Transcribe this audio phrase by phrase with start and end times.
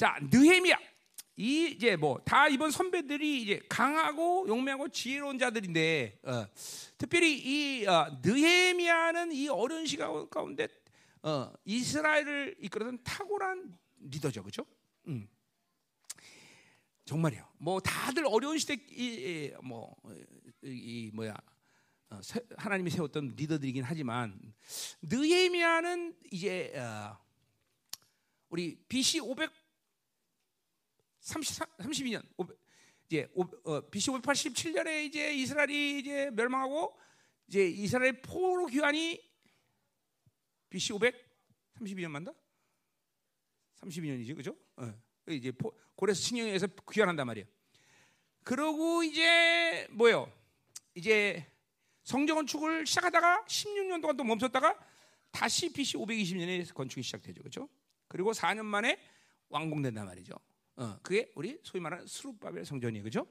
[0.00, 0.78] 자, 느헤미야.
[1.36, 6.46] 이 이제 뭐 다 이번 선배들이 이제 강하고 용맹하고 지혜로운 자들인데 어,
[6.96, 10.68] 특별히 이 어, 느헤미야는 이 어려운 시간 가운데
[11.22, 14.64] 어, 이스라엘을 이끌었던 탁월한 리더죠, 그렇죠?
[15.08, 15.28] 음.
[17.04, 17.46] 정말이요.
[17.58, 19.94] 뭐 다들 어려운 시대 이, 뭐,
[20.62, 21.36] 이 뭐야
[22.08, 22.20] 어,
[22.56, 24.54] 하나님이 세웠던 리더들이긴 하지만
[25.02, 27.18] 느헤미야는 이제 어,
[28.48, 29.59] 우리 BC 500
[31.20, 32.22] 30, 32년
[33.08, 33.28] 이제
[33.64, 36.96] 어, BC 587년에 이제 이스라엘이 이제 멸망하고
[37.48, 39.20] 이제 이스라엘 포로 귀환이
[40.70, 42.32] BC 532년 맞나?
[43.80, 44.56] 32년이지 그죠?
[44.76, 44.92] 어.
[45.28, 47.46] 이제 포, 고레스 칭령에서 귀환한단 말이에요.
[48.44, 50.32] 그러고 이제 뭐요?
[50.94, 51.46] 이제
[52.04, 54.78] 성전 건축을 시작하다가 16년 동안 또 멈췄다가
[55.30, 57.42] 다시 BC 520년에 건축이 시작되죠.
[57.42, 57.68] 그죠?
[58.08, 58.98] 그리고 4년 만에
[59.48, 60.34] 완공된단 말이죠.
[60.80, 63.04] 어, 그게 우리 소위 말하는 수룹바벨 성전이에요.
[63.04, 63.26] 그죠?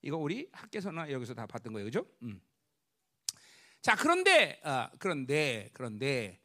[0.00, 1.86] 이거 우리 학계서나 여기서 다 봤던 거예요.
[1.86, 2.06] 그죠?
[2.22, 2.40] 음.
[3.82, 6.40] 자, 그런데 어, 그런데 그런데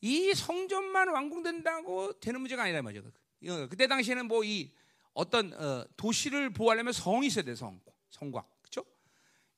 [0.00, 3.06] 이 성전만 완공된다고 되는 문제가 아니란 말이죠.
[3.48, 4.72] 어, 그때 당시에는 뭐 이
[5.16, 7.80] 어떤 어, 도시를 보호하려면 성이 있어야 돼, 성.
[8.10, 8.60] 성곽.
[8.62, 8.84] 그렇죠?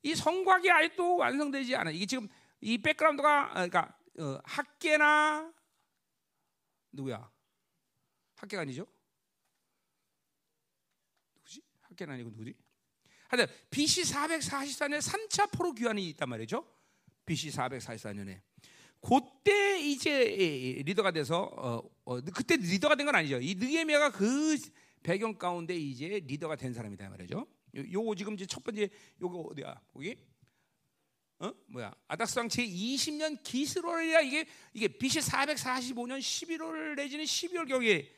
[0.03, 1.91] 이 성곽이 아직도 완성되지 않아.
[1.91, 2.29] 이게 지금
[2.61, 5.51] 이 백그라운드가 어, 그러니까 어, 학계나
[6.93, 7.29] 누구야?
[8.35, 8.87] 학계가 아니죠?
[11.35, 11.61] 누구지?
[11.99, 12.53] 학계는 아니고 누구지?
[13.27, 16.65] 하여튼 BC 444년에 3차 포로 귀환이 있단 말이죠.
[17.25, 18.41] BC 444년에.
[19.01, 23.39] 그때 이제 리더가 돼서 어, 어, 그때 리더가 된 건 아니죠.
[23.39, 24.57] 이 느헤미야가 그
[25.03, 27.45] 배경 가운데 이제 리더가 된 사람이다 말이죠.
[27.75, 28.89] 요, 거 지금 이제 첫 번째
[29.21, 29.79] 요거 어디야?
[29.93, 30.17] 거기
[31.39, 31.53] 어?
[31.67, 31.93] 뭐야?
[32.07, 38.09] 아닥스왕 제 20년 기스로야 이게 이게 BC 445년 11월 내지는 12월 경에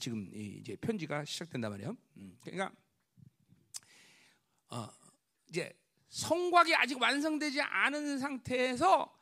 [0.00, 1.96] 지금 이제 편지가 시작된단 말이에요.
[2.16, 2.72] 음, 그러니까
[4.68, 4.88] 어,
[5.48, 5.72] 이제
[6.08, 9.12] 성곽이 아직 완성되지 않은 상태에서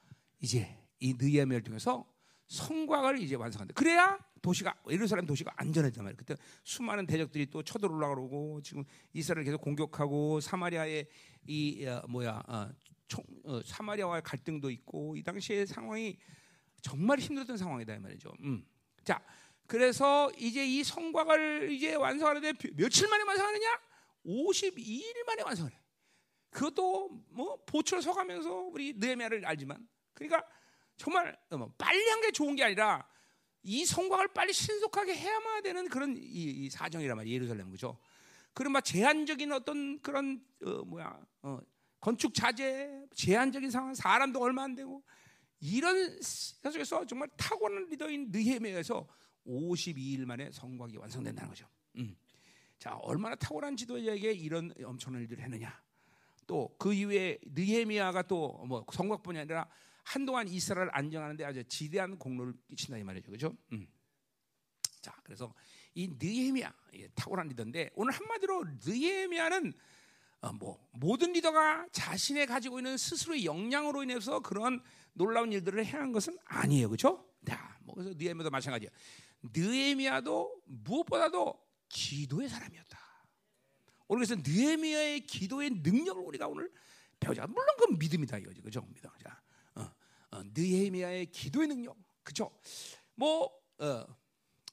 [0.40, 2.08] 이제 이 느헤미야를 통해서
[2.46, 3.74] 성곽을 이제 완성한다.
[3.74, 6.16] 그래야 도시가 예루살렘 도시가 안전했단 말이에요.
[6.16, 8.84] 그때 수많은 대적들이 또 쳐들어오려고 지금
[9.14, 11.08] 이스라엘 계속 공격하고 사마리아의
[11.46, 12.70] 이 어, 뭐야 어,
[13.08, 16.18] 총, 어, 사마리아와의 갈등도 있고 이 당시의 상황이
[16.82, 18.32] 정말 힘들었던 상황이다 이 말이죠.
[18.42, 18.64] 음.
[19.02, 19.22] 자,
[19.66, 23.80] 그래서 이제 이 성곽을 이제 완성하는데 며칠 만에 완성하느냐?
[24.26, 25.80] 52일 만에 완성을 해.
[26.50, 30.46] 그것도 뭐 보초를 서가면서 우리 느헤미야를 알지만 그러니까
[30.96, 33.06] 정말 뭐 빨리 한 게 좋은 게 아니라
[33.62, 37.34] 이 성곽을 빨리 신속하게 해야만 되는 그런 이, 이 사정이란 말이에요.
[37.34, 37.98] 예루살렘 그죠?
[38.52, 41.58] 그런 막 제한적인 어떤 그런 어, 뭐야 어,
[41.98, 45.02] 건축 자재, 제한적인 상황, 사람도 얼마 안 되고
[45.60, 49.08] 이런 속에서 정말 탁월한 리더인 느헤미야에서
[49.46, 51.66] 52일 만에 성곽이 완성된다는 거죠.
[51.96, 52.16] 음.
[52.78, 55.82] 자, 얼마나 탁월한 지도자에게 이런 엄청난 일들을 했느냐.
[56.46, 59.66] 또 그 이후에 느헤미야가 또 뭐 성곽뿐이 아니라
[60.02, 63.56] 한동안 이스라엘 안정하는데 아주 지대한 공로를 끼친다 이 말이죠, 그렇죠?
[63.72, 63.86] 음.
[65.00, 65.54] 자, 그래서
[65.94, 66.72] 이 느헤미야
[67.14, 69.72] 탁월한 리더인데 오늘 한마디로 느헤미야는
[70.42, 74.82] 어, 뭐 모든 리더가 자신의 가지고 있는 스스로의 역량으로 인해서 그런
[75.14, 77.26] 놀라운 일들을 해한 것은 아니에요, 그렇죠?
[77.46, 78.90] 자, 뭐 그래서 느헤미야도 마찬가지야.
[79.52, 82.98] 느헤미야도 무엇보다도 기도의 사람이었다.
[84.08, 86.72] 오늘 그래서 느헤미야의 기도의 능력을 우리가 오늘
[87.20, 87.46] 배우자.
[87.46, 88.80] 물론 그 믿음이다 이거죠, 그죠?
[88.92, 89.10] 믿음.
[89.22, 89.42] 자,
[89.74, 92.50] 어, 느헤미야의 기도의 능력, 그죠?
[93.14, 94.04] 뭐 어,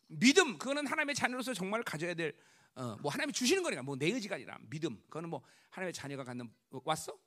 [0.07, 2.35] 믿음 그거는 하나님의 자녀로서 정말 가져야 될.
[2.73, 6.51] 어, 뭐 하나님이 주시는 거니까 뭐 내 의지가 아니라 믿음 그거는 뭐 하나님의 자녀가 갖는
[6.83, 7.17] 왔어?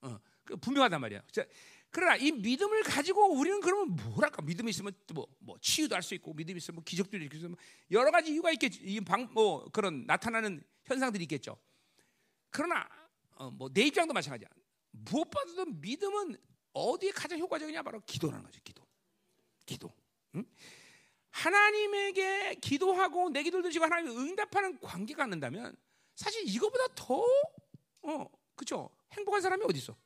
[0.00, 1.22] 어, 그 분명하단 말이야.
[1.32, 1.44] 자,
[1.90, 6.34] 그러나 이 믿음을 가지고 우리는 그러면 뭐랄까 믿음이 있으면 뭐, 뭐 치유도 할 수 있고
[6.34, 7.56] 믿음이 있으면 뭐 기적도 일으킬 수 있고
[7.90, 8.80] 여러 가지 이유가 있겠지.
[8.82, 11.58] 이방뭐 그런 나타나는 현상들이 있겠죠.
[12.50, 12.86] 그러나
[13.36, 14.48] 어, 뭐내 입장도 마찬가지야.
[14.90, 16.36] 무엇보다도 믿음은
[16.72, 18.60] 어디에 가장 효과적이냐 바로 기도라는 거죠.
[18.62, 18.86] 기도.
[19.64, 19.92] 기도.
[20.34, 20.44] 응?
[21.30, 25.76] 하나님에게 기도하고 내 기도를 드시고 하나님 응답하는 관계가 안 된다면
[26.14, 27.22] 사실 이거보다 더
[28.02, 28.88] 어, 그죠?
[29.12, 29.96] 행복한 사람이 어디 있어?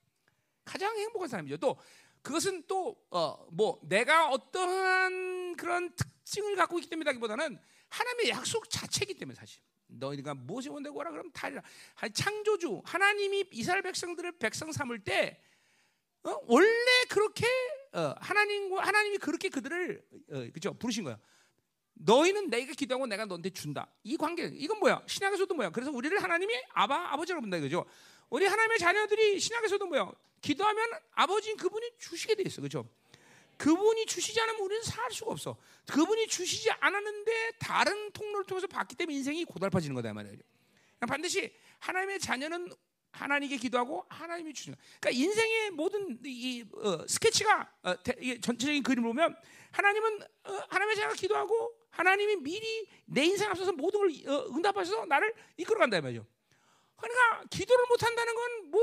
[0.64, 1.56] 가장 행복한 사람이죠.
[1.58, 1.78] 또
[2.22, 7.58] 그것은 또 어, 뭐 내가 어떠한 그런 특징을 갖고 있기 때문이라기보다는
[7.88, 11.48] 하나님의 약속 자체이기 때문에 사실 너희가 무엇이 원되고 하라 그러면 다
[12.12, 15.40] 창조주 하나님이 이스라엘 백성들을 백성 삼을 때
[16.22, 16.36] 어?
[16.46, 17.46] 원래 그렇게
[17.92, 21.18] 어, 하나님과 하나님이 그렇게 그들을 어, 그죠 부르신 거야.
[21.94, 23.86] 너희는 내가 기도하고 내가 너한테 준다.
[24.04, 25.02] 이 관계 이건 뭐야?
[25.06, 25.70] 신약에서도 뭐야?
[25.70, 27.84] 그래서 우리를 하나님이 아바 아버지라고 본다 이거죠.
[28.30, 30.10] 우리 하나님의 자녀들이 신약에서도 뭐야?
[30.40, 32.88] 기도하면 아버지인 그분이 주시게 돼 있어, 그죠?
[33.58, 35.56] 그분이 주시지 않으면 우리는 살 수가 없어.
[35.86, 40.38] 그분이 주시지 않았는데 다른 통로를 통해서 받기 때문에 인생이 고달파지는 거다 말이에요.
[41.06, 42.70] 반드시 하나님의 자녀는
[43.12, 44.78] 하나님께 기도하고 하나님이 주시는.
[44.98, 49.36] 그러니까 인생의 모든 이 어, 스케치가 어, 대, 이게 전체적인 그림을 보면
[49.72, 55.34] 하나님은 어, 하나님의 자녀가 기도하고 하나님이 미리 내 인생 앞서서 모든 걸 어, 응답하셔서 나를
[55.56, 56.24] 이끌어간다 말이죠.
[57.00, 58.80] 그러니까 기도를 못 한다는 건 뭐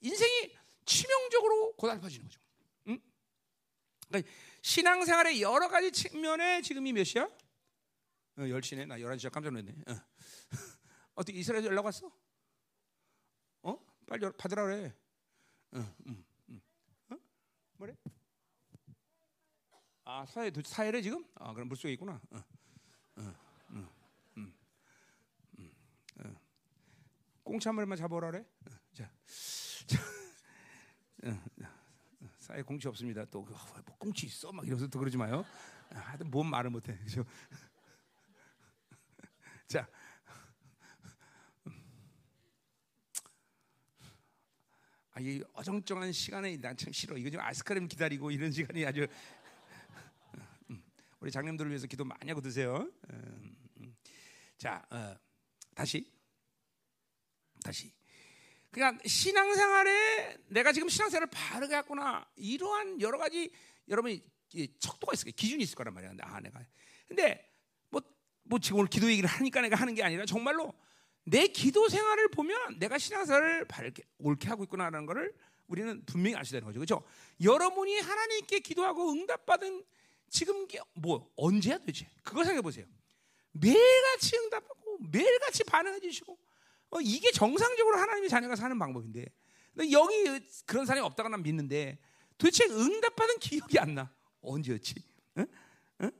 [0.00, 2.40] 인생이 치명적으로 고달파지는 거죠.
[2.88, 2.98] 응?
[4.08, 7.24] 그러니까 신앙생활의 여러 가지 측면에 지금이 몇 시야?
[7.24, 8.86] 어, 10시네.
[8.86, 9.72] 나 11시야 깜짝 놀랐네.
[9.88, 9.94] 어.
[11.14, 12.10] 어떻게 이스라엘 연락 왔어?
[13.62, 13.78] 어?
[14.06, 14.94] 빨리 받으라 그래.
[15.72, 16.60] 어, 음, 음.
[17.10, 17.16] 어?
[17.74, 17.94] 뭐래?
[20.04, 21.24] 아 사회 사회래 지금?
[21.34, 22.20] 아 그럼 물속에 있구나.
[22.30, 22.36] 어,
[23.16, 23.34] 어,
[23.70, 23.88] 음,
[24.38, 24.54] 음,
[25.58, 25.72] 음,
[26.24, 26.36] 어.
[27.50, 28.44] 공차물만 잡아오라 그래.
[28.64, 29.10] 어, 자,
[29.86, 29.98] 자
[31.24, 31.42] 어,
[32.38, 33.24] 사회 공치 없습니다.
[33.24, 35.44] 또 그, 어, 뭐 공치 있어 막 이러면서 또 그러지 마요.
[35.90, 36.96] 하여튼 뭔 말을 못해.
[36.98, 37.24] 그죠?
[39.66, 39.88] 자.
[45.12, 47.16] 아, 이 어정쩡한 시간에 난 참 싫어.
[47.16, 49.08] 이거 좀 아이스크림 기다리고 이런 시간이 아주
[50.70, 50.80] 음,
[51.18, 52.88] 우리 장님들을 위해서 기도 많이 하고 드세요.
[53.12, 53.96] 음, 음.
[54.56, 55.16] 자, 어,
[55.74, 56.08] 다시
[57.70, 57.92] 다시.
[58.70, 63.50] 그러니까 신앙생활에 내가 지금 신앙생활을 바르게 했구나 이러한 여러 가지
[63.88, 64.22] 여러분이
[64.78, 65.34] 척도가 있을 거예요.
[65.36, 66.12] 기준이 있을 거란 말이야.
[66.22, 66.60] 아, 내가.
[67.08, 67.48] 근데
[67.88, 68.00] 뭐,
[68.42, 70.72] 뭐 지금 오늘 기도 얘기를 하니까 내가 하는 게 아니라 정말로
[71.24, 75.34] 내 기도 생활을 보면 내가 신앙생활을 바르게 옳게 하고 있구나라는 것을
[75.66, 76.80] 우리는 분명히 알 수 있는 거죠.
[76.80, 77.04] 그렇죠?
[77.42, 79.84] 여러분이 하나님께 기도하고 응답받은
[80.28, 82.08] 지금 뭐 언제야 도대체?
[82.22, 82.86] 그걸 생각해 보세요.
[83.52, 86.38] 매일같이 응답하고 매일같이 반응해 주시고
[86.90, 89.26] 어, 이게 정상적으로 하나님의 자녀가 사는 방법인데
[89.92, 91.98] 여기 그런 사람이 없다고 난 믿는데
[92.36, 94.12] 도대체 응답받은 기억이 안 나.
[94.42, 94.94] 언제였지?
[95.38, 95.46] 응?
[96.02, 96.10] 응?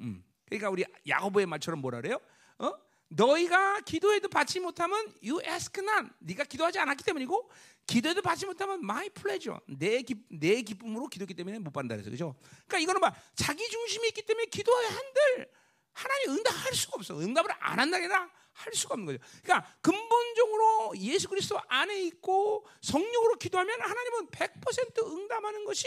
[0.00, 0.24] 음.
[0.46, 2.20] 그러니까 우리 야고보의 말처럼 뭐라 그래요?
[2.58, 2.72] 어?
[3.08, 6.08] 너희가 기도해도 받지 못하면 you ask none.
[6.18, 7.50] 네가 기도하지 않았기 때문이고
[7.86, 9.60] 기도해도 받지 못하면 my pleasure.
[9.66, 12.34] 내, 기, 내 기쁨으로 기도했기 때문에 못 받는다 그래서 그죠?
[12.66, 15.50] 그러니까 이거는 막 자기 중심이 있기 때문에 기도해야 한들
[15.92, 17.18] 하나님 응답할 수가 없어.
[17.20, 19.18] 응답을 안 한다기나 할 수가 없는 거죠.
[19.42, 25.86] 그러니까 근본적으로 예수 그리스도 안에 있고 성령으로 기도하면 하나님은 100% 응답하는 것이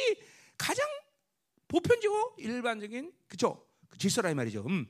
[0.58, 0.86] 가장
[1.68, 3.66] 보편적이고 일반적인 그죠?
[3.90, 4.66] 그 질서라 이 말이죠.
[4.68, 4.88] 음.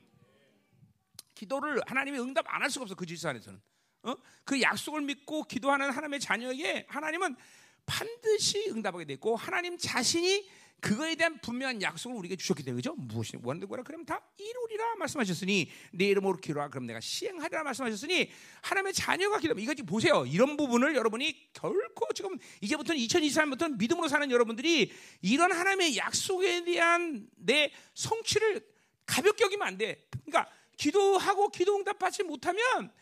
[1.34, 3.60] 기도를 하나님이 응답 안 할 수가 없어 그 질서 안에서는.
[4.04, 4.14] 어?
[4.44, 7.36] 그 약속을 믿고 기도하는 하나님의 자녀에게 하나님은
[7.84, 10.48] 반드시 응답하게 됐고 하나님 자신이
[10.80, 12.94] 그거에 대한 분명한 약속을 우리에게 주셨기 때문에 그죠?
[12.96, 18.30] 무엇이 원하는 거라 그러면 다 이루리라 말씀하셨으니 내 이름으로 기도하 그럼 내가 시행하리라 말씀하셨으니
[18.62, 20.24] 하나님의 자녀가 기도하면 이거 지금 보세요.
[20.26, 24.92] 이런 부분을 여러분이 결코 지금 이제부터는 2023년부터 믿음으로 사는 여러분들이
[25.22, 28.66] 이런 하나님의 약속에 대한 내 성취를
[29.06, 30.06] 가볍게 여기면 안 돼.
[30.24, 32.92] 그러니까 기도하고 기도 응답 받지 못하면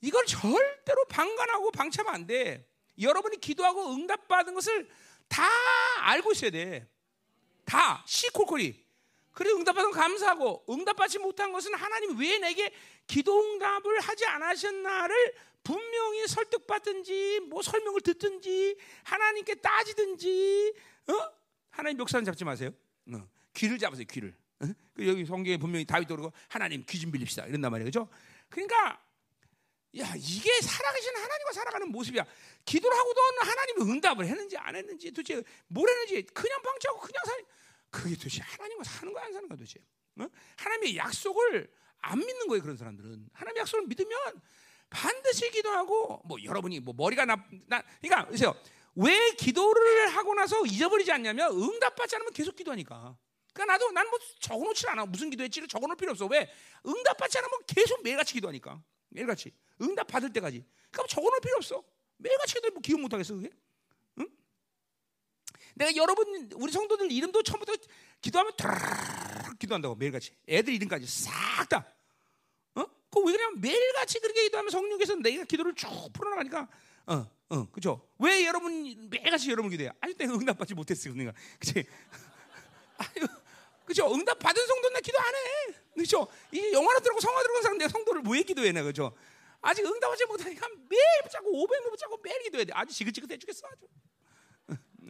[0.00, 2.66] 이걸 절대로 방관하고 방치하면 안 돼.
[2.98, 4.88] 여러분이 기도하고 응답 받은 것을
[5.28, 5.42] 다
[6.00, 6.88] 알고 있어야 돼.
[7.70, 8.84] 다 시콜콜이.
[9.30, 12.74] 그래 응답받은 감사하고 응답받지 못한 것은 하나님 왜 내게
[13.06, 20.74] 기도 응답을 하지 않으셨나를 분명히 설득받든지 뭐 설명을 듣든지 하나님께 따지든지
[21.06, 21.12] 어?
[21.70, 22.70] 하나님 멱살은 잡지 마세요.
[23.12, 23.28] 어.
[23.54, 24.04] 귀를 잡으세요.
[24.10, 24.34] 귀를.
[24.62, 24.66] 어?
[24.92, 27.86] 그 여기 성경에 분명히 다윗도 그러고 하나님 귀 좀 빌립시다 이런단 말이에요.
[27.86, 28.08] 그죠?
[28.48, 29.00] 그러니까
[29.98, 32.24] 야 이게 살아계신 하나님과 살아가는 모습이야.
[32.64, 37.44] 기도를 하고도 하나님이 응답을 했는지 안 했는지 도대체 뭘 했는지 그냥 방치하고 그냥 살
[37.90, 39.80] 그게 도대체 하나님과 사는 거야 안 사는 거야 도대체.
[40.20, 40.26] 어?
[40.56, 43.28] 하나님의 약속을 안 믿는 거예요 그런 사람들은.
[43.32, 44.40] 하나님의 약속을 믿으면
[44.88, 48.54] 반드시 기도하고 뭐 여러분이 뭐 머리가 나, 나 그러니까 보세요.
[48.96, 53.16] 왜 기도를 하고 나서 잊어버리지 않냐면 응답받지 않으면 계속 기도하니까.
[53.52, 55.06] 그러니까 나도 난 뭐 적어놓지 않아.
[55.06, 56.26] 무슨 기도했지를 적어놓을 필요 없어.
[56.26, 56.50] 왜?
[56.86, 58.82] 응답받지 않으면 계속 매일같이 기도하니까.
[59.10, 59.52] 매일같이.
[59.82, 60.64] 응답 받을 때까지.
[60.90, 61.82] 그럼 적어놓을 필요 없어.
[62.18, 63.48] 매일같이 기도해 뭐 기억 못하겠어 그게?
[63.52, 63.60] 응?
[65.80, 67.72] 내가 여러분 우리 성도들 이름도 처음부터
[68.20, 71.86] 기도하면 다 기도한다고 매일같이 애들 이름까지 싹 다
[72.74, 72.84] 어?
[73.10, 76.68] 그왜 그러냐면 매일같이 그렇게 기도하면 성령께서 내가 기도를 쭉 풀어나가니까
[77.06, 78.06] 어, 어, 그죠?
[78.18, 79.90] 왜 여러분 매일같이 여러분 기도해?
[80.00, 81.84] 아직 내가 응답받지 못했어, 내가, 그치?
[82.98, 83.26] 아유,
[83.84, 84.12] 그죠?
[84.14, 86.28] 응답 받은 성도는 나 기도 안 해, 그죠?
[86.52, 89.12] 이 영화로 들고 성화 들어간 사람 내가 성도를 왜 기도해, 나 그죠?
[89.60, 92.72] 아직 응답하지 못하니까 매일 붙잡고 500번 붙잡고 매일 기도해야 돼.
[92.74, 93.86] 아주 지긋지긋해 죽겠어, 아주.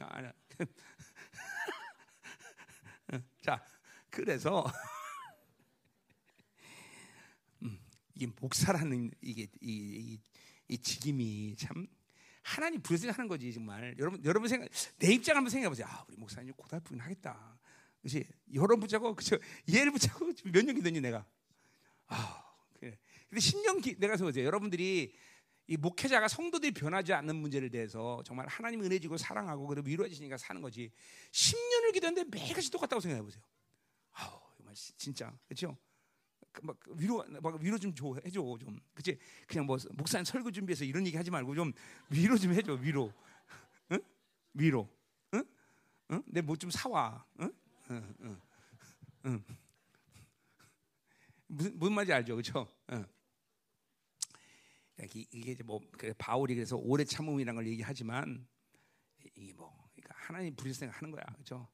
[0.00, 0.32] 아,
[3.42, 3.64] 자,
[4.10, 4.64] 그래서
[7.62, 7.78] 음,
[8.14, 10.20] 이 목사라는 이게 이, 이,
[10.68, 11.86] 이 직임이 참
[12.42, 13.94] 하나님 부여서 하는 거지 정말.
[13.98, 15.86] 여러분 여러분 생각 내 입장 한번 생각해 보세요.
[15.88, 17.58] 아, 우리 목사님 고달프긴 하겠다.
[18.00, 18.26] 그렇지?
[18.54, 19.36] 여론 붙잡고 그죠?
[19.72, 21.26] 얘를 붙잡고 몇 년 기도니 내가.
[22.06, 22.98] 아, 그래.
[23.28, 24.44] 근데 10년 기, 내가 보세요.
[24.44, 25.14] 여러분들이
[25.70, 30.36] 이 목회자가 성도들이 변하지 않는 문제를 대해서 정말 하나님 은혜 주고 사랑하고 그리고 위로해 주시니까
[30.36, 30.90] 사는 거지.
[31.30, 33.40] 10년을 기도했는데 매일같이 똑같다고 생각해 보세요.
[34.14, 35.32] 아우, 정말 진짜.
[35.46, 35.78] 그렇죠?
[36.62, 38.80] 막 위로 막 위로 좀 줘, 해줘 좀.
[38.94, 39.16] 그치?
[39.46, 41.72] 그냥 뭐 목사님 설교 준비해서 이런 얘기 하지 말고 좀
[42.10, 43.12] 위로 좀 해줘 위로.
[43.92, 44.00] 응?
[44.54, 44.88] 위로.
[45.34, 45.44] 응?
[46.10, 46.22] 응?
[46.26, 47.24] 내 뭐 좀 사와.
[47.38, 47.52] 응?
[47.92, 48.14] 응?
[48.22, 48.40] 응?
[49.26, 49.44] 응.
[51.46, 52.66] 무슨 무슨 말인지 알죠, 그렇죠?
[52.90, 53.06] 응.
[55.12, 55.80] 이게 뭐
[56.18, 58.46] 바울이 그래서 오래 참음이라는 걸 얘기하지만
[59.34, 61.68] 이게 뭐 그러니까 하나님 부릴 생각하는 거야, 그렇죠?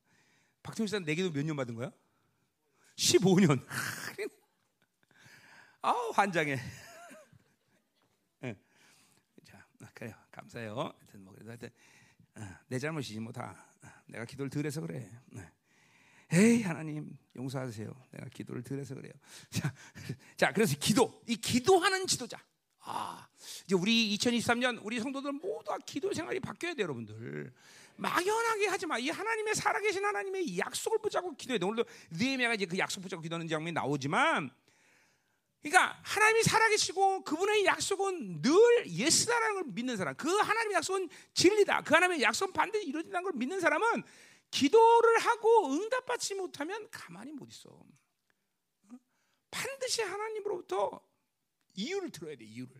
[0.62, 1.90] 박태훈 씨는 내게도 몇 년 받은 거야?
[2.96, 3.64] 15년.
[5.82, 6.56] 아 환장해.
[8.40, 8.56] 네.
[9.44, 10.14] 자, 그래요.
[10.30, 10.74] 감사해요.
[10.76, 11.70] 하여튼 뭐 그래도 하여튼
[12.36, 13.66] 어, 내 잘못이지 뭐 다.
[13.82, 15.10] 어, 내가 기도를 덜해서 그래.
[15.26, 15.52] 네.
[16.32, 17.88] 에이 하나님 용서하세요.
[18.12, 19.12] 내가 기도를 덜해서 그래요.
[19.50, 19.72] 자,
[20.36, 22.42] 자 그래서 기도 이 기도하는 지도자.
[22.86, 23.26] 아
[23.64, 27.52] 이제 우리 2023년 우리 성도들 모두 다 기도 생활이 바뀌어야 돼 여러분들.
[27.96, 28.98] 막연하게 하지 마.
[28.98, 31.66] 이 하나님의 살아계신 하나님의 약속을 붙잡고 기도해야 돼.
[31.66, 34.50] 오늘도 느헤미야가 이제 그 약속 붙잡고 기도하는 장면이 나오지만
[35.62, 38.52] 그러니까 하나님이 살아계시고 그분의 약속은 늘
[38.86, 40.14] 예스다라는 걸 믿는 사람.
[40.14, 41.82] 그 하나님의 약속은 진리다.
[41.82, 44.04] 그 하나님의 약속은 반드시 이루어진다는 걸 믿는 사람은
[44.52, 47.68] 기도를 하고 응답받지 못하면 가만히 못 있어.
[49.50, 51.00] 반드시 하나님으로부터
[51.76, 52.44] 이유를 들어야 돼.
[52.44, 52.74] 이유를.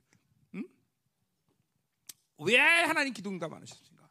[0.55, 0.65] 응?
[2.39, 4.09] 왜 하나님 기도 응답 안 하셨습니까?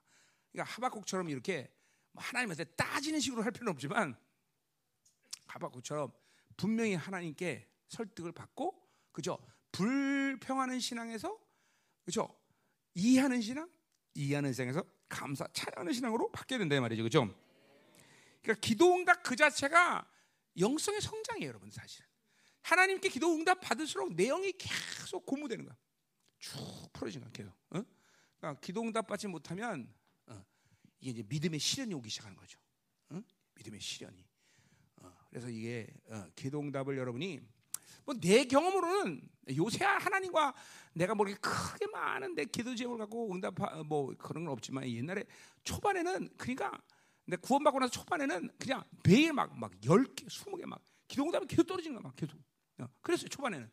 [0.52, 1.72] 그러니까 하박국처럼 이렇게
[2.12, 4.16] 뭐 하나님한테 따지는 식으로 할 필요는 없지만
[5.48, 6.12] 하박국처럼
[6.56, 9.38] 분명히 하나님께 설득을 받고 그죠?
[9.72, 11.38] 불평하는 신앙에서
[12.04, 12.34] 그죠?
[12.94, 13.70] 이해하는 신앙,
[14.14, 17.26] 이해하는 신앙에서 감사, 찬양하는 신앙으로 바뀌어야 된다 말이죠, 그죠?
[18.42, 20.10] 그러니까 기도응답 그 자체가
[20.58, 22.05] 영성의 성장이에요, 여러분 사실.
[22.66, 25.78] 하나님께 기도 응답 받을수록 내용이 계속 고무되는 거야.
[26.40, 26.60] 쭉
[26.94, 27.52] 풀어지는 거야, 계속.
[27.70, 27.84] 어?
[28.40, 29.94] 그러니까 기도 응답 받지 못하면
[30.26, 30.44] 어,
[31.00, 32.60] 이게 이제 믿음의 시련이 오기 시작하는 거죠.
[33.10, 33.22] 어?
[33.54, 34.26] 믿음의 시련이.
[34.98, 37.40] 어, 그래서 이게 어, 기도 응답을 여러분이
[38.04, 39.22] 뭐 내 경험으로는
[39.58, 40.54] 요새 하나님과
[40.94, 43.54] 내가 뭐 이렇게 크게 많은데 기도 제목을 갖고 응답
[43.86, 45.24] 뭐 그런 건 없지만 옛날에
[45.64, 46.72] 초반에는 그러니까
[47.26, 51.96] 내 구원받고 나서 초반에는 그냥 매일 막 막 10개, 20개 막 기도 응답이 계속 떨어지는
[51.98, 52.40] 거야, 막 계속.
[52.80, 53.70] 어, 그랬어요, 초반에는.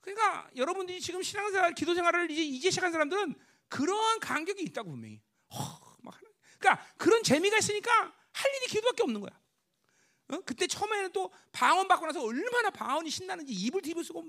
[0.00, 3.34] 그러니까 여러분들이 지금 신앙생활, 기도 생활을 이제 이제 시작한 사람들은
[3.68, 5.22] 그러한 간격이 있다고 분명히.
[5.54, 6.30] 허, 막 하는.
[6.58, 7.90] 그러니까 그런 재미가 있으니까
[8.32, 9.41] 할 일이 기도밖에 없는 거야.
[10.32, 10.40] 어?
[10.46, 14.24] 그때 처음에는 또 방언 받고 나서 얼마나 방언이 신나는지 입을 뒤집어 쓰고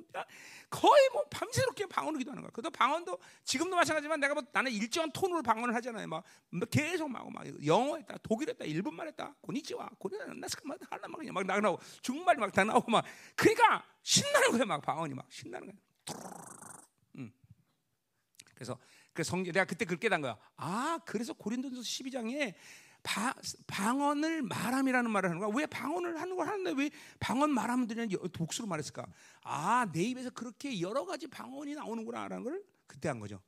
[0.69, 2.51] 거의 뭐 밤새롭게 방언을 기도하는 거야.
[2.51, 6.07] 그도 방언도 지금도 마찬가지지만 내가 뭐 나는 일정한 톤으로 방언을 하잖아요.
[6.07, 6.23] 막
[6.69, 11.33] 계속 막, 막 영어 했다, 독일 했다, 일본말 했다, 고니치와, 고니나 나스카마 할라 막 그냥
[11.33, 13.05] 막 나오고 중국말 막다 나오고 막
[13.35, 14.65] 그러니까 신나는 거야.
[14.65, 16.17] 막 방언이 막 신나는 거야.
[17.15, 17.31] 음.
[18.53, 18.77] 그래서
[19.13, 20.37] 그 성, 내가 그때 그렇게 단 거야.
[20.57, 22.55] 아, 그래서 고린도전서 12장에
[23.03, 23.33] 바,
[23.67, 25.51] 방언을 말함이라는 말을 하는 거야.
[25.55, 29.05] 왜 방언을 하는 걸 하는데 왜 방언 말함들이는 독수로 말했을까?
[29.43, 33.41] 아, 내 입에서 그렇게 여러 가지 방언이 나오는구나라는 걸 그때 한 거죠.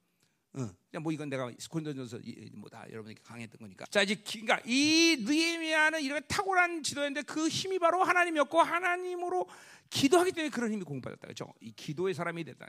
[0.58, 1.00] 어.
[1.00, 2.20] 뭐 이건 내가 고린도전서
[2.54, 3.86] 뭐다 여러분에게 강했던 거니까.
[3.90, 9.50] 자 이제 그러니까 이 느헤미야는 이런 탁월한 지도였는데 그 힘이 바로 하나님이었고 하나님으로
[9.90, 11.22] 기도하기 때문에 그런 힘이 공급받았다.
[11.22, 11.54] 그렇죠?
[11.60, 12.68] 이 기도의 사람이 됐다.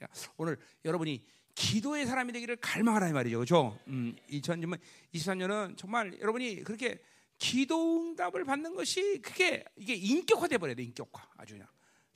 [0.00, 1.22] 자, 오늘 여러분이
[1.54, 3.36] 기도의 사람이 되기를 갈망하라 이 말이죠.
[3.38, 3.78] 그렇죠?
[3.88, 6.98] 음, 2023년은 정말 여러분이 그렇게
[7.38, 10.82] 기도 응답을 받는 것이 그게 이게 인격화돼 버려야 돼.
[10.84, 11.28] 인격화.
[11.36, 11.68] 아주 그냥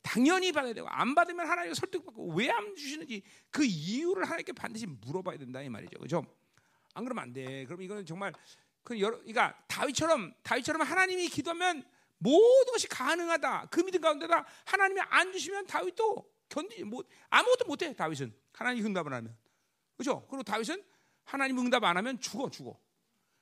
[0.02, 5.36] 당연히 받아야 되고 안 받으면 하나님께 설득받고 왜 안 주시는지 그 이유를 하나님께 반드시 물어봐야
[5.36, 5.98] 된다 이 말이죠.
[5.98, 6.24] 그렇죠?
[6.94, 7.64] 안 그러면 안 돼.
[7.66, 8.32] 그럼 이거는 정말
[8.82, 11.84] 그 여러 그러니까 다윗처럼 다윗처럼 하나님이 기도하면
[12.18, 13.66] 모든 것이 가능하다.
[13.70, 19.36] 그 믿음 가운데다 하나님이 안 주시면 다윗도 견디 뭐 아무것도 못해 다윗은 하나님 응답을 하면
[19.96, 20.26] 그렇죠?
[20.28, 20.82] 그리고 다윗은
[21.24, 22.78] 하나님 응답 안 하면 죽어 죽어.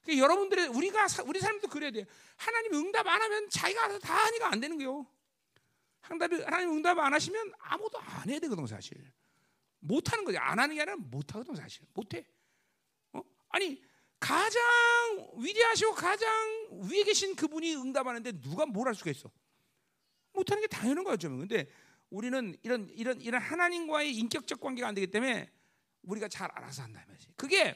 [0.02, 2.06] 그러니까 여러분들의 우리가 우리 사람도 그래야 돼.
[2.36, 5.06] 하나님 응답 안 하면 자기가 알아서 다 하니까 안 되는 거요.
[6.00, 8.96] 하나님 하나님 응답 안 하시면 아무도 안 해야 되거든 사실.
[9.80, 10.38] 못 하는 거지.
[10.38, 11.84] 안 하는 게 아니라 못 하거든 사실.
[11.92, 12.26] 못 해.
[13.12, 13.20] 어?
[13.50, 13.82] 아니
[14.20, 14.62] 가장
[15.36, 16.28] 위대하시고 가장
[16.88, 19.30] 위에 계신 그분이 응답하는데 누가 뭘 할 수가 있어?
[20.32, 21.28] 못 하는 게 당연한 거죠.
[21.28, 21.68] 근데
[22.14, 25.50] 우리는 이런 이런 이런 하나님과의 인격적 관계가 안 되기 때문에
[26.02, 27.28] 우리가 잘 알아서 한다 말이지.
[27.36, 27.74] 그게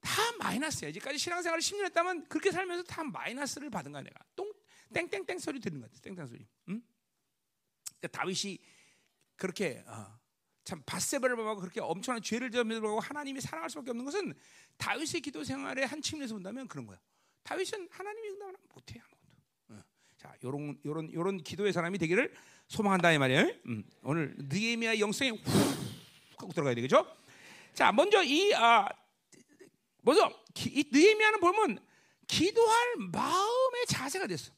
[0.00, 0.88] 다 마이너스야.
[0.90, 4.24] 이제까지 신앙생활을 10년 했다면 그렇게 살면서 다 마이너스를 받은 거야 내가.
[4.36, 4.52] 똥
[4.94, 5.90] 땡땡땡 소리 듣는 거야.
[6.00, 6.46] 땡땡 소리.
[6.68, 6.80] 응?
[7.98, 8.58] 그러니까 다윗이
[9.34, 10.16] 그렇게 어,
[10.64, 14.32] 참 바세바를 보고 그렇게 엄청난 죄를 저지르고 하나님이 사랑할 수밖에 없는 것은
[14.76, 17.00] 다윗의 기도 생활의 한 측면에서 본다면 그런 거야.
[17.42, 19.26] 다윗은 하나님이 응답을 못해 아무것도.
[20.16, 22.32] 자, 요런 요런 요런 기도의 사람이 되기를
[22.68, 23.52] 소망한다 이 말이에요.
[23.66, 25.40] 음, 오늘 느헤미야 영성에 훅
[26.38, 27.06] 하고 들어가야 되겠죠?
[27.74, 28.88] 자, 먼저 이 아,
[30.02, 31.78] 먼저 기, 이 느헤미야는 보면
[32.26, 34.52] 기도할 마음의 자세가 됐어.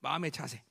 [0.00, 0.62] 마음의 자세.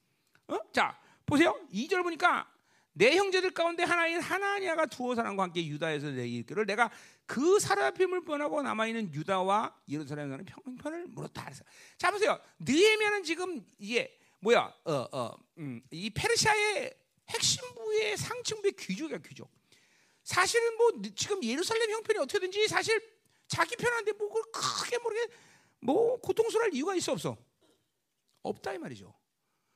[0.47, 0.57] 어?
[0.71, 1.59] 자, 보세요.
[1.71, 2.51] 2절 보니까
[2.93, 6.89] 내 형제들 가운데 하나인 하나니아가 두어 사람과 함께 유다에서 내 이르기를 내가
[7.25, 11.49] 그 사라핌을 뻔하고 남아 있는 유다와 예루살렘에 가는 평편을 물었다.
[11.97, 12.39] 자 보세요.
[12.59, 14.73] 느헤미야는 지금 이게 뭐야?
[14.85, 16.93] 어, 어, 음, 이 페르시아의
[17.29, 19.51] 핵심부의 상층부의 귀족이야 귀족.
[20.23, 23.01] 사실은 뭐 지금 예루살렘 형편이 어떻게든지 사실
[23.47, 25.33] 자기 편한데 뭐 그걸 크게 모르게
[25.81, 27.37] 뭐 고통스러울 이유가 있어 없어?
[28.43, 29.13] 없다 이 말이죠.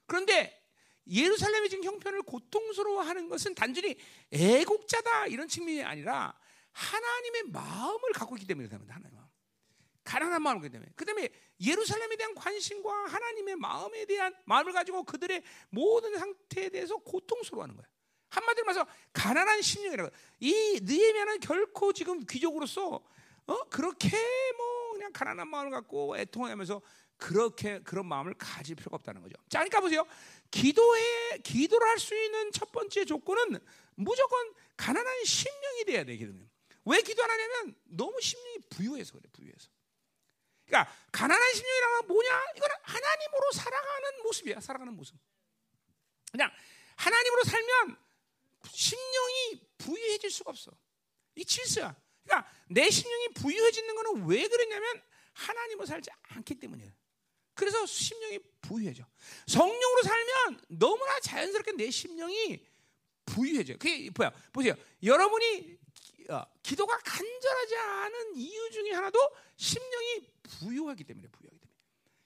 [0.05, 0.61] 그런데
[1.07, 3.97] 예루살렘의 지금 형편을 고통스러워하는 것은 단순히
[4.31, 6.37] 애국자다 이런 측면이 아니라
[6.71, 9.22] 하나님의 마음을 갖고 있기 때문에 그렇다 하나님.
[10.03, 10.91] 가난한 마음을 갖기 때문에.
[10.95, 11.29] 그 다음에
[11.61, 17.85] 예루살렘에 대한 관심과 하나님의 마음에 대한 마음을 가지고 그들의 모든 상태에 대해서 고통스러워하는 거야.
[18.29, 20.09] 한마디로 말해서 가난한 심령이라고.
[20.39, 23.03] 이 느헤미야는 결코 지금 귀족으로서
[23.45, 24.09] 어 그렇게
[24.57, 26.81] 뭐 그냥 가난한 마음을 갖고 애통하면서
[27.17, 29.35] 그렇게 그런 마음을 가질 필요가 없다는 거죠.
[29.47, 30.05] 자, 그러니까 보세요.
[30.51, 33.59] 기도에 기도를 할 수 있는 첫 번째 조건은
[33.95, 36.49] 무조건 가난한 심령이 돼야 돼 기도는.
[36.85, 39.69] 왜 기도 안 하냐면 너무 심령이 부유해서 그래 부유해서.
[40.73, 42.43] 그러니까 가난한 심령이란 건 뭐냐?
[42.55, 44.59] 이거는 하나님으로 살아가는 모습이야.
[44.59, 45.15] 살아가는 모습.
[46.31, 46.51] 그냥
[46.95, 47.97] 하나님으로 살면
[48.71, 50.71] 심령이 부유해질 수가 없어.
[51.35, 51.95] 이 질서야.
[52.23, 55.03] 그러니까 내 심령이 부유해지는 거는 왜 그러냐면
[55.33, 56.91] 하나님으로 살지 않기 때문이에요.
[57.53, 59.05] 그래서 심령이 부유해져.
[59.45, 62.65] 성령으로 살면 너무나 자연스럽게 내 심령이
[63.25, 63.73] 부유해져.
[63.73, 64.31] 그게 뭐야?
[64.51, 64.73] 보세요.
[65.03, 65.77] 여러분이
[66.29, 69.19] 어, 기도가 간절하지 않은 이유 중에 하나도
[69.57, 71.73] 심령이 부유하기 때문에 부유하기 때문에.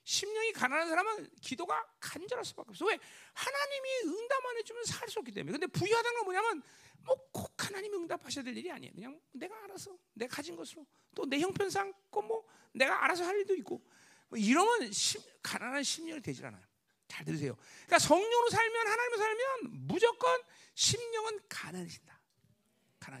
[0.04, 2.86] 심령이 가난한 사람은 기도가 간절할 수밖에 없어.
[2.86, 2.98] 왜?
[3.34, 5.52] 하나님이 응답 안 해주면 살 수 없기 때문에.
[5.58, 6.62] 근데 부유하다는 건 뭐냐면
[7.04, 8.92] 뭐 꼭 하나님이 응답하셔야 될 일이 아니에요.
[8.94, 13.82] 그냥 내가 알아서 내가 가진 것으로 또 내 형편상 뭐 내가 알아서 할 일도 있고
[14.28, 16.62] 뭐 이러면 심, 가난한 심령이 되질 않아요.
[17.08, 17.56] 잘 들으세요.
[17.86, 19.46] 그러니까 성령으로 살면 하나님으로 살면
[19.86, 20.42] 무조건
[20.74, 22.17] 심령은 가난해진다.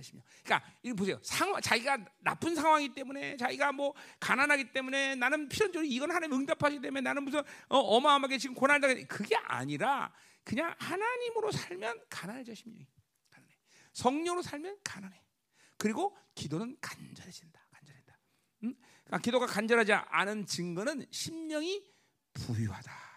[0.02, 0.24] 심령.
[0.44, 1.18] 그러니까 이거 보세요.
[1.22, 7.00] 상황, 자기가 나쁜 상황이기 때문에 자기가 뭐 가난하기 때문에 나는 필연적으로 이건 하나님 응답하기 때문에
[7.00, 10.12] 나는 무슨 어, 마어마하게 지금 고난다 그게 아니라
[10.44, 12.86] 그냥 하나님으로 살면 가난해져 심령이.
[13.30, 13.54] 가난해.
[13.92, 15.22] 성령으로 살면 가난해.
[15.76, 17.60] 그리고 기도는 간절해진다.
[17.70, 18.18] 간절해진다.
[18.64, 18.74] 응?
[19.04, 21.84] 그러니까 기도가 간절하지 않은 증거는 심령이
[22.34, 23.08] 부유하다.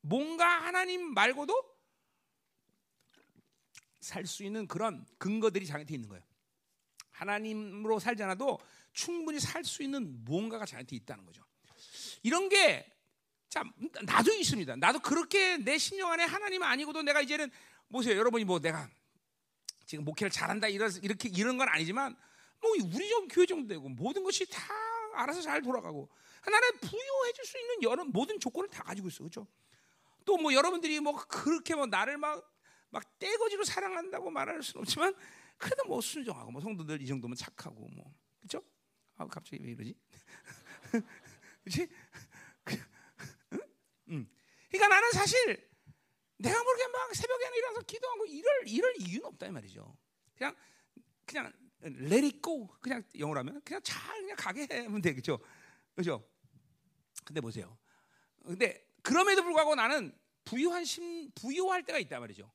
[0.00, 1.77] 뭔가 하나님 말고도
[4.08, 6.22] 살 수 있는 그런 근거들이 자기한테 있는 거예요.
[7.10, 8.58] 하나님으로 살지 않아도
[8.92, 11.42] 충분히 살 수 있는 뭔가가 자기한테 있다는 거죠.
[12.22, 12.90] 이런 게
[13.48, 13.70] 참,
[14.04, 14.76] 나도 있습니다.
[14.76, 17.50] 나도 그렇게 내 심령 안에 하나님 아니고도 내가 이제는,
[17.88, 18.16] 보세요.
[18.18, 18.90] 여러분이 뭐 내가
[19.86, 22.14] 지금 목회를 잘한다, 이렇게, 이런 건 아니지만,
[22.60, 24.62] 뭐 우리 좀 교회 정도 되고 모든 것이 다
[25.14, 26.10] 알아서 잘 돌아가고
[26.42, 29.18] 하나님 부여해 줄 수 있는 여러 모든 조건을 다 가지고 있어.
[29.20, 29.46] 그렇죠?
[30.26, 32.44] 또 뭐 여러분들이 뭐 그렇게 뭐 나를 막
[32.90, 35.14] 막 떼거지로 사랑한다고 말할 수는 없지만
[35.56, 38.62] 그래도 뭐 순종하고 뭐 성도들 이 정도면 착하고 뭐 그렇죠?
[39.16, 39.94] 아 갑자기 왜 이러지?
[41.64, 41.88] 그렇지?
[43.52, 43.60] 응?
[44.10, 44.28] 응.
[44.70, 45.68] 그러니까 나는 사실
[46.38, 49.96] 내가 모르게 막 새벽에 일어나서 기도하고 이럴 이럴 이유는 없다 이 말이죠.
[50.36, 50.54] 그냥
[51.26, 51.52] 그냥
[52.42, 52.68] go.
[52.80, 55.38] 그냥 영어로 하면 그냥 잘 그냥 가게 하면 되겠죠.
[55.94, 56.24] 그죠?
[57.24, 57.76] 근데 보세요.
[58.44, 62.50] 근데 그럼에도 불구하고 나는 부유한 심, 부유할 때가 있단 말이죠.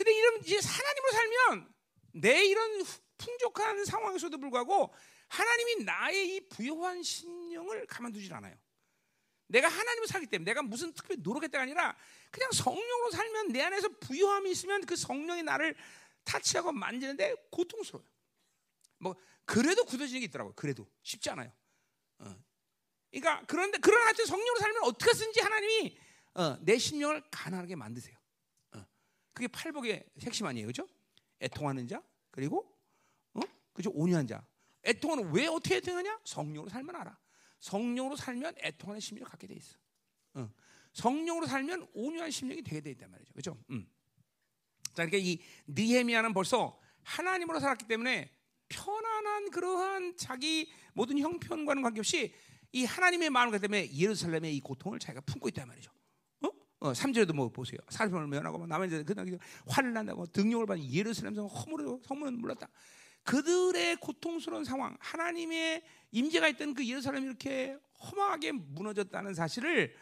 [0.00, 1.74] 근데 이런 이제 하나님으로 살면
[2.14, 2.82] 내 이런
[3.18, 4.94] 풍족한 상황에서도 불구하고
[5.28, 8.56] 하나님이 나의 이 부유한 심령을 가만두질 않아요.
[9.48, 11.94] 내가 하나님을 살기 때문에 내가 무슨 특별히 노력했다가 아니라
[12.30, 15.76] 그냥 성령으로 살면 내 안에서 부유함이 있으면 그 성령이 나를
[16.24, 18.08] 타치하고 만지는데 고통스러워요.
[19.00, 20.54] 뭐 그래도 굳어지는 게 있더라고요.
[20.54, 21.52] 그래도 쉽지 않아요.
[22.20, 22.34] 어.
[23.10, 25.98] 그러니까 그런데 그런 하여튼 성령으로 살면 어떻게 쓰든지 하나님이
[26.36, 28.19] 어, 내 심령을 가난하게 만드세요.
[29.30, 29.32] 어.
[29.32, 30.88] 그게 팔복의 핵심 아니에요, 그렇죠?
[31.40, 32.76] 애통하는 자 그리고
[33.34, 33.40] 어?
[33.72, 34.44] 그죠 온유한 자.
[34.84, 36.20] 애통은 왜 어떻게 애통하냐?
[36.24, 37.18] 성령으로 살면 알아.
[37.58, 39.76] 성령으로 살면 애통하는 심령을 갖게 돼 있어.
[40.34, 40.50] 어.
[40.92, 43.58] 성령으로 살면 온유한 심령이 되게 돼 있단 말이죠, 그렇죠?
[43.70, 43.86] 음.
[44.94, 48.30] 자, 그러니까 이 느헤미야는 벌써 하나님으로 살았기 때문에
[48.68, 52.32] 편안한 그러한 자기 모든 형편과는 관계없이
[52.72, 55.92] 이 하나님의 마음을 때문에 예루살렘의 이 고통을 자기가 품고 있단 말이죠.
[56.80, 56.88] 어?
[56.88, 57.78] 어 3절에도 뭐 보세요.
[57.88, 62.68] 살림을 면하고 뭐 남은 자들 그날 화를 난다고 등용을 받는 예루살렘에서 허물어 성문은 몰랐다.
[63.24, 69.94] 그들의 고통스러운 상황, 하나님의 임재가 있던 그 예루살렘이 이렇게 험하게 무너졌다는 사실을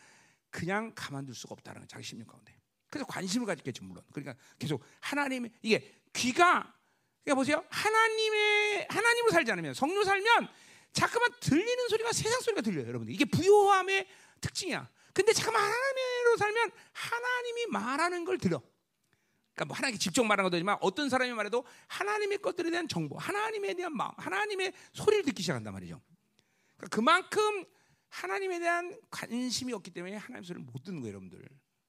[0.50, 1.88] 그냥 가만둘 수가 없다는.
[1.88, 2.56] 자기 심령 가운데.
[2.88, 4.02] 그래서 관심을 가졌겠죠, 물론.
[4.12, 6.74] 그러니까 계속 하나님의 이게 귀가
[7.24, 7.64] 그러니까 보세요.
[7.68, 10.48] 하나님의 하나님으로 살지 않으면 성령 살면
[10.92, 13.12] 자꾸만 들리는 소리가 세상 소리가 들려요, 여러분들.
[13.12, 14.06] 이게 부요함의
[14.40, 14.88] 특징이야.
[15.18, 18.62] 근데 잠깐만 하나님으로 살면 하나님이 말하는 걸 들어.
[19.52, 23.74] 그러니까 뭐 하나님께 직접 말하는 것도 아니지만 어떤 사람이 말해도 하나님의 것들에 대한 정보, 하나님에
[23.74, 26.00] 대한 마음, 하나님의 소리를 듣기 시작한단 말이죠.
[26.76, 27.64] 그러니까 그만큼
[28.10, 31.44] 하나님에 대한 관심이 없기 때문에 하나님 소리를 못 듣는 거예요, 여러분들.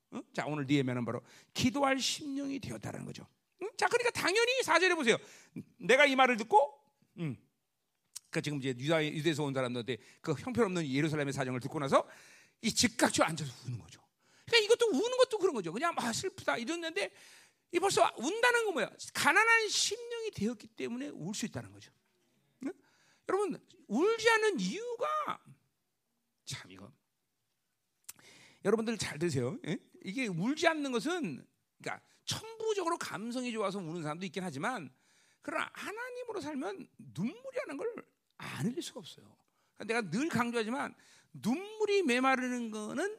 [0.09, 0.21] 어?
[0.33, 1.21] 자, 오늘 니에면은 바로
[1.53, 3.27] 기도할 심령이 되었다는 거죠.
[3.61, 3.69] 응?
[3.77, 5.17] 자, 그러니까 당연히 사절에 보세요.
[5.77, 6.81] 내가 이 말을 듣고,
[7.19, 7.37] 음,
[8.31, 12.07] 그 지금 이제 유대에서 온 사람들한테 그 형편없는 예루살렘의 사정을 듣고 나서
[12.61, 14.01] 이 즉각적으로 앉아서 우는 거죠.
[14.45, 15.71] 그러니까 이것도 우는 것도 그런 거죠.
[15.71, 17.11] 그냥 막 슬프다 이랬는데
[17.71, 18.89] 이 벌써 운다는 건 뭐야?
[19.13, 21.91] 가난한 심령이 되었기 때문에 울 수 있다는 거죠.
[22.65, 22.73] 응?
[23.27, 25.39] 여러분 울지 않는 이유가
[26.45, 26.91] 참 이거
[28.65, 29.57] 여러분들 잘 들으세요.
[29.67, 29.77] 예?
[30.03, 31.45] 이게 울지 않는 것은
[31.81, 34.91] 그러니까 천부적으로 감성이 좋아서 우는 사람도 있긴 하지만
[35.41, 39.25] 그러나 하나님으로 살면 눈물이라는 걸 안 흘릴 수가 없어요.
[39.77, 40.95] 그러니까 내가 늘 강조하지만
[41.41, 43.17] 눈물이 메마르는 거는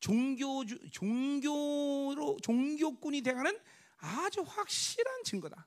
[0.00, 3.58] 종교 종교로 종교꾼이 돼가는
[3.96, 5.66] 아주 확실한 증거다.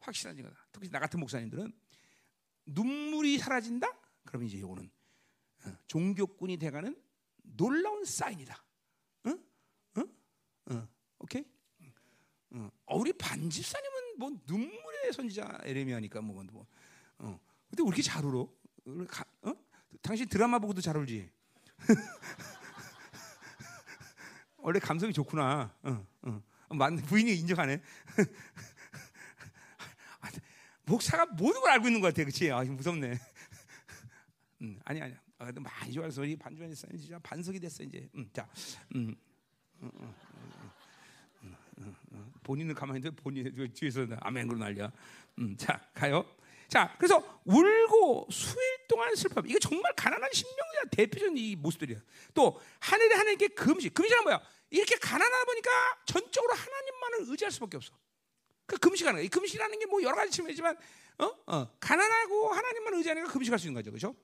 [0.00, 0.66] 확실한 증거다.
[0.72, 1.72] 특히 나 같은 목사님들은
[2.66, 3.86] 눈물이 사라진다.
[4.24, 4.90] 그러면 이제 이거는
[5.64, 7.00] 어, 종교꾼이 돼가는
[7.42, 8.64] 놀라운 사인이다.
[9.26, 9.44] 응?
[9.98, 10.14] 응?
[10.70, 10.88] 응.
[11.18, 11.44] 오케이?
[12.52, 12.70] 응.
[12.86, 16.66] 어, 우리 반집사님은 뭐 눈물의 선지자 에레미야니까 뭐, 뭐.
[17.18, 17.40] 어.
[17.68, 18.48] 근데 왜 이렇게 잘 울어?
[19.08, 19.54] 가, 어?
[20.02, 21.30] 당신 드라마 보고도 잘 울지.
[24.58, 25.74] 원래 감성이 좋구나.
[25.82, 26.42] 어, 어.
[26.74, 27.80] 맞 부인이 인정하네.
[30.20, 30.30] 아,
[30.86, 32.50] 목사가 모든 걸 알고 있는 것 같아, 그렇지?
[32.50, 33.18] 아, 무섭네.
[34.62, 35.16] 음, 아니 아니야.
[35.38, 36.38] 아, 많이 좋아서 이쌓
[36.96, 38.08] 진짜 반석이 됐어 이제.
[38.14, 38.48] 음, 자,
[38.94, 39.14] 음,
[39.82, 39.90] 음,
[42.12, 44.90] 음, 본인은 가만히 있는데 본인 뒤에서 아멘 그러 날려.
[45.38, 46.24] 음, 자 가요.
[46.68, 49.42] 자, 그래서 울고 수일 동안 슬퍼.
[49.46, 51.98] 이게 정말 가난한 신명자 대표적인 이 모습들이야.
[52.34, 53.94] 또 하늘에 하나님께 금식.
[53.94, 54.40] 금식은 뭐야?
[54.70, 55.70] 이렇게 가난하다 보니까
[56.06, 57.92] 전적으로 하나님만을 의지할 수밖에 없어.
[58.66, 59.24] 그 금식하는 거야.
[59.24, 60.76] 이 금식이라는 게 뭐 여러 가지 측면이지만,
[61.18, 64.16] 어, 어, 가난하고 하나님만 의지하니까 금식할 수 있는 거죠, 그렇죠?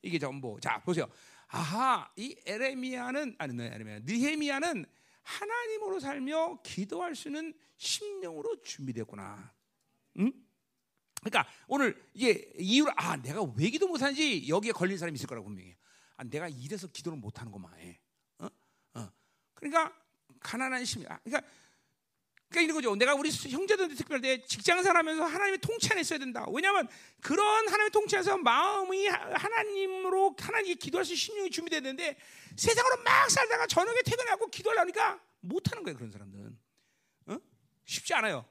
[0.00, 0.58] 이게 전부.
[0.62, 1.06] 자, 보세요.
[1.48, 4.86] 아하, 이 에레미야는 아니, 네, 에레미야, 느헤미야는
[5.22, 9.52] 하나님으로 살며 기도할 수 있는 심령으로 준비됐구나.
[10.20, 10.32] 응?
[11.20, 15.76] 그러니까 오늘 이게 이유를 아 내가 왜 기도 못하는지 여기에 걸린 사람이 있을 거라고 분명히.
[16.16, 18.00] 아 내가 이래서 기도를 못하는 것만 해.
[18.38, 18.48] 어?
[18.94, 19.10] 어.
[19.54, 19.92] 그러니까
[20.40, 21.06] 가난한 심이.
[21.08, 21.46] 아, 그러니까
[22.48, 22.96] 그러니까 이런 거죠.
[22.96, 26.46] 내가 우리 형제들한테 특별히 직장생활하면서 하나님의 통치 안에 있어야 된다.
[26.50, 26.88] 왜냐하면
[27.20, 32.16] 그런 하나님의 통치 안에서 마음이 하나님으로 하나님께 기도할 수 있는 심령이 준비돼야 되는데
[32.56, 35.96] 세상으로 막 살다가 저녁에 퇴근하고 기도하려니까 못하는 거예요.
[35.96, 36.58] 그런 사람들은
[37.26, 37.38] 어?
[37.84, 38.46] 쉽지 않아요.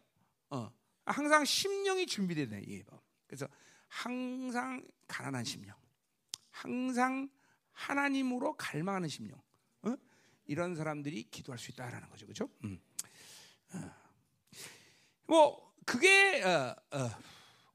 [0.51, 0.71] 어.
[1.07, 2.83] 항상 심령이 준비되는 예.
[3.25, 3.47] 그래서
[3.87, 5.75] 항상 가난한 심령,
[6.51, 7.29] 항상
[7.71, 9.41] 하나님으로 갈망하는 심령,
[9.83, 9.95] 어?
[10.45, 12.49] 이런 사람들이 기도할 수 있다라는 거죠, 그렇죠?
[12.63, 12.79] 음.
[13.73, 13.91] 어.
[15.27, 17.09] 뭐 그게 어, 어,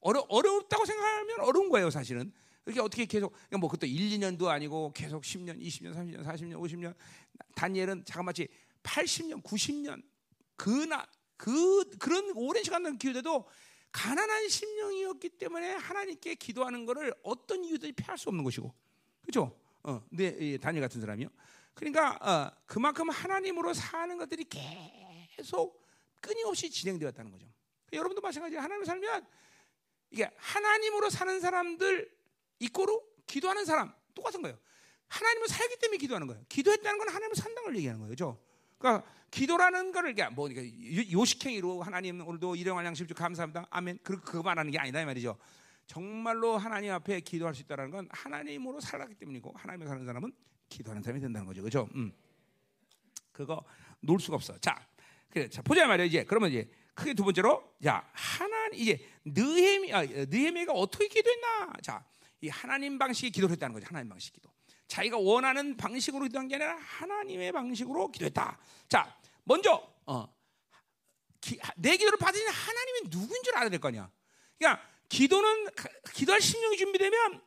[0.00, 2.32] 어려 어렵다고 생각하면 어려운 거예요, 사실은.
[2.64, 6.94] 그게 어떻게 계속 뭐 그것도 1, 2년도 아니고 계속 10년, 20년, 30년, 40년, 50년
[7.56, 8.46] 단예는 자그마치
[8.82, 10.02] 80년, 90년
[10.56, 11.06] 그나
[11.42, 13.48] 그 그런 오랜 시간 기도돼도
[13.90, 18.72] 가난한 심령이었기 때문에 하나님께 기도하는 것을 어떤 이유든지 피할 수 없는 것이고,
[19.22, 19.58] 그렇죠?
[19.82, 21.28] 어, 네, 다니 같은 사람이요.
[21.74, 24.44] 그러니까 어, 그만큼 하나님으로 사는 것들이
[25.36, 25.84] 계속
[26.20, 27.44] 끊임없이 진행되었다는 거죠.
[27.92, 28.54] 여러분도 마찬가지.
[28.54, 29.26] 하나님으로 살면
[30.12, 32.08] 이게 하나님으로 사는 사람들
[32.60, 34.56] 이꼬로 기도하는 사람 똑같은 거예요.
[35.08, 36.44] 하나님을 살기 때문에 기도하는 거예요.
[36.48, 38.14] 기도했다는 건 하나님을 산다는 걸 얘기하는 거예요.
[38.14, 38.51] 그렇죠?
[38.82, 40.48] 그러니까 기도라는 거를 뭐
[41.12, 43.66] 요식행위로 하나님 오늘도 일용할 양식 주 감사합니다.
[43.70, 44.00] 아멘.
[44.02, 45.38] 그 그거 말하는 게 아니다 이 말이죠.
[45.86, 50.32] 정말로 하나님 앞에 기도할 수 있다는 건 하나님으로 살았기 때문이고 하나님을 사는 사람은
[50.68, 51.62] 기도하는 사람이 된다는 거죠.
[51.62, 51.88] 그렇죠?
[51.94, 52.12] 음.
[53.30, 53.64] 그거
[54.00, 54.58] 놓을 수가 없어.
[54.58, 54.86] 자,
[55.30, 55.48] 그래.
[55.48, 56.24] 자, 보자 말이야 이제.
[56.24, 61.72] 그러면 이제 크게 두 번째로 자, 하나님 이제 느헤미 아, 느헤미가 어떻게 기도했나?
[61.82, 62.04] 자,
[62.40, 63.86] 이 하나님 방식의 기도를 했다는 거죠.
[63.88, 64.51] 하나님 방식 기도.
[64.92, 68.58] 자기가 원하는 방식으로 기도한 게 아니라 하나님의 방식으로 기도했다.
[68.90, 70.28] 자, 먼저 어,
[71.40, 74.10] 기, 내 기도를 받으신 하나님이 누구인 줄 알아야 될 거 아니야.
[74.58, 75.66] 그러니까 기도는
[76.12, 77.42] 기도할 심령이 준비되면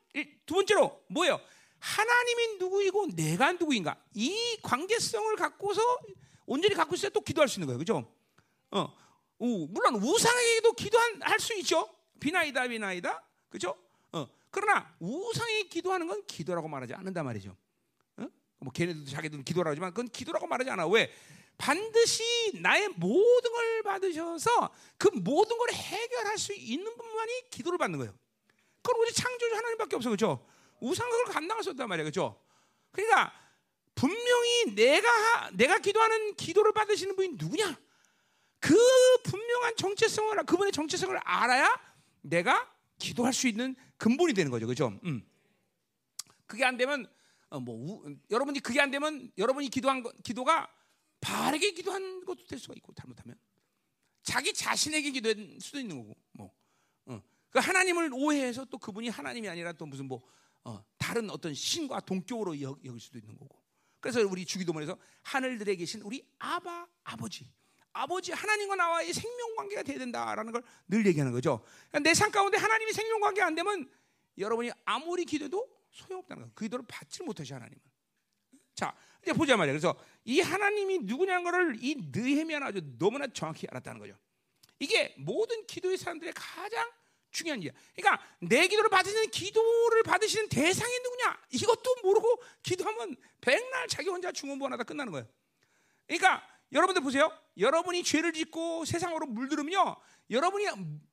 [0.47, 1.39] 두 번째로 뭐예요?
[1.77, 5.81] 하나님이 누구이고 내가 누구인가 이 관계성을 갖고서
[6.47, 8.11] 온전히 갖고 있어야 또 기도할 수 있는 거예요, 그렇죠?
[8.71, 8.91] 어,
[9.37, 11.93] 오, 물론 우상에게도 기도할 수 있죠.
[12.19, 13.77] 비나이다 비나이다, 그렇죠?
[14.55, 17.55] 어, 그러나 우상에 기도하는 건 기도라고 말하지 않는단 말이죠.
[18.17, 18.27] 어?
[18.59, 20.87] 뭐 걔네들도 자기들은 기도라고 하지만 그건 기도라고 말하지 않아.
[20.87, 21.11] 왜?
[21.57, 22.23] 반드시
[22.61, 28.13] 나의 모든 걸 받으셔서 그 모든 걸 해결할 수 있는 분만이 기도를 받는 거예요.
[28.81, 30.45] 그건 우리 창조주 하나님밖에 없어, 그렇죠?
[30.79, 32.39] 우상각을 감당할 수 없단 말이야, 그렇죠?
[32.91, 33.33] 그러니까
[33.95, 37.77] 분명히 내가 내가 기도하는 기도를 받으시는 분이 누구냐?
[38.59, 38.75] 그
[39.23, 41.79] 분명한 정체성을 그분의 정체성을 알아야
[42.21, 44.99] 내가 기도할 수 있는 근본이 되는 거죠, 그렇죠?
[45.03, 45.25] 음.
[46.45, 47.07] 그게 안 되면
[47.49, 50.69] 어, 뭐 우, 여러분이 그게 안 되면 여러분이 기도한 거, 기도가
[51.21, 53.37] 바르게 기도한 것도 될 수가 있고 잘못하면
[54.23, 56.51] 자기 자신에게 기도할 수도 있는 거고 뭐
[57.05, 57.21] 어.
[57.49, 60.21] 그 하나님을 오해해서 또 그분이 하나님이 아니라 또 무슨 뭐
[60.63, 63.63] 어, 다른 어떤 신과 동격으로 여, 길 수도 있는 거고
[63.99, 67.51] 그래서 우리 주기도문에서 하늘들에 계신 우리 아바 아버지
[67.95, 71.63] 아버지 하나님과 나와의 생명 관계가 돼야 된다라는 걸 늘 얘기하는 거죠.
[71.89, 73.89] 그러니까 내삶 가운데 하나님이 생명 관계 안 되면
[74.37, 76.51] 여러분이 아무리 기도해도 소용없다는 거예요.
[76.53, 77.81] 그 기도를 받지 못하시 하나님은.
[78.75, 79.71] 자, 이제 보자 말이야.
[79.71, 84.15] 그래서 이 하나님이 누구냐는 것을 이 느헤미야는 아주 너무나 정확히 알았다는 거죠.
[84.79, 86.91] 이게 모든 기도의 사람들의 가장
[87.31, 87.71] 중요한 일이야.
[87.95, 91.39] 그러니까 내 기도를 받으시는 기도를 받으시는 대상이 누구냐?
[91.51, 95.27] 이것도 모르고 기도하면 백날 자기 혼자 중원부원하다 끝나는 거예요.
[96.07, 96.45] 그러니까
[96.75, 97.31] 여러분들 보세요.
[97.57, 99.95] 여러분이 죄를 짓고 세상으로 물들으면요.
[100.29, 100.65] 여러분이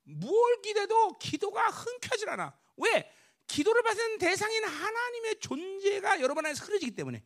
[0.03, 2.53] 뭘 기대도 기도가 흔쾌하지 않아.
[2.77, 3.09] 왜?
[3.47, 7.23] 기도를 받는 대상인 하나님의 존재가 여러분 안에서 흐려지기 때문에.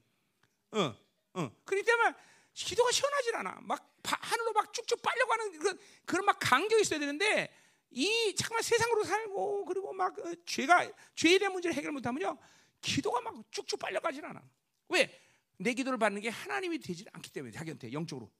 [0.72, 0.96] 어,
[1.34, 1.52] 어.
[1.66, 2.14] 그렇기 때문에
[2.54, 3.58] 기도가 시원하지 않아.
[3.64, 7.52] 막 하늘로 막 쭉쭉 빨려가는 그런 그런 막 간격이 있어야 되는데
[7.90, 12.38] 이 정말 세상으로 살고 그리고 막 어, 죄가 죄에 대한 문제를 해결 못하면요
[12.82, 14.42] 기도가 막 쭉쭉 빨려가질 않아.
[14.90, 15.27] 왜?
[15.58, 18.32] 내 기도를 받는 게 하나님이 되지 않기 때문에 자기한테 영적으로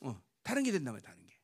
[0.00, 1.34] 어, 다른 게 된다면 다른 게.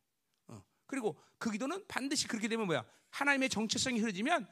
[0.48, 0.62] 어.
[0.86, 2.84] 그리고 그 기도는 반드시 그렇게 되면 뭐야?
[3.10, 4.46] 하나님의 정체성이 흐려지면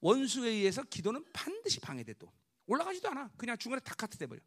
[0.00, 2.32] 원수에 의해서 기도는 반드시 방해돼 또
[2.66, 3.30] 올라가지도 않아.
[3.36, 4.40] 그냥 중간에 다 카트 돼 버려.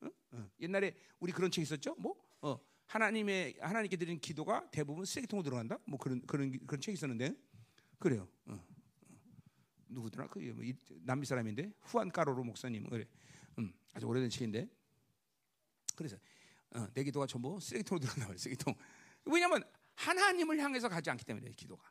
[0.00, 0.08] 어?
[0.32, 0.50] 어.
[0.60, 1.94] 옛날에 우리 그런 책 있었죠?
[1.96, 2.58] 뭐 어.
[2.86, 5.78] 하나님의 하나님께 드리는 기도가 대부분 쓰레기통으로 들어간다.
[5.84, 7.34] 뭐 그런 그런 그런 책이 있었는데
[7.98, 8.28] 그래요.
[8.46, 8.54] 어.
[8.54, 8.66] 어.
[9.88, 10.28] 누구더라?
[10.28, 10.64] 그 뭐,
[11.02, 13.06] 남미 사람인데 후안 까로로 목사님 그래.
[13.58, 14.68] 음, 아주 오래된 책인데.
[15.96, 16.16] 그래서
[16.70, 18.74] 어, 내 기도가 전부 쓰레기통으로 들어간다 쓰레기통.
[19.24, 19.62] 왜냐하면
[19.94, 21.82] 하나님을 향해서 가지 않기 때문에 기도가.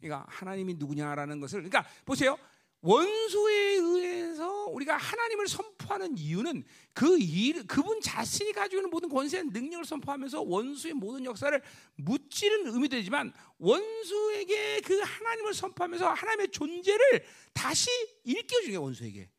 [0.00, 2.38] 그러니까 하나님이 누구냐라는 것을 그러니까 보세요.
[2.80, 9.84] 원수에 의해서 우리가 하나님을 선포하는 이유는 그 일, 그분 자신이 가지고 있는 모든 권세, 능력을
[9.84, 11.60] 선포하면서 원수의 모든 역사를
[11.96, 17.90] 무찌는 의미도 되지만 원수에게 그 하나님을 선포하면서 하나님의 존재를 다시
[18.22, 19.30] 일깨워주는 게 원수에게.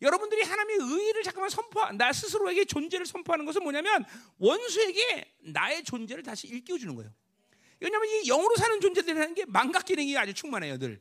[0.00, 4.04] 여러분들이 하나님의 의를 잠깐만 선포, 나 스스로에게 존재를 선포하는 것은 뭐냐면
[4.38, 7.12] 원수에게 나의 존재를 다시 일깨워 주는 거예요.
[7.80, 11.00] 왜냐하면 이 영으로 사는 존재들이라는 게 망각 기능이 아주 충만해요, 늘.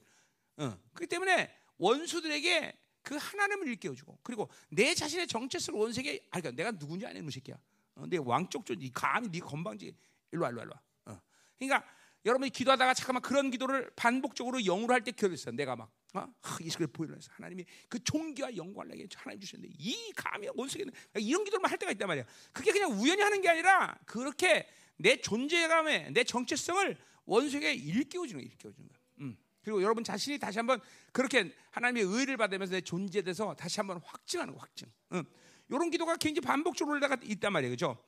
[0.57, 0.77] 어.
[0.93, 7.05] 그렇기 때문에 원수들에게 그 하나님을 일깨워주고 그리고 내 자신의 정체성을 원수에게 아, 그러니까 내가 누군지
[7.05, 7.55] 아는 놈 새끼야.
[7.95, 9.95] 어, 내 왕쪽 존재, 감히 네 건방지
[10.31, 10.73] 일로 와, 일로 와, 일로
[11.05, 11.13] 와.
[11.13, 11.21] 어.
[11.57, 11.87] 그러니까
[12.25, 15.55] 여러분이 기도하다가 잠깐만 그런 기도를 반복적으로 영으로 할 때 기도했어요.
[15.55, 16.33] 내가 막 어?
[16.61, 21.77] 이식을 보이면서 하나님이 그 종기와 영광을 내게 하나님 주셨는데 이 감이 원수에게 이런 기도를 할
[21.77, 22.25] 때가 있단 말이야.
[22.51, 28.87] 그게 그냥 우연히 하는 게 아니라 그렇게 내 존재감에 내 정체성을 원수에게 일깨워주는 거야, 일깨워주는
[28.87, 28.99] 거야.
[29.19, 29.37] 음.
[29.61, 30.79] 그리고 여러분 자신이 다시 한번
[31.11, 34.87] 그렇게 하나님의 의를 받으면서 내 존재에 대해서 다시 한번 확증하는 거, 확증.
[35.11, 35.23] 음.
[35.69, 38.01] 이런 기도가 굉장히 반복적으로 올라가 있단 말이에요, 그렇죠?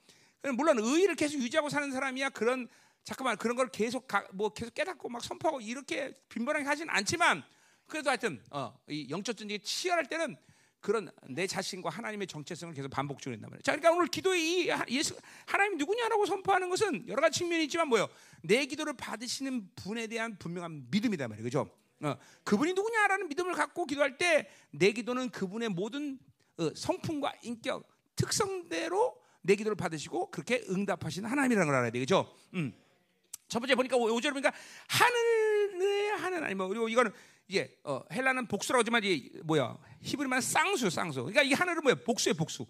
[0.56, 2.70] 물론 의를 계속 유지하고 사는 사람이야 그런
[3.04, 7.44] 잠깐만 그런 걸 계속 가, 뭐 계속 깨닫고 막 선포하고 이렇게 빈번하게 하진 않지만
[7.90, 10.38] 그래도 하여튼 어, 이 영적 전쟁이 치열할 때는
[10.80, 13.62] 그런 내 자신과 하나님의 정체성을 계속 반복적으로 한단 말이에요.
[13.64, 18.08] 자, 그러니까 오늘 기도의 이 예수 하나님 누구냐라고 선포하는 것은 여러 가지 측면이 있지만 뭐요?
[18.44, 21.44] 내 기도를 받으시는 분에 대한 분명한 믿음이다 말이에요.
[21.44, 21.70] 그죠?
[22.02, 26.20] 어, 그분이 누구냐라는 믿음을 갖고 기도할 때 내 기도는 그분의 모든
[26.58, 32.34] 어, 성품과 인격, 특성대로 내 기도를 받으시고 그렇게 응답하시는 하나님이라는 걸 알아야 되죠.
[32.54, 32.74] 음.
[33.48, 34.54] 첫 번째 보니까 오절 보니까
[34.88, 37.12] 하늘의 하늘 아니 뭐 그리고 이거는
[37.50, 41.22] 이제 어, 헬라는 복수라고 하지만 이 뭐야 히브리만 쌍수 쌍수.
[41.22, 42.66] 그러니까 이 하늘은 뭐야 복수의 복수.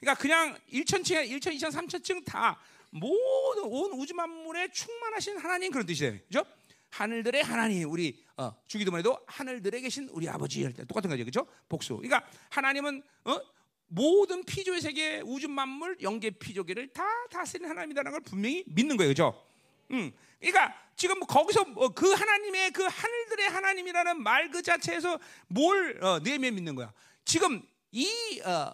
[0.00, 2.58] 그러니까 그냥 1천층, 1천, 2천, 3천층 다
[2.90, 6.18] 모든 온 우주 만물에 충만하신 하나님 그런 뜻이에요.
[6.26, 6.44] 그죠?
[6.90, 11.24] 하늘들의 하나님 우리 어, 주기도문에도 하늘들에 계신 우리 아버지 할 때 똑같은 거죠.
[11.24, 11.46] 그죠?
[11.68, 11.96] 복수.
[11.96, 13.40] 그러니까 하나님은 어,
[13.86, 19.10] 모든 피조의 세계 우주 만물 영계 피조계를 다 다스리는 하나님이라는 걸 분명히 믿는 거예요.
[19.10, 19.44] 그죠?
[19.90, 20.12] 음.
[20.40, 25.18] 그러니까 지금 뭐 거기서 뭐그 하나님의 그 하늘들의 하나님이라는 말 그 자체에서
[25.48, 26.92] 뭘 어, 내면 믿는 거야.
[27.24, 28.72] 지금 이 어,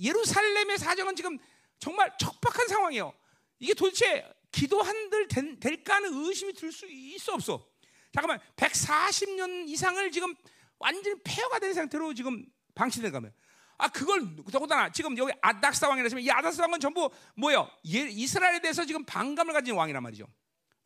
[0.00, 1.38] 예루살렘의 사정은 지금
[1.78, 3.12] 정말 척박한 상황이에요.
[3.58, 5.28] 이게 도대체 기도한들
[5.60, 7.66] 될까 하는 의심이 들 수 있어 없어.
[8.12, 10.34] 잠깐만 140년 이상을 지금
[10.78, 13.32] 완전히 폐허가 된 상태로 지금 방치된 가면
[13.78, 17.70] 아 그걸 더군다나 지금 여기 아닥사 왕이라 하시면 이 아닥사 왕은 전부 뭐요?
[17.86, 20.26] 예, 이스라엘에 대해서 지금 반감을 가진 왕이란 말이죠.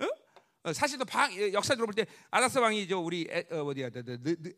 [0.00, 0.06] 어?
[0.64, 3.88] 어, 사실 또 방, 역사 들어볼 때 아닥사 왕이 저 우리 에, 어, 어디야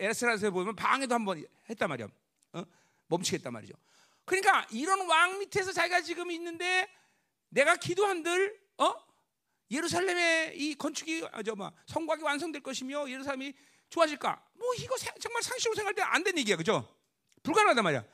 [0.01, 2.09] 에스라에서 보면 방에도 한 번 했단 말이야.
[2.55, 2.63] 어?
[3.07, 3.75] 멈추겠단 말이죠.
[4.25, 6.89] 그러니까 이런 왕 밑에서 자기가 지금 있는데
[7.51, 8.95] 내가 기도한들 어?
[9.71, 13.55] 예루살렘의 이 건축이 아, 저뭐 성곽이 완성될 것이며 예루살렘이
[13.91, 14.43] 좋아질까?
[14.55, 16.89] 뭐 이거 정말 상식으로 생각할 때안 되는 얘기야, 그죠?
[17.45, 18.05] 불가능하단 말이야.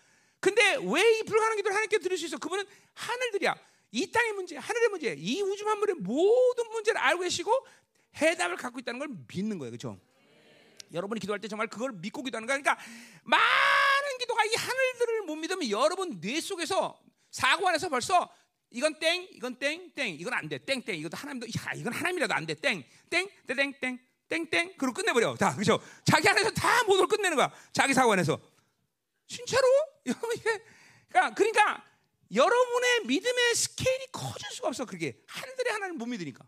[0.41, 2.39] 근데 왜 이 불가능한 기도를 하나님께 드릴 수 있어?
[2.39, 3.55] 그분은 하늘들이야.
[3.93, 7.67] 이 땅의 문제, 하늘의 문제, 이 우주 만물의 모든 문제를 알고 계시고
[8.17, 9.99] 해답을 갖고 있다는 걸 믿는 거예요, 그렇죠?
[10.93, 12.57] 여러분이 기도할 때 정말 그걸 믿고 기도하는 거야.
[12.59, 12.83] 그러니까
[13.25, 17.01] 많은 기도가 이 하늘들을 못 믿으면 여러분 뇌 속에서
[17.31, 18.33] 사고 안에서 벌써
[18.71, 22.33] 이건 땡, 이건 땡, 땡, 이건 안 돼, 땡, 땡, 이것도 하나님도, 야, 이건 하나님이라도
[22.35, 23.99] 안 돼, 땡, 땡, 땡, 땡,
[24.29, 25.35] 땡, 땡, 그리고 끝내버려.
[25.37, 25.81] 다, 그죠?
[26.05, 27.53] 자기 안에서 다걸 끝내는 거야.
[27.73, 28.41] 자기 사고 안에서.
[29.27, 29.67] 진짜로?
[30.05, 31.85] 그러니까, 그러니까
[32.33, 34.85] 여러분의 믿음의 스케일이 커질 수가 없어.
[34.85, 36.45] 그게 하늘들의 하나님 못 믿으니까.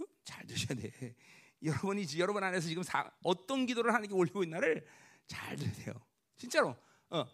[0.00, 0.04] 어?
[0.24, 1.14] 잘 드셔야 돼.
[1.62, 4.86] 여러분이 여러분 안에서 지금 사, 어떤 기도를 하는 게 올리고 있나를
[5.26, 5.94] 잘 돼요.
[6.36, 6.76] 진짜로.
[7.10, 7.26] 어.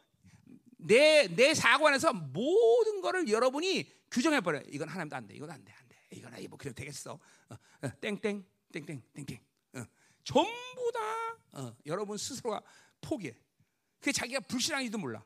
[0.78, 4.62] 내, 내 사고 안에서 모든 거를 여러분이 규정해 버려.
[4.68, 5.34] 이건 하나님도 안 돼.
[5.34, 5.72] 이건 안 돼.
[5.72, 5.96] 안 돼.
[6.12, 7.12] 이건 뭐 그래도 되겠어.
[7.12, 9.40] 어, 어, 땡땡 땡땡 땡땡.
[9.74, 9.84] 어.
[10.24, 12.62] 전부 다 어, 여러분 스스로가
[13.00, 13.36] 포기해.
[14.04, 15.24] 그게 자기가 불신앙인지도 몰라.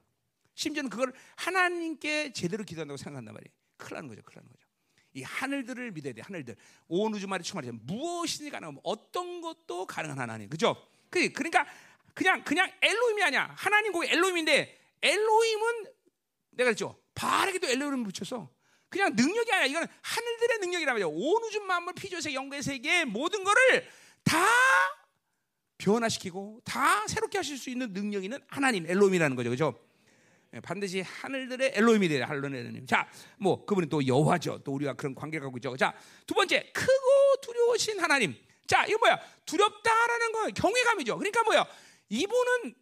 [0.55, 3.53] 심지어는 그걸 하나님께 제대로 기도한다고 생각한단 말이에요.
[3.77, 4.23] 큰일 나는 거죠.
[4.23, 4.69] 큰일 나는 거죠.
[5.14, 6.23] 이 하늘들을 믿어야 돼.
[6.23, 6.55] 하늘들.
[6.87, 7.73] 온 우주만이 충만해.
[7.73, 10.49] 무엇이든 가능하면 어떤 것도 가능한 하나님.
[10.49, 10.77] 그죠?
[11.11, 11.67] 그 그러니까
[12.14, 13.53] 그냥 그냥 엘로힘이 아니야.
[13.57, 15.85] 하나님 거기 엘로힘인데 엘로힘은
[16.51, 17.03] 내가 그랬죠.
[17.17, 18.49] 바르게도 엘로힘을 붙여서
[18.88, 19.67] 그냥 능력이 아니야.
[19.67, 21.07] 이거는 하늘들의 능력이란 말이야.
[21.09, 23.88] 온 우주 만물 피조세 영계 세계 모든 거를
[24.23, 24.38] 다
[25.79, 29.51] 변화시키고 다 새롭게 하실 수 있는 능력 있는 하나님 엘로힘이라는 거죠.
[29.51, 29.79] 그죠?
[30.55, 32.87] 예, 반드시 하늘들의 엘로힘이 하늘의 엘로힘.
[32.87, 34.62] 자, 뭐 그분은 또 여호와죠.
[34.64, 35.77] 또 우리가 그런 관계를 갖고 있죠.
[35.77, 35.95] 자,
[36.27, 38.35] 두 번째 크고 두려우신 하나님.
[38.67, 39.19] 자, 이거 뭐야?
[39.47, 41.17] 두렵다라는 건 경외감이죠.
[41.17, 41.67] 그러니까 뭐야?
[42.09, 42.75] 이분은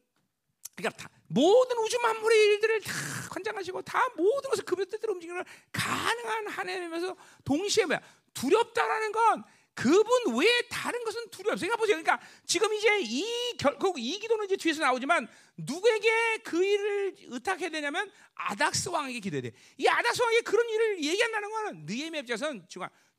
[0.74, 2.92] 그러니까 다, 모든 우주 만물의 일들을 다
[3.30, 8.00] 관장하시고 다 모든 것을 그분 뜻대로 움직이는 가능한 하나님에서 동시에 뭐야?
[8.34, 9.44] 두렵다라는 건
[9.76, 11.54] 그분 외에 다른 것은 두려워.
[11.56, 12.02] 생각 보세요.
[12.02, 18.10] 그러니까 지금 이제 이 결국 이 기도는 이제 뒤에서 나오지만 누구에게 그 일을 의탁해야 되냐면
[18.34, 19.52] 아닥스 왕에게 기도해야 돼.
[19.76, 22.66] 이 아닥스 왕에게 그런 일을 얘기한다는 거는 느헤미야 입장에서는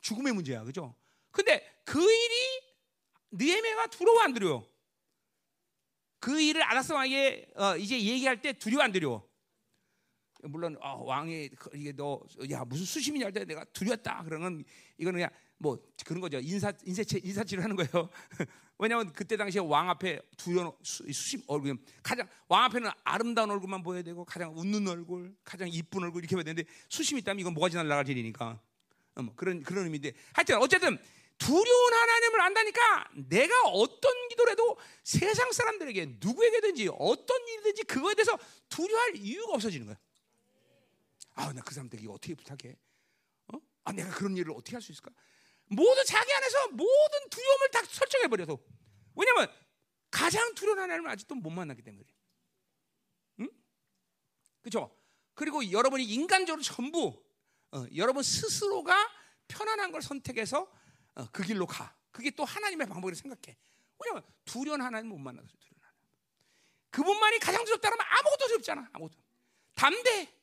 [0.02, 0.64] 죽음의 문제야.
[0.64, 0.96] 그죠?
[1.32, 2.36] 근데 그 일이
[3.34, 4.68] 느헤미야가 두려워 안 두려워?
[6.20, 9.30] 그 일을 아닥스 왕에게 어, 이제 얘기할 때 두려워 안 두려워?
[10.44, 14.64] 물론 어, 왕이 이게 너 야 무슨 수심이냐 할 때 내가 두렵다 그러면
[14.98, 16.40] 이거는 그냥 뭐 그런 거죠.
[16.40, 18.10] 인사 인사치 인사치를 하는 거예요.
[18.80, 24.24] 왜냐하면 그때 당시에 왕 앞에 두려 수십 얼굴 가장 왕 앞에는 아름다운 얼굴만 보여야 되고
[24.24, 28.62] 가장 웃는 얼굴, 가장 이쁜 얼굴 이렇게 봐야 되는데 수심이 있다면 이건 뭐가 지날라갈 일이니까
[29.16, 30.98] 어, 뭐 그런 그런 의미인데 하여튼 어쨌든
[31.40, 38.38] 두려운 하나님을 안다니까 내가 어떤 기도를 해도 세상 사람들에게 누구에게든지 어떤 일이든지 그거에 대해서
[38.70, 39.98] 두려워할 이유가 없어지는 거야.
[41.36, 42.76] 아, 나 그 사람들에게 어떻게 부탁해?
[43.54, 43.60] 어?
[43.84, 45.12] 아, 내가 그런 일을 어떻게 할 수 있을까?
[45.70, 48.58] 모두 자기 안에서 모든 두려움을 다 설정해 버려서
[49.16, 49.52] 왜냐면
[50.10, 52.06] 가장 두려운 하나님을 아직도 못 만났기 때문에
[53.42, 53.50] 응?
[54.62, 54.96] 그렇죠?
[55.34, 57.24] 그리고 여러분이 인간적으로 전부
[57.72, 58.96] 어, 여러분 스스로가
[59.48, 60.72] 편안한 걸 선택해서
[61.16, 61.96] 어, 그 길로 가.
[62.12, 63.58] 그게 또 하나님의 방법이라고 생각해.
[64.00, 66.00] 왜냐면 두려운 하나님 못 만나서 두려운 하나님.
[66.90, 68.90] 그분만이 가장 두렵다면 아무것도 두렵잖아.
[68.94, 69.22] 아무것도.
[69.76, 70.34] 담대.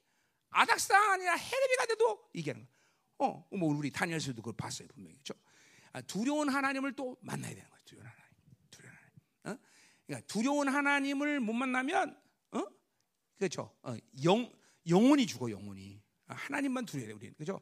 [0.51, 2.74] 아닥상 아니라 헤레비가 돼도 이기는 거야.
[3.19, 5.35] 어, 뭐 우리 다니엘서도 그걸 봤어요 분명히 그렇죠?
[5.93, 7.83] 아, 두려운 하나님을 또 만나야 되는 거예요.
[7.85, 8.35] 두려운 하나님,
[8.71, 9.15] 두려운 하나님.
[9.45, 9.67] 어?
[10.07, 12.65] 그러니까 두려운 하나님을 못 만나면, 어,
[13.39, 13.73] 그렇죠?
[13.83, 14.53] 어, 영
[14.89, 16.03] 영혼이 죽어 영혼이.
[16.27, 17.61] 아, 하나님만 두려야 돼 우리는 그렇죠?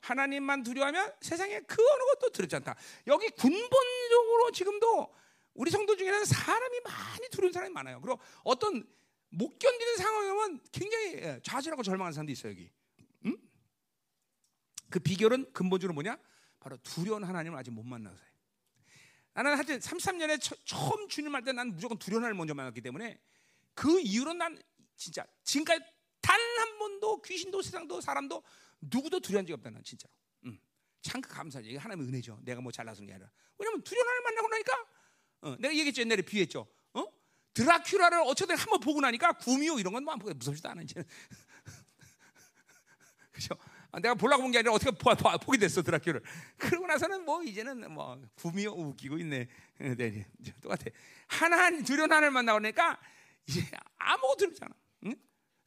[0.00, 2.74] 하나님만 두려워하면 세상에 그 어느 것도 두렵지 않다.
[3.06, 5.14] 여기 근본적으로 지금도
[5.54, 8.00] 우리 성도 중에는 사람이 많이 두려운 사람이 많아요.
[8.00, 8.86] 그리고 어떤
[9.30, 12.70] 못 견디는 상황이면 굉장히 예, 좌절하고 절망하는 사람도 있어요 여기.
[14.90, 16.18] 그 비결은 근본적으로 뭐냐?
[16.60, 18.26] 바로 두려운 하나님을 아직 못 만나서요.
[19.34, 23.20] 나는 하여튼 33년에 처, 음 주님 할 때 난 무조건 두려운 하나님을 먼저 만났기 때문에
[23.74, 24.60] 그 이후로 난
[24.96, 25.84] 진짜 지금까지
[26.20, 28.42] 단 한 번도 귀신도 세상도 사람도
[28.80, 30.12] 누구도 두려운 적이 없다 난 진짜로.
[30.44, 30.58] 음.
[31.02, 31.68] 참 감사하지.
[31.68, 32.40] 이게 하나님의 은혜죠.
[32.42, 33.30] 내가 뭐 잘나서 게 아니라.
[33.58, 34.86] 왜냐면 두려운 하나님 만나고 나니까
[35.42, 36.00] 어, 내가 얘기했죠.
[36.02, 36.66] 옛날에 비했죠.
[36.94, 37.04] 어?
[37.54, 41.04] 드라큘라를 어쩌든 한번 보고 나니까 구미호 이런 건뭐 무섭지도 않아 이제.
[43.30, 43.54] 그죠?
[43.90, 46.22] 아, 내가 보려고 본 게 아니라 어떻게 보, 보, 보게 됐어 드라큘를.
[46.58, 49.48] 그러고 나서는 뭐 이제는 뭐 구미호 웃기고 있네.
[49.78, 50.26] 네, 네,
[50.60, 50.84] 똑같아.
[51.26, 52.98] 하나님 두려운 하나님을 만나고 나니까
[53.46, 53.64] 이제
[53.96, 54.74] 아무것도 않아.
[55.06, 55.14] 응?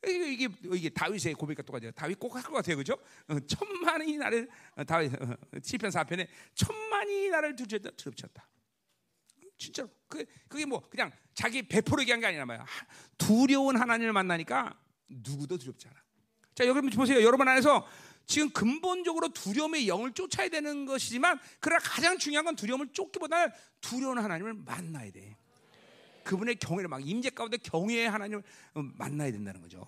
[0.07, 1.91] 이게 이게, 다윗의 고백과 똑같아요.
[1.91, 2.93] 다윗 꼭 할 것 같아요, 그죠?
[3.27, 8.47] 어, 천만이 나를 어, 다윗 어, 시편 4편에 천만이 나를 두렵다 두렵쳤다.
[9.57, 12.63] 진짜로 그 그게 뭐 그냥 자기 배포를 얘기한 게 아니라 말이야.
[12.63, 12.85] 하-
[13.17, 14.75] 두려운 하나님을 만나니까
[15.07, 15.97] 누구도 두렵지 않아.
[16.55, 17.21] 자 여러분 보세요.
[17.23, 17.87] 여러분 안에서
[18.25, 24.53] 지금 근본적으로 두려움의 영을 쫓아야 되는 것이지만 그러나 가장 중요한 건 두려움을 쫓기보다는 두려운 하나님을
[24.53, 25.37] 만나야 돼.
[26.23, 28.43] 그분의 경외를 막 임재 가운데 경외의 하나님을
[28.75, 29.85] 어, 만나야 된다는 거죠.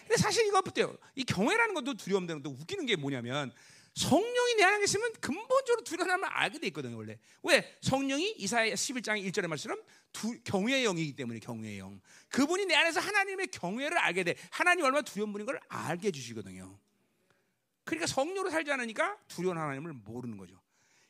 [0.00, 0.96] 근데 사실 이거 어때요?
[1.14, 3.52] 이 경외라는 것도 두려움 되는 것도 웃기는 게 뭐냐면
[3.94, 7.18] 성령이 내 안에 있으면 근본적으로 하나님을 알게 돼 있거든요, 원래.
[7.42, 7.76] 왜?
[7.80, 12.00] 성령이 이사야 11장 1절의 말씀처럼 두, 경외의 영이기 때문에 경외의 영.
[12.28, 14.36] 그분이 내 안에서 하나님의 경외를 알게 돼.
[14.50, 16.78] 하나님 얼마나 두려운 분인 걸 알게 해 주시거든요.
[17.90, 20.60] 그러니까 성령으로 살지 않으니까 두려운 하나님을 모르는 거죠.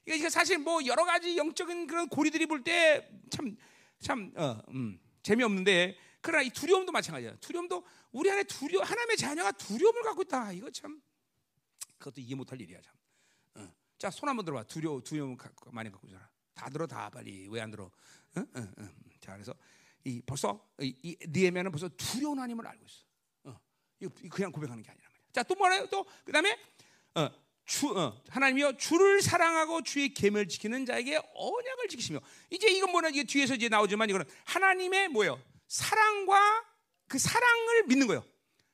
[0.07, 3.57] 이게 사실 뭐 여러 가지 영적인 그런 고리들이 볼 때 참
[4.01, 7.37] 참 어, 음, 재미없는데 그러나 이 두려움도 마찬가지야.
[7.37, 10.53] 두려움도 우리 안에 두려 하나님의 자녀가 두려움을 갖고 있다.
[10.53, 11.03] 이거 참
[11.99, 12.95] 그것도 이해 못할 일이야 참.
[13.57, 13.75] 어.
[13.99, 14.63] 자, 손 한번 들어봐.
[14.65, 15.37] 두려 두려움
[15.71, 16.31] 많이 갖고 있잖아.
[16.55, 17.91] 다 들어 다 빨리 왜 안 들어?
[18.39, 18.47] 응?
[18.57, 18.95] 응, 응.
[19.21, 19.55] 자, 그래서
[20.05, 23.05] 이 벌써 이, 이 니에미아는 벌써 두려운 하나님을 알고 있어.
[23.45, 23.61] 어.
[24.01, 25.10] 이거 그냥 고백하는 게 말이야.
[25.33, 25.87] 자, 또 뭐래요?
[25.91, 26.59] 또 그다음에
[27.15, 27.31] 어,
[27.65, 32.21] 주, 어, 하나님이여 주를 사랑하고 주의 계명을 지키는 자에게 언약을 지키시며
[32.51, 35.41] 이제 이건 뭐냐 이게 뒤에서 이제 나오지만 이거는 하나님의 뭐예요?
[35.69, 36.65] 사랑과
[37.07, 38.25] 그 사랑을 믿는 거예요.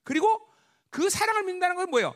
[0.02, 0.48] 그리고
[0.90, 2.14] 그 사랑을 믿는다는 건 뭐예요?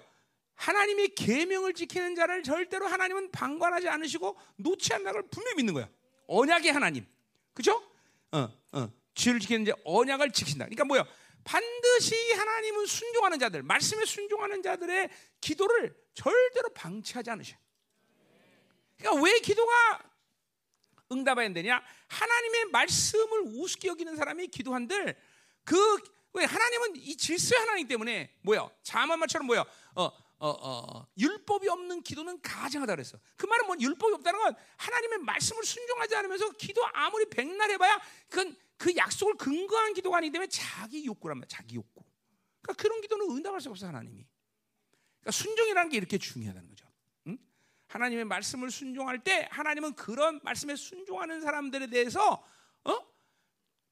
[0.55, 5.89] 하나님의 계명을 지키는 자를 절대로 하나님은 방관하지 않으시고 놓지 않는다는 걸 분명히 믿는 거예요.
[6.29, 7.07] 언약의 하나님.
[7.55, 7.83] 그죠?
[8.33, 8.91] 어, 어.
[9.15, 10.65] 주를 지키는 자 언약을 지킨다.
[10.67, 11.07] 그러니까 뭐예요?
[11.45, 15.09] 반드시 하나님은 순종하는 자들, 말씀에 순종하는 자들의
[15.41, 17.57] 기도를 절대로 방치하지 않으셔.
[18.99, 19.73] 그러니까 왜 기도가
[21.13, 21.83] 응답이 안 되냐?
[22.09, 25.17] 하나님의 말씀을 우습게 여기는 사람이 기도한들
[25.65, 28.69] 그 왜 하나님은 이 질서의 하나님 때문에 뭐야?
[28.83, 29.65] 자만말처럼 뭐야?
[29.97, 30.11] 어,
[30.41, 33.19] 어, 어, 어, 율법이 없는 기도는 가증하다 그랬어.
[33.37, 38.57] 그 말은 뭐 율법이 없다는 건 하나님의 말씀을 순종하지 않으면서 기도 아무리 백날 해봐야 그건
[38.79, 41.49] 그 약속을 근거한 기도가 아니기 때문에 자기 욕구란 말이야.
[41.49, 42.03] 자기 욕구.
[42.63, 44.27] 그러니까 그런 기도는 응답할 수 없어 하나님이.
[45.21, 46.87] 그러니까 순종이라는 게 이렇게 중요하다는 거죠.
[47.27, 47.39] 응?
[47.89, 52.45] 하나님의 말씀을 순종할 때 하나님은 그런 말씀에 순종하는 사람들에 대해서 어?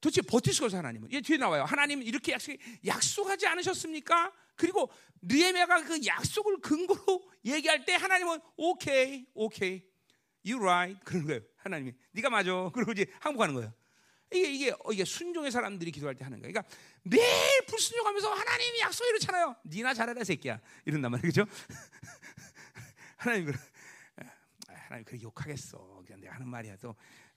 [0.01, 0.23] 도대체
[0.53, 1.13] 수가 없어 하나님은.
[1.13, 1.65] 얘 뒤에 나와요.
[1.65, 2.55] 하나님 이렇게 약속
[2.87, 4.33] 약속 하지 않으셨습니까?
[4.55, 4.91] 그리고
[5.23, 9.85] 느헤미야가 그 약속을 근거로 얘기할 때 하나님은 오케이, 오케이,
[10.45, 11.41] you right 그러는 거예요.
[11.57, 12.51] 하나님이 네가 맞아.
[12.75, 13.73] 그리고 이제 항복하는 거예요.
[14.33, 16.53] 이게 이게 어, 이게 순종의 사람들이 기도할 때 하는 거예요.
[16.53, 19.57] 그러니까 매일 불순종하면서 하나님이 약속 이렇잖아요.
[19.65, 20.61] 니나 잘해라 새끼야.
[20.85, 21.47] 이런단 말이에요, 그죠?
[23.17, 23.53] 하나님 그
[24.67, 26.03] 하나님 그렇게 욕하겠어.
[26.07, 26.95] 그냥 내가 하는 말이야 또.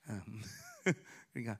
[0.08, 0.42] 음.
[1.32, 1.58] 그러니까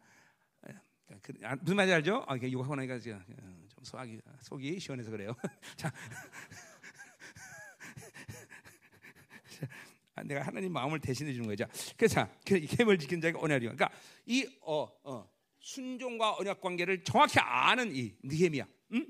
[1.20, 2.24] 그, 아, 무슨 말인지 알죠?
[2.26, 5.34] 아, 욕하고 나니까 지금 어, 좀 속이 속이 시원해서 그래요.
[5.76, 5.92] 자,
[10.14, 11.66] 자, 내가 하나님 마음을 대신해 주는 거죠.
[11.96, 13.74] 그래서 계명을 지킨 자가 언약이요.
[13.74, 13.90] 그러니까
[14.26, 15.30] 이 어, 어,
[15.60, 18.66] 순종과 언약 관계를 정확히 아는 이 느헤미야.
[18.92, 19.06] 음?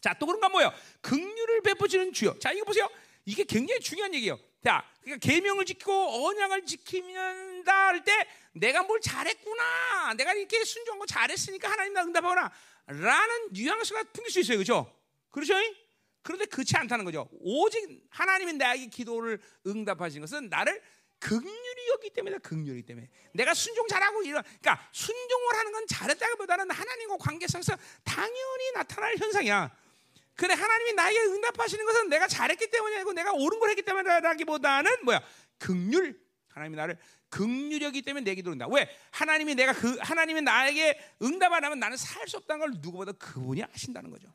[0.00, 0.72] 자, 또 그런가 뭐요?
[1.00, 2.38] 긍휼을 베푸시는 주요.
[2.38, 2.88] 자, 이거 보세요.
[3.24, 4.38] 이게 굉장히 중요한 얘기예요.
[4.62, 10.14] 자, 그러니까 계명을 지키고 언약을 지키면 다 할 때 내가 뭘 잘했구나.
[10.14, 12.50] 내가 이렇게 순종한 거 잘했으니까 하나님 나 응답하거나
[12.86, 14.56] 라는 뉘앙스가 풍길 수 있어요.
[14.56, 14.90] 그렇죠?
[15.30, 15.54] 그렇죠?
[16.22, 17.28] 그런데 그렇지 않다는 거죠.
[17.40, 20.80] 오직 하나님이 나에게 기도를 응답하신 것은 나를
[21.18, 27.16] 극률이 였기 때문에 극률이기 때문에 내가 순종 잘하고 이런 그러니까 순종을 하는 건 잘했다기보다는 하나님과
[27.18, 29.76] 관계성에서 당연히 나타날 현상이야.
[30.34, 35.22] 그래 하나님이 나에게 응답하시는 것은 내가 잘했기 때문이 아니고 내가 옳은 걸 했기 때문이라기보다는 뭐야
[35.58, 36.25] 극률
[36.56, 36.98] 하나님이 나를
[37.28, 38.66] 극률이기 때문에 내 기도를 한다.
[38.74, 43.12] 왜 하나님이 내가 그 하나님이 나에게 응답 안 하면 나는 살 수 없다는 걸 누구보다
[43.12, 44.32] 그분이 아신다는 거죠.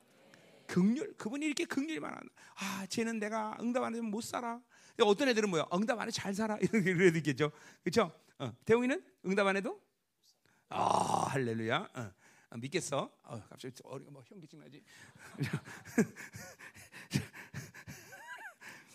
[0.68, 2.18] 극률 그분이 이렇게 극률이 많아.
[2.56, 4.62] 아 쟤는 내가 응답 안 하면 못 살아.
[5.02, 7.52] 어떤 애들은 뭐야 응답 안 해 잘 살아 이런 애들 있겠죠.
[7.84, 8.16] 그렇죠?
[8.38, 9.82] 어, 대웅이는 응답 안 해도
[10.70, 11.90] 아 할렐루야.
[11.96, 12.12] 어.
[12.54, 13.10] 아, 믿겠어?
[13.24, 14.84] 어, 갑자기 어리가 뭐 현기증 나지.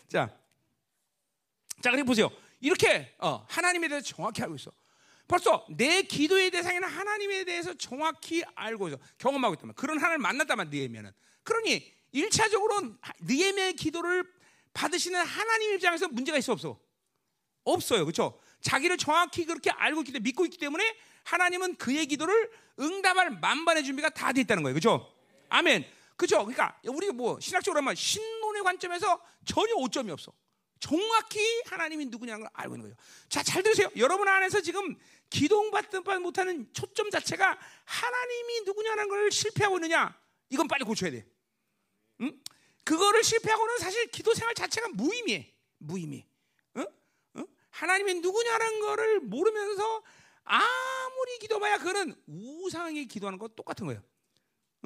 [0.07, 0.29] 자,
[1.81, 2.29] 자, 그래 보세요.
[2.59, 4.71] 이렇게 어, 하나님에 대해서 정확히 알고 있어.
[5.27, 8.97] 벌써 내 기도의 대상에는 하나님에 대해서 정확히 알고 있어.
[9.17, 11.11] 경험하고 있다면 그런 하나님을 만났다만 느헤미야는.
[11.43, 14.23] 그러니 일차적으로 느헤미야의 기도를
[14.73, 16.79] 받으시는 하나님 입장에서 문제가 있어 없어?
[17.63, 18.05] 없어요.
[18.05, 18.39] 그렇죠?
[18.61, 22.49] 자기를 정확히 그렇게 알고 있기 때문에 믿고 있기 때문에 하나님은 그의 기도를
[22.79, 24.73] 응답할 만반의 준비가 다 돼 있다는 거예요.
[24.73, 25.13] 그렇죠?
[25.49, 25.85] 아멘.
[26.15, 26.37] 그렇죠?
[26.37, 30.31] 그러니까 우리가 뭐 신학적으로 하면 신론의 관점에서 전혀 오점이 없어.
[30.79, 32.95] 정확히 하나님이 누구냐는 걸 알고 있는 거예요.
[33.29, 33.89] 자, 잘 들으세요.
[33.97, 34.95] 여러분 안에서 지금
[35.29, 40.17] 기도받든 못하는 초점 자체가 하나님이 누구냐는 걸 실패하고 있느냐?
[40.49, 41.25] 이건 빨리 고쳐야 돼.
[42.21, 42.41] 응?
[42.83, 45.53] 그거를 실패하고는 사실 기도 생활 자체가 무의미해.
[45.79, 46.25] 무의미.
[46.77, 46.85] 응?
[47.37, 47.47] 응?
[47.69, 50.03] 하나님이 누구냐는 거를 모르면서
[50.43, 54.01] 아무리 기도봐야 그거는 우상이 기도하는 거 똑같은 거예요.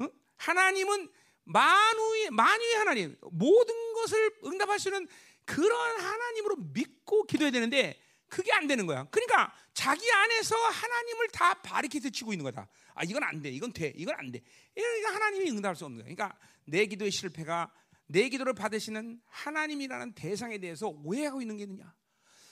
[0.00, 0.10] 응?
[0.36, 1.08] 하나님은
[1.44, 5.08] 만유의 만유의 하나님 모든 것을 있는
[5.44, 9.04] 그런 하나님으로 믿고 기도해야 되는데 그게 안 되는 거야.
[9.10, 12.68] 그러니까 자기 안에서 하나님을 다 바리케이트 치고 있는 거다.
[12.94, 14.40] 아 이건 안 돼, 이건 돼, 이건 안 돼.
[14.74, 16.14] 그러니까 하나님이 응답할 수 없는 거야.
[16.14, 17.70] 그러니까 내 기도의 실패가
[18.06, 21.94] 내 기도를 받으시는 하나님이라는 대상에 대해서 오해하고 있는 게 있느냐.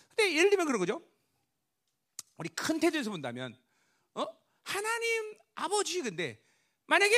[0.09, 1.03] 근데 예를 들면 그런 거죠.
[2.36, 3.57] 우리 큰 태도에서 본다면,
[4.14, 4.26] 어
[4.62, 6.43] 하나님 아버지 근데
[6.86, 7.14] 만약에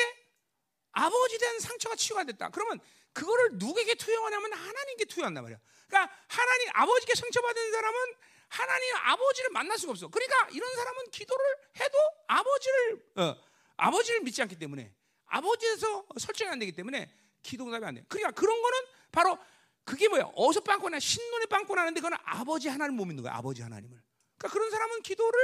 [0.93, 2.51] 아버지에 대한 상처가 치유가 됐다.
[2.51, 2.81] 그러면
[3.12, 5.58] 그거를 누구에게 투영하냐면 하나님께 투영한단 말이야.
[5.86, 7.98] 그러니까 하나님 아버지께 상처받은 사람은
[8.48, 10.08] 하나님 아버지를 만날 수가 없어.
[10.08, 11.44] 그러니까 이런 사람은 기도를
[11.80, 13.36] 해도 아버지를 어,
[13.76, 14.94] 아버지를 믿지 않기 때문에
[15.26, 17.10] 아버지에서 설정이 안 되기 때문에
[17.42, 18.04] 기도 응답이 안 돼.
[18.08, 18.78] 그러니까 그런 거는
[19.10, 19.38] 바로
[19.84, 20.30] 그게 뭐야?
[20.34, 23.34] 어서 빵꾸나 신론에 빵꾸 나는데 그건 아버지 하나님을 못 믿는 거야.
[23.34, 24.00] 아버지 하나님을.
[24.36, 25.40] 그러니까 그런 사람은 기도를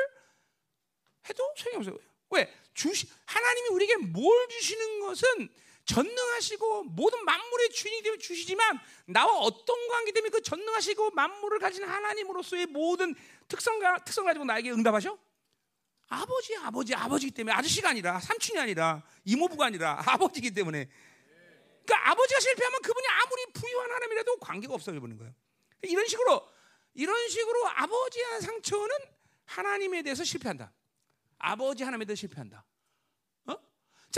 [1.28, 1.98] 해도 소용이 없어요.
[2.30, 2.52] 왜?
[2.74, 5.48] 주시 하나님이 우리에게 뭘 주시는 것은
[5.88, 12.66] 전능하시고 모든 만물의 주인이 되면 주시지만 나와 어떤 관계 때문에 그 전능하시고 만물을 가진 하나님으로서의
[12.66, 13.14] 모든
[13.48, 15.18] 특성과 특성 가지고 나에게 응답하셔?
[16.08, 20.88] 아버지, 아버지, 아버지기 때문에 아저씨가 아니라 삼촌이 아니라 이모부가 아니라 아버지기 때문에
[21.84, 25.34] 그러니까 아버지가 실패하면 그분이 아무리 부유한 하나님이라도 관계가 없어져 버리는 거예요.
[25.82, 26.46] 이런 식으로
[26.92, 28.96] 이런 식으로 아버지의 상처는
[29.46, 30.70] 하나님에 대해서 실패한다.
[31.38, 32.67] 아버지 하나님에 대해서 실패한다.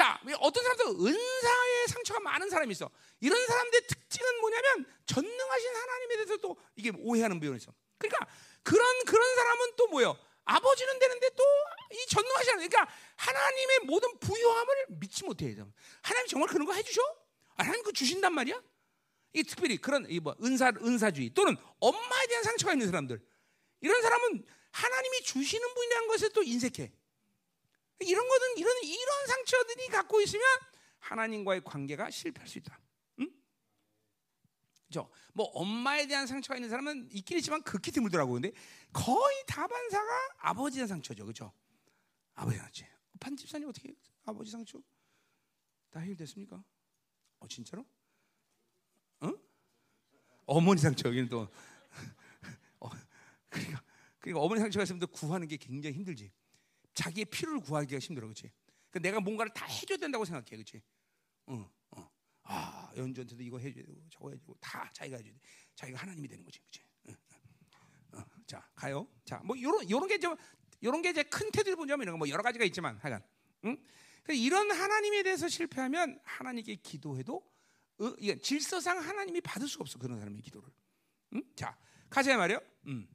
[0.01, 0.05] 어?
[0.05, 2.91] 자, 어떤 사람들 은사의 상처가 많은 사람이 있어.
[3.21, 7.73] 이런 사람들의 특징은 뭐냐면 전능하신 하나님에 대해서 또 이게 오해하는 부분이 있어.
[7.99, 8.27] 그러니까
[8.63, 10.17] 그런 그런 사람은 또 뭐요?
[10.45, 11.45] 아버지는 되는데 또
[11.93, 15.57] 이 전능하신 하나님, 그러니까 하나님의 모든 부유함을 믿지 못해.
[16.03, 17.03] 하나님 정말 그런 거 해주셔?
[17.57, 18.63] 하나님 그 주신단 말이야?
[19.33, 23.21] 이 특별히 그런 이 뭐 은사 은사주의 또는 엄마에 대한 상처가 있는 사람들
[23.81, 26.93] 이런 사람은 하나님이 주시는 분이라는 것에 또 인색해.
[28.01, 30.45] 이런 거는 이런 이런 상처들이 갖고 있으면
[30.99, 32.79] 하나님과의 관계가 실패할 수 있다.
[33.21, 33.31] 응?
[34.87, 35.11] 그죠?
[35.33, 38.33] 뭐 엄마에 대한 상처가 있는 사람은 있긴 있지만 극히 드물더라고.
[38.33, 38.53] 근데
[38.93, 41.27] 거의 다반사가 아버지에 대한 상처죠.
[41.27, 41.53] 그죠?
[42.35, 42.87] 아버지 상처.
[43.19, 43.95] 판집사님 어떻게
[44.25, 44.81] 아버지 상처
[45.91, 46.63] 다 해결됐습니까?
[47.41, 47.85] 어 진짜로?
[49.21, 49.33] 어?
[50.47, 51.49] 어머니 상처 여기는 또
[52.81, 52.89] 어,
[53.49, 53.83] 그러니까
[54.19, 56.33] 그러니까 어머니 상처가 있으면 또 구하는 게 굉장히 힘들지.
[56.95, 58.51] 자기의 필요를 구하기가 힘들어, 그렇지?
[58.91, 60.83] 그러니까 내가 뭔가를 다 해줘야 된다고 생각해, 그렇지?
[61.47, 62.11] 어, 어.
[62.43, 65.39] 아 연주한테도 이거 해줘야 되고 저거 해주고 다 자기가 해줘야 돼.
[65.75, 66.83] 자기가 하나님이 되는 거지, 그렇지?
[68.13, 68.25] 어, 어.
[68.47, 69.07] 자 가요.
[69.25, 70.37] 자뭐 요런 요런 게좀
[70.83, 73.23] 요런 게 이제 큰 테두리 보자면 이런 거 뭐 여러 가지가 있지만 하여간,
[73.67, 73.77] 응?
[74.23, 77.49] 그러니까 이런 하나님에 대해서 실패하면 하나님께 기도해도
[77.99, 80.69] 어, 질서상 하나님이 받을 수가 없어 그런 사람의 기도를.
[81.35, 81.43] 응?
[81.55, 81.79] 자
[82.09, 82.61] 가자 말이요.
[82.87, 83.07] 음.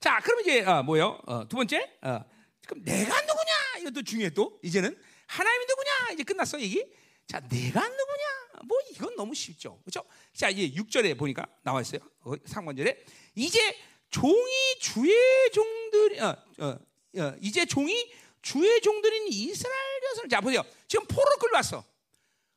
[0.00, 1.20] 자, 그럼 이제 어, 뭐요?
[1.26, 2.24] 어, 두 번째, 어,
[2.66, 3.78] 그럼 내가 누구냐?
[3.80, 4.96] 이것도 중요해 또 이제는
[5.26, 5.90] 하나님이 누구냐?
[6.12, 6.84] 이제 끝났어 얘기.
[7.26, 8.64] 자, 내가 누구냐?
[8.64, 10.04] 뭐 이건 너무 쉽죠, 그렇죠?
[10.34, 12.00] 자, 이제 6절에 보니까 나와 있어요.
[12.20, 13.76] 어, 상관절에 이제
[14.10, 16.78] 종이 주의 종들, 어, 어,
[17.18, 20.62] 어, 이제 종이 주의 종들인 이스라엘 자손을 자 보세요.
[20.86, 21.84] 지금 포로 끌려왔어.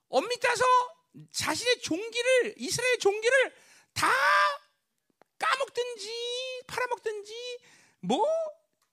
[0.10, 0.64] 엄밀 따서
[1.32, 3.54] 자신의 종기를 이스라엘 종기를
[3.94, 4.08] 다
[5.42, 7.34] 까먹든지 팔아먹든지
[8.02, 8.26] 뭐?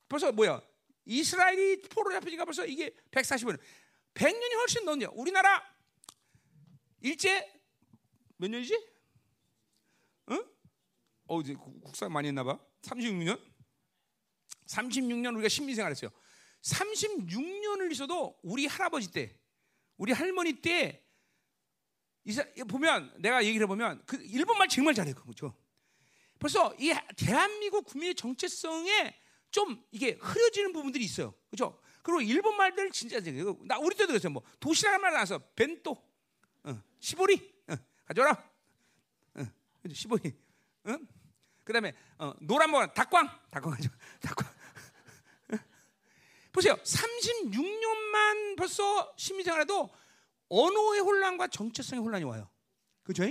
[0.08, 0.62] 벌써 뭐야?
[1.04, 3.58] 이스라엘이 포로 잡히니까 벌써 이게 140년.
[4.14, 5.08] 100년이 훨씬 넘냐?
[5.12, 5.62] 우리나라
[7.00, 7.46] 일제
[8.36, 8.74] 몇 년이지?
[10.30, 10.44] 응?
[11.26, 12.58] 어 이제 국사 많이 했나 봐.
[12.82, 13.40] 36년?
[14.66, 16.10] 36년 우리가 신민생활했어요.
[16.62, 19.38] 36년을 있어도 우리 할아버지 때
[19.96, 21.04] 우리 할머니 때
[22.68, 25.54] 보면 내가 얘기를 해보면 그 일본말 정말 잘해요 그죠
[26.38, 29.14] 벌써 이 대한민국 국민의 정체성에
[29.50, 31.34] 좀 이게 흐려지는 부분들이 있어요.
[31.50, 31.80] 그렇죠?
[32.02, 33.20] 그리고 일본 말들 진짜
[33.64, 34.32] 나 우리 때도 그랬어요.
[34.32, 35.96] 뭐 도시락을 말 나서 벤또,
[36.64, 37.74] 어, 시보리, 어,
[38.06, 38.50] 가져라,
[39.34, 39.44] 어,
[39.92, 40.32] 시보리,
[40.84, 40.96] 어?
[41.64, 43.90] 그다음에 어, 노란 뭐 닭광, 닭광 가져,
[44.22, 44.58] 닭광.
[46.52, 46.74] 보세요.
[46.76, 49.90] 36년만 벌써 시민생활해도
[50.48, 52.50] 언어의 혼란과 정체성의 혼란이 와요.
[53.02, 53.24] 그죠?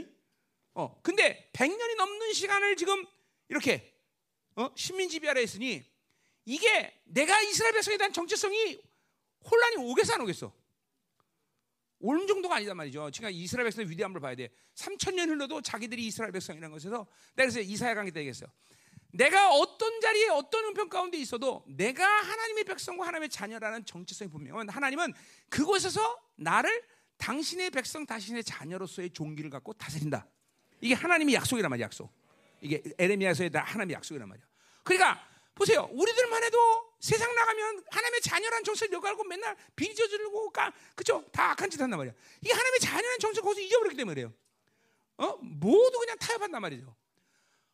[0.78, 3.04] 어, 근데 100년이 넘는 시간을 지금
[3.50, 3.92] 이렇게
[4.56, 4.70] 어?
[4.76, 5.84] 식민지배 아래 있으니
[6.46, 8.80] 이게 내가 이스라엘 백성에 대한 정체성이
[9.50, 10.54] 혼란이 오겠어 안 오겠어?
[12.00, 13.10] 올 정도가 아니다 말이죠.
[13.10, 14.50] 지금 이스라엘 백성의 위대함을 봐야 돼.
[14.76, 18.48] 3천 년 흘러도 자기들이 이스라엘 백성이라는 것에서 내가 그래서 이사야 강의 때 얘기했어요.
[19.14, 25.12] 내가 어떤 자리에 어떤 형편 가운데 있어도 내가 하나님의 백성과 하나님의 자녀라는 정체성이 분명하면 하나님은
[25.50, 26.84] 그곳에서 나를
[27.18, 30.28] 당신의 백성, 당신의 자녀로서의 종기를 갖고 다스린다.
[30.82, 32.12] 이게 하나님의 약속이란 말이야, 약속.
[32.62, 34.46] 이게 에레미야서의 하나님의 약속이란 말이야.
[34.84, 35.90] 그러니까 보세요.
[35.92, 41.24] 우리들만 해도 세상 나가면 하나님의 자녀라는 정체를 여가고 맨날 비저질고 까 그죠?
[41.32, 42.14] 다 악한 짓 한단 말이야.
[42.42, 44.34] 이게 하나님의 자녀라는 정체를 거기서 잊어버렸기 때문에 그래요.
[45.18, 45.38] 어?
[45.42, 46.96] 모두 그냥 타협한단 말이죠.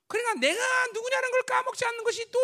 [0.07, 2.39] 그러니까 내가 누구냐는 걸 까먹지 않는 것이 또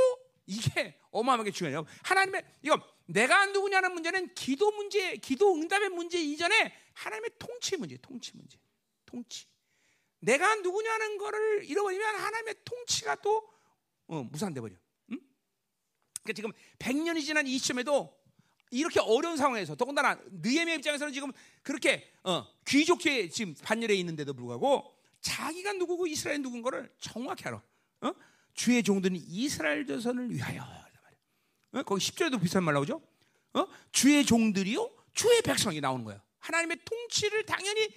[0.45, 1.85] 이게 어마어마하게 중요해요.
[2.03, 8.35] 하나님의 이거 내가 누구냐는 문제는 기도 문제, 기도 응답의 문제 이전에 하나님의 통치 문제, 통치
[8.35, 8.57] 문제,
[9.05, 9.45] 통치.
[10.19, 13.47] 내가 누구냐는 거를 잃어버리면 하나님의 통치가 또
[14.07, 14.75] 어, 무산돼 버려.
[15.11, 15.19] 응?
[16.23, 18.17] 그러니까 지금 100년이 지난 이 시점에도
[18.71, 21.31] 이렇게 어려운 상황에서 더군다나 느헤미야 입장에서는 지금
[21.63, 27.61] 그렇게 어, 귀족계 지금 반열에 있는데도 불구하고 자기가 누구고 이스라엘 누군 거를 정확히 알아.
[28.01, 28.13] 어?
[28.53, 30.79] 주의 종들은 이스라엘 자손을 위하여.
[31.73, 31.83] 어?
[31.83, 33.01] 거기 10절에도 비슷한 말 나오죠.
[33.53, 33.67] 어?
[33.91, 36.21] 주의 종들이요, 주의 백성이 나오는 거예요.
[36.39, 37.89] 하나님의 통치를 당연히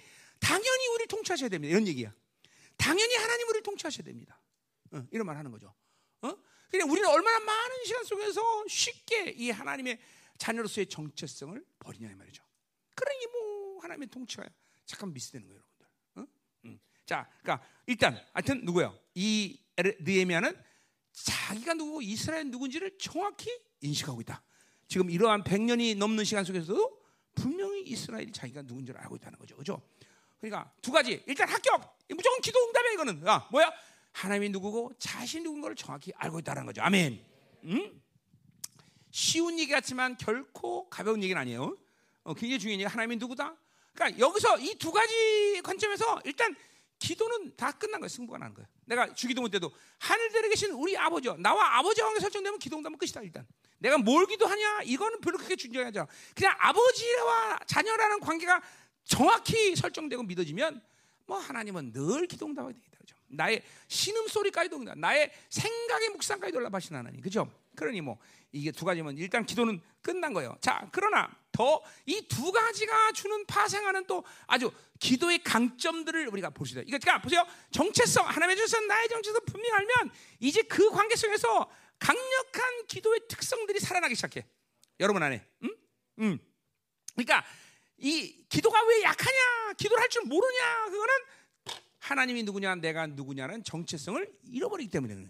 [0.43, 1.71] 당연히 우리 통치하셔야 됩니다.
[1.71, 2.13] 이런 얘기야.
[2.77, 4.39] 당연히 하나님 우리를 통치하셔야 됩니다.
[4.91, 5.73] 어, 이런 말 하는 거죠.
[6.21, 6.35] 어?
[6.69, 9.99] 그냥 우리는 얼마나 많은 시간 속에서 쉽게 이 하나님의
[10.37, 12.43] 자녀로서의 정체성을 버리냐 이 말이죠.
[12.95, 14.43] 그러니 뭐 하나님의 통치가
[14.85, 15.87] 잠깐 미스되는 거예요, 여러분들.
[16.15, 16.27] 어?
[16.65, 16.79] 음.
[17.05, 18.99] 자, 그러니까 일단 하여튼 누구요?
[19.15, 20.61] 이 느헤미야는
[21.13, 23.49] 자기가 누구 이스라엘 누군지를 정확히
[23.81, 24.43] 인식하고 있다.
[24.87, 27.01] 지금 이러한 100년이 넘는 시간 속에서도
[27.35, 29.55] 분명히 이스라엘이 자기가 누군지를 알고 있다는 거죠.
[29.55, 29.81] 그죠?
[30.43, 31.23] 그러니까 두 가지.
[31.25, 31.97] 일단 합격.
[32.09, 33.27] 무조건 기도 응답이야 이거는.
[33.27, 33.71] 아, 뭐야?
[34.11, 36.81] 하나님이 누구고 자신 누군 걸 정확히 알고 있다는 거죠.
[36.81, 37.23] 아멘.
[37.63, 38.01] 음?
[39.09, 41.77] 쉬운 얘기 같지만 결코 가벼운 얘기는 아니에요.
[42.23, 42.83] 어, 굉장히 중요한 얘기.
[42.89, 43.55] 하나님이 누구다?
[43.93, 46.53] 그러니까 여기서 이 두 가지 관점에서 일단
[46.99, 48.09] 기도는 다 끝난 거예요.
[48.09, 48.67] 승부가 나는 거예요.
[48.85, 51.37] 내가 주기도문 때도 하늘들에 계신 우리 아버지요.
[51.37, 53.47] 나와 아버지와 관계 설정되면 기도응답은 끝이다 일단.
[53.79, 56.07] 내가 뭘 기도하냐 이거는 별로 그렇게 중요하지 않아.
[56.35, 58.61] 그냥 아버지와 자녀라는 관계가
[59.03, 60.81] 정확히 설정되고 믿어지면
[61.25, 62.97] 뭐 하나님은 늘 기도응답하게 되겠다.
[62.99, 63.15] 그죠?
[63.27, 67.21] 나의 신음 소리까지도 응답, 나의 생각의 묵상까지도 응답하시는 하나님.
[67.21, 67.51] 그죠?
[67.75, 68.17] 그러니 뭐
[68.51, 70.55] 이게 두 가지면 일단 기도는 끝난 거예요.
[70.61, 76.81] 자, 그러나 더 이 두 가지가 주는 파생하는 또 아주 기도의 강점들을 우리가 있다.
[76.81, 77.45] 이거 그러니까 보세요.
[77.71, 84.15] 정체성 하나님의 주선 나의 정체성 분명히 알면 이제 그 관계 속에서 강력한 기도의 특성들이 살아나기
[84.15, 84.45] 시작해.
[84.99, 85.45] 여러분 안에.
[85.63, 85.75] 응?
[86.19, 86.39] 응.
[87.15, 87.45] 그러니까
[87.97, 89.73] 이 기도가 왜 약하냐?
[89.77, 90.85] 기도를 할 줄 모르냐?
[90.89, 91.13] 그거는
[91.99, 95.29] 하나님이 누구냐, 내가 누구냐는 정체성을 잃어버리기 때문에 그래요.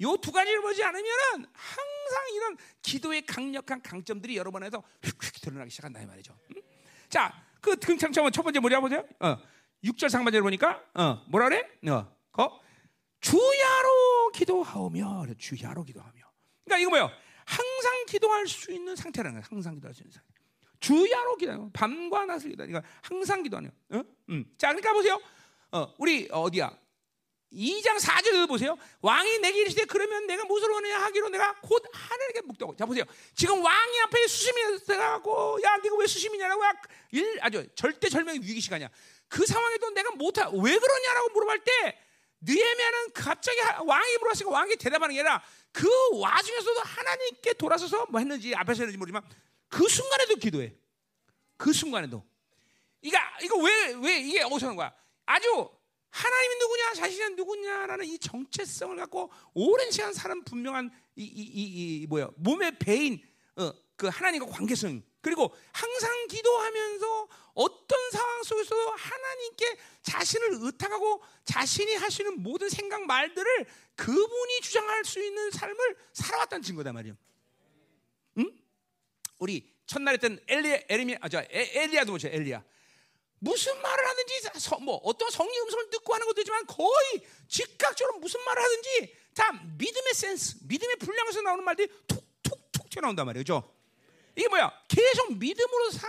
[0.00, 6.06] 요두 가지를 보지 않으면은 항상 이런 기도의 강력한 강점들이 여러분 안에서 휙휙 드러나기 시작한다 이
[6.06, 6.36] 말이죠.
[6.56, 6.62] 응?
[7.08, 9.06] 자, 그 등창점은 첫 번째 뭐냐 보세요.
[9.20, 9.36] 어,
[9.84, 11.68] 6절 상반절을 보니까 어, 뭐라 그래?
[11.88, 12.60] 어, 거
[13.20, 16.20] 주야로 기도하오며 주야로 기도하며.
[16.64, 17.10] 그러니까 이거 뭐요?
[17.44, 19.48] 항상 기도할 수 있는 상태라는 거야.
[19.48, 20.31] 항상 기도할 수 있는 상태.
[20.82, 21.70] 주야로 기도하요.
[21.72, 22.66] 밤과 낮을 기도.
[22.66, 23.68] 그러니까 항상 기도하요.
[23.90, 24.02] 어?
[24.28, 24.44] 음.
[24.58, 25.18] 자, 그러니까 보세요.
[25.70, 26.76] 어, 우리 어디야?
[27.52, 28.76] 2장 4절에도 보세요.
[29.00, 32.74] 왕이 내게 이르시되 그러면 내가 무엇을 원하냐 하기로 내가 곧 하늘에게 묵다고.
[32.76, 33.04] 자 보세요.
[33.34, 36.62] 지금 왕이 앞에 수심이 돼가고 야 네가 왜 수심이냐라고
[37.12, 38.88] 일 아주 절대 절명의 위기 시간이야.
[39.28, 41.98] 그 상황에도 내가 못하 왜 그러냐라고 물어볼 때
[42.40, 48.82] 느헤미야는 갑자기 왕이 물었으니까 왕이 대답하는 게 아니라 그 와중에서도 하나님께 돌아서서 뭐 했는지 앞에서
[48.82, 49.22] 했는지 모르지만
[49.72, 50.74] 그 순간에도 기도해.
[51.56, 52.22] 그 순간에도.
[53.00, 54.92] 이거 이거 왜 왜 이게 어디서 는 거야?
[55.24, 55.68] 아주
[56.10, 62.06] 하나님이 누구냐, 자신은 누구냐라는 이 정체성을 갖고 오랜 시간 사는 분명한 이, 이, 이, 이
[62.06, 63.22] 뭐야 몸의 배인
[63.56, 72.10] 어, 그 하나님과 관계성 그리고 항상 기도하면서 어떤 상황 속에서도 하나님께 자신을 의탁하고 자신이 할
[72.10, 73.66] 수 있는 모든 생각 말들을
[73.96, 77.16] 그분이 주장할 수 있는 삶을 살아왔다는 증거다 말이에요.
[79.42, 79.44] 응?
[79.44, 82.62] 우리 첫날 했던 엘리 에리미 아 저 엘리야도 보죠 엘리야.
[83.40, 84.40] 무슨 말을 하든지
[84.82, 90.14] 뭐 어떤 성령 음성을 듣고 하는 것도 있지만 거의 즉각적으로 무슨 말을 하든지 다 믿음의
[90.14, 93.74] 센스, 믿음의 분량에서 나오는 말들이 툭툭툭 튀어나온단 말이죠.
[94.36, 94.72] 이게 뭐야?
[94.88, 96.08] 계속 믿음으로 산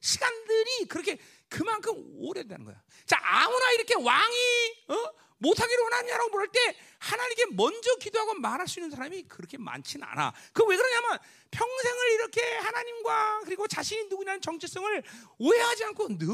[0.00, 1.18] 시간들이 그렇게
[1.48, 2.82] 그만큼 오래되는 거야.
[3.06, 5.23] 자, 아무나 이렇게 왕이 어?
[5.44, 10.32] 못하기를 원하냐라고 물을 때 하나님께 먼저 기도하고 말할 수 있는 사람이 그렇게 많지는 않아.
[10.52, 11.18] 그 왜 그러냐면
[11.50, 15.02] 평생을 이렇게 하나님과 그리고 자신이 누구냐는 정체성을
[15.38, 16.28] 오해하지 않고 늘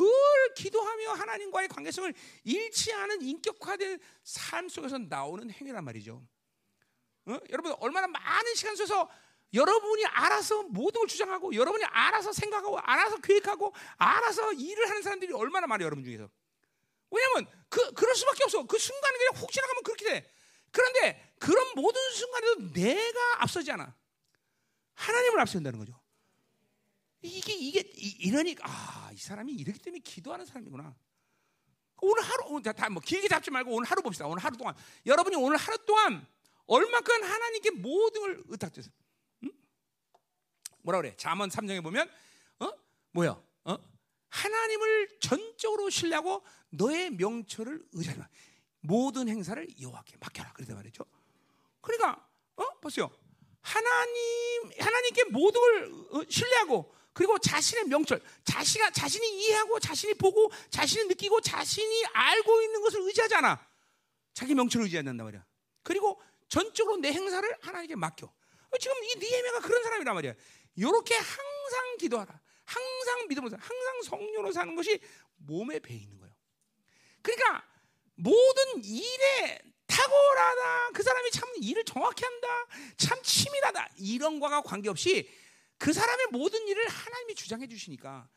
[0.57, 6.23] 기도하며 하나님과의 관계성을 잃지 않은 인격화된 삶 속에서 나오는 행위란 말이죠.
[7.27, 7.39] 어?
[7.51, 9.11] 여러분 얼마나 많은 시간 속에서
[9.53, 15.67] 여러분이 알아서 모든 걸 주장하고 여러분이 알아서 생각하고 알아서 계획하고 알아서 일을 하는 사람들이 얼마나
[15.67, 16.31] 많아요 여러분 중에서
[17.11, 20.33] 왜냐면 그 그럴 수밖에 없어 그 순간에 그냥 훅 지나가면 그렇게 돼
[20.71, 23.95] 그런데 그런 모든 순간에도 내가 앞서지 않아.
[24.95, 25.99] 하나님을 앞선다는 거죠.
[27.23, 30.95] 이게 이게 이- 이러니까 아, 이 사람이 이렇기 때문에 기도하는 사람이구나.
[32.03, 34.27] 오늘 하루 다뭐 길게 잡지 말고 오늘 하루 봅시다.
[34.27, 34.75] 오늘 하루 동안
[35.07, 36.27] 여러분이 오늘 하루 동안
[36.67, 38.91] 얼마큼 하나님께 모든 걸 의탁해서
[39.45, 39.51] 응?
[40.83, 41.15] 뭐라 그래?
[41.17, 42.11] 잠언 3장에 보면
[42.61, 42.71] 어?
[43.13, 43.43] 뭐야?
[44.31, 44.37] 어?
[44.41, 48.29] 하나님을 전적으로 신뢰하고 너의 명철을 의지하라.
[48.81, 50.53] 모든 행사를 여호와께 맡겨라.
[50.53, 51.05] 그러단 말이죠.
[51.81, 52.27] 그러니까
[52.57, 52.65] 어?
[52.81, 53.11] 보세요.
[53.61, 61.09] 하나님 하나님께 모든 걸 어, 신뢰하고 그리고 자신의 명철, 자신가 자신이 이해하고 자신이 보고 자신이
[61.09, 63.67] 느끼고 자신이 알고 있는 것을 의지하잖아.
[64.33, 65.45] 자기 명철을 의지한단 말이야.
[65.83, 68.27] 그리고 전적으로 내 행사를 하나님께 맡겨.
[68.27, 70.35] 어, 지금 이 니에미아가 그런 사람이란 말이야.
[70.77, 72.41] 이렇게 항상 기도하라.
[72.71, 75.01] 항상 믿음으로 살, 항상 성령으로 사는 것이
[75.37, 76.35] 몸에 배 있는 거예요.
[77.23, 77.65] 그러니까
[78.15, 80.91] 모든 일에 탁월하다.
[80.93, 82.49] 그 사람이 참 일을 정확히 한다.
[82.97, 83.91] 참 치밀하다.
[83.97, 85.29] 이런 거와 관계없이
[85.79, 88.29] 그 사람의 모든 일을 하나님이 주장해 주시니까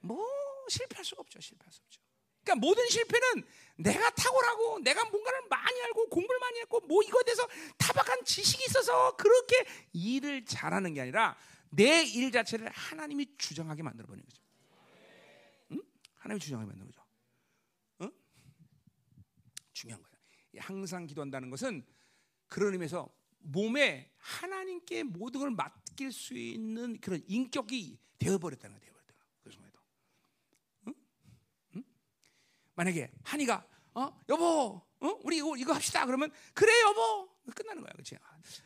[0.00, 0.26] 뭐
[0.68, 1.40] 실패할 수가 없죠.
[1.40, 2.00] 실패할 수 없죠.
[2.44, 3.44] 그러니까 모든 실패는
[3.76, 7.46] 내가 탁월하고 내가 뭔가를 많이 알고 공부를 많이 했고 뭐 이거에 대해서
[7.78, 11.36] 타박한 지식이 있어서 그렇게 일을 잘하는 게 아니라
[11.74, 14.42] 내 일 자체를 하나님이 주장하게 만들어 버리는 거죠.
[15.72, 15.82] 응?
[16.16, 17.02] 하나님이 주장하게 만드는 거죠.
[18.02, 18.12] 응?
[19.72, 20.12] 중요한 거예요.
[20.58, 21.84] 항상 기도한다는 것은
[22.48, 23.08] 그런 의미에서
[23.38, 28.92] 몸에 하나님께 모든 걸 맡길 수 있는 그런 인격이 되어버렸다는 거예요.
[32.74, 36.06] 만약에 한이가 어 여보, 어 우리 이거, 이거 합시다.
[36.06, 38.16] 그러면 그래 여보 끝나는 거야, 그렇지?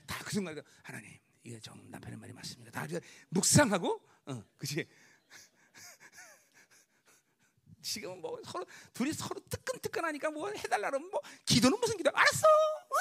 [0.06, 1.10] 다 그 순간에 하나님
[1.46, 2.72] 이게 정 남편의 말이 맞습니다.
[2.72, 2.84] 다
[3.28, 4.84] 묵상하고, 어, 그렇지?
[7.80, 12.10] 지금은 뭐 서로 둘이 서로 뜨끈뜨끈하니까 뭐 해달라 그러면 뭐 기도는 무슨 기도?
[12.12, 12.96] 알았어, 어,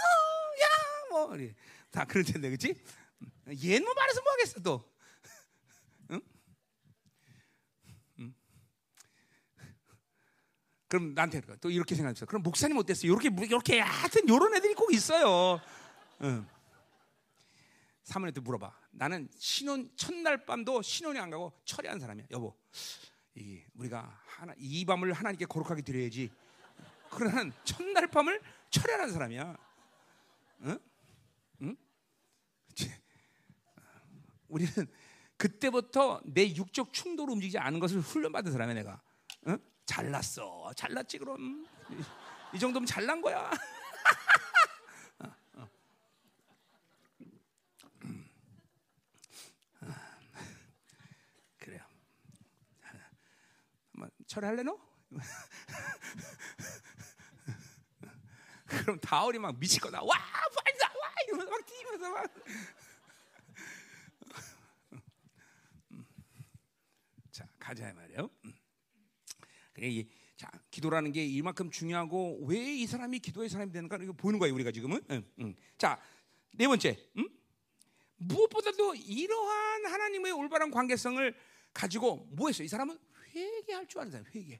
[0.62, 0.68] 야,
[1.10, 1.56] 뭐 우리
[1.90, 2.76] 다 그럴 텐데, 그렇지?
[3.64, 4.94] 얘는 뭐 말해서 뭐 하겠어 또?
[6.12, 6.22] 응?
[8.20, 8.36] 응?
[10.88, 11.42] 그럼 나한테?
[11.62, 12.28] 또 이렇게 생각했어.
[12.28, 13.08] 그럼 목사님 어땠어?
[13.08, 15.60] 이렇게 이렇게 하여튼 이런 애들이 꼭 있어요.
[16.22, 16.48] 응.
[18.06, 18.74] 사모님한테 물어봐.
[18.92, 22.28] 나는 신혼 첫날 밤도 신혼에 안 가고 철회한 사람이야.
[22.32, 22.56] 여보,
[23.36, 26.32] 이 우리가 하나 이 밤을 하나님께 거룩하게 드려야지.
[27.10, 29.58] 그러나는 첫날 밤을 철회하는 사람이야.
[30.62, 30.80] 응?
[31.62, 31.76] 응?
[34.48, 34.88] 우리는
[35.38, 39.02] 그때부터 내 육적 충돌을 움직이지 않은 것을 훈련받은 사람이야 내가.
[39.48, 39.58] 응?
[39.86, 41.68] 잘났어, 잘났지 그럼.
[41.90, 41.96] 이,
[42.56, 43.50] 이 정도면 잘난 거야.
[51.58, 51.84] 그래요.
[53.92, 54.78] 한번 철회할래 너?
[58.66, 60.02] 그럼 다월이 막 미칠 거다.
[60.04, 60.08] 와,
[60.64, 62.34] 빨리다, 와 이러면서 막 뛰면서 막.
[67.32, 68.30] 자, 가자 말이에요.
[69.74, 74.40] 그래 이 자, 기도라는 게 이만큼 중요하고 왜 이 사람이 기도의 사람이 되는가 이거 보는
[74.40, 75.02] 거예요 우리가 지금은.
[75.12, 75.56] 응, 응.
[75.78, 76.02] 자,
[76.52, 77.30] 네 번째, 응?
[78.18, 81.36] 무엇보다도 이러한 하나님의 올바른 관계성을
[81.74, 82.64] 가지고 뭐 했어?
[82.64, 82.98] 이 사람은
[83.36, 84.60] 회개할 줄 아는 사람, 회개,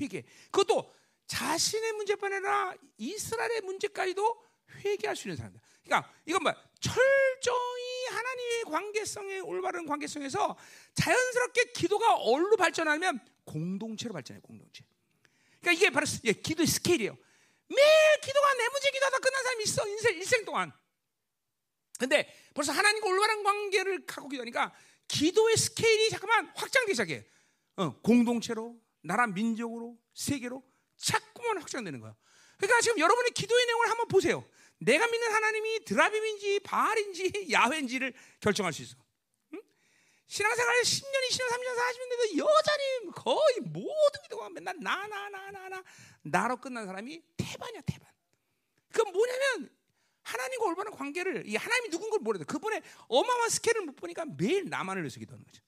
[0.00, 0.22] 회개.
[0.50, 0.92] 그것도
[1.26, 4.44] 자신의 문제뿐 아니라 이스라엘의 문제까지도
[4.84, 5.62] 회개할 수 있는 사람이다.
[5.84, 6.54] 그러니까 이건 뭐야?
[6.80, 10.56] 철저히 하나님의 관계성의 올바른 관계성에서
[10.94, 14.84] 자연스럽게 기도가 어디로 발전하면 공동체로 발전해, 공동체.
[15.60, 17.16] 그러니까 이게 바로 예, 기도의 스케일이에요.
[17.68, 20.72] 매일 기도가 내 문제 기도하다 끝난 사람이 있어 인생 일생 동안.
[21.98, 24.74] 근데 벌써 하나님과 올바른 관계를 갖고 기도하니까
[25.08, 27.26] 기도의 스케일이 잠깐만 확장되기 시작해.
[27.76, 30.62] 어, 공동체로, 나라 민족으로, 세계로
[30.96, 32.14] 자꾸만 확장되는 거야.
[32.56, 34.44] 그러니까 지금 여러분의 기도의 내용을 한번 보세요.
[34.78, 38.96] 내가 믿는 하나님이 드라빔인지 바알인지 야훼인지를 결정할 수 있어.
[39.54, 39.62] 응?
[40.26, 45.68] 신앙생활 10년, 20년, 30년, 40년 돼도 여전히 거의 모든 기도가 맨날 나, 나, 나, 나,
[45.68, 45.84] 나,
[46.22, 48.08] 나로 끝난 사람이 태반이야, 태반.
[48.92, 49.70] 그건 뭐냐면
[50.22, 52.44] 하나님과 올바른 관계를 이 하나님이 누군 걸 모르다.
[52.44, 55.62] 그분의 어마어마한 스케일을 못 보니까 매일 나만을 위해서 기도하는 거죠.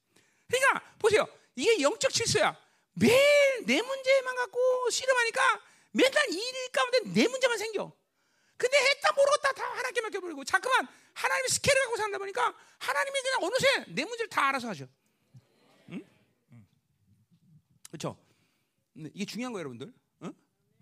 [0.46, 1.26] 그러니까 보세요.
[1.56, 2.56] 이게 영적 질서야.
[2.92, 6.40] 매일 내 문제만 갖고 씨름하니까 맨날 일
[6.72, 7.92] 가운데 내 문제만 생겨.
[8.56, 13.84] 근데 했다 모르겠다 다 하나님께 맡겨버리고 자꾸만 하나님의 스케일을 갖고 산다 보니까 하나님이 그냥 어느새
[13.88, 14.86] 내 문제를 다 알아서 하죠.
[15.90, 16.02] 응?
[17.90, 18.16] 그렇죠?
[18.94, 19.92] 이게 중요한 거예요, 여러분들.
[20.22, 20.34] 응?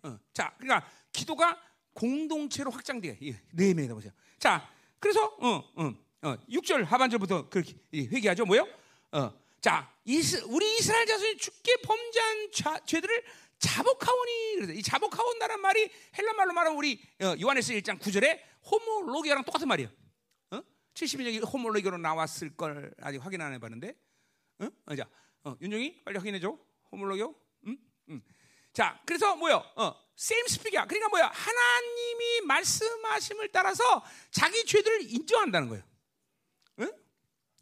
[0.02, 0.18] 어.
[0.32, 1.60] 자, 그러니까 기도가
[1.92, 3.18] 공동체로 확장돼.
[3.52, 4.12] 네 명이다 보세요.
[4.38, 4.68] 자,
[4.98, 8.44] 그래서 어, 어, 어, 6절 하반절부터 그렇게 회개하죠.
[8.44, 8.66] 뭐요?
[9.12, 9.90] 어, 자,
[10.48, 13.24] 우리 이스라엘 자손이 죽게 범죄한 자, 죄들을
[13.58, 19.66] 자복하오니 그래서 이 자복하온다는 말이 헬라 말로 말하면 우리 어, 요한에서 1장 9절에 호모로기아랑 똑같은
[19.66, 19.90] 말이에요.
[20.50, 20.62] 어?
[20.92, 23.96] 70년이 호모로기아로 나왔을 걸 아직 확인 안 해봤는데.
[24.58, 24.68] 어?
[24.84, 25.08] 어, 자,
[25.44, 26.58] 어, 윤종이 빨리 확인해 줘.
[26.92, 27.34] 호모로기오.
[27.68, 27.78] 응?
[28.10, 28.22] 응.
[28.74, 29.64] 자, 그래서 뭐요?
[29.76, 30.84] 어, same speak이야.
[30.84, 31.28] 그러니까 뭐야?
[31.28, 35.82] 하나님이 말씀하심을 따라서 자기 죄들을 인정한다는 거예요.
[36.80, 36.92] 응?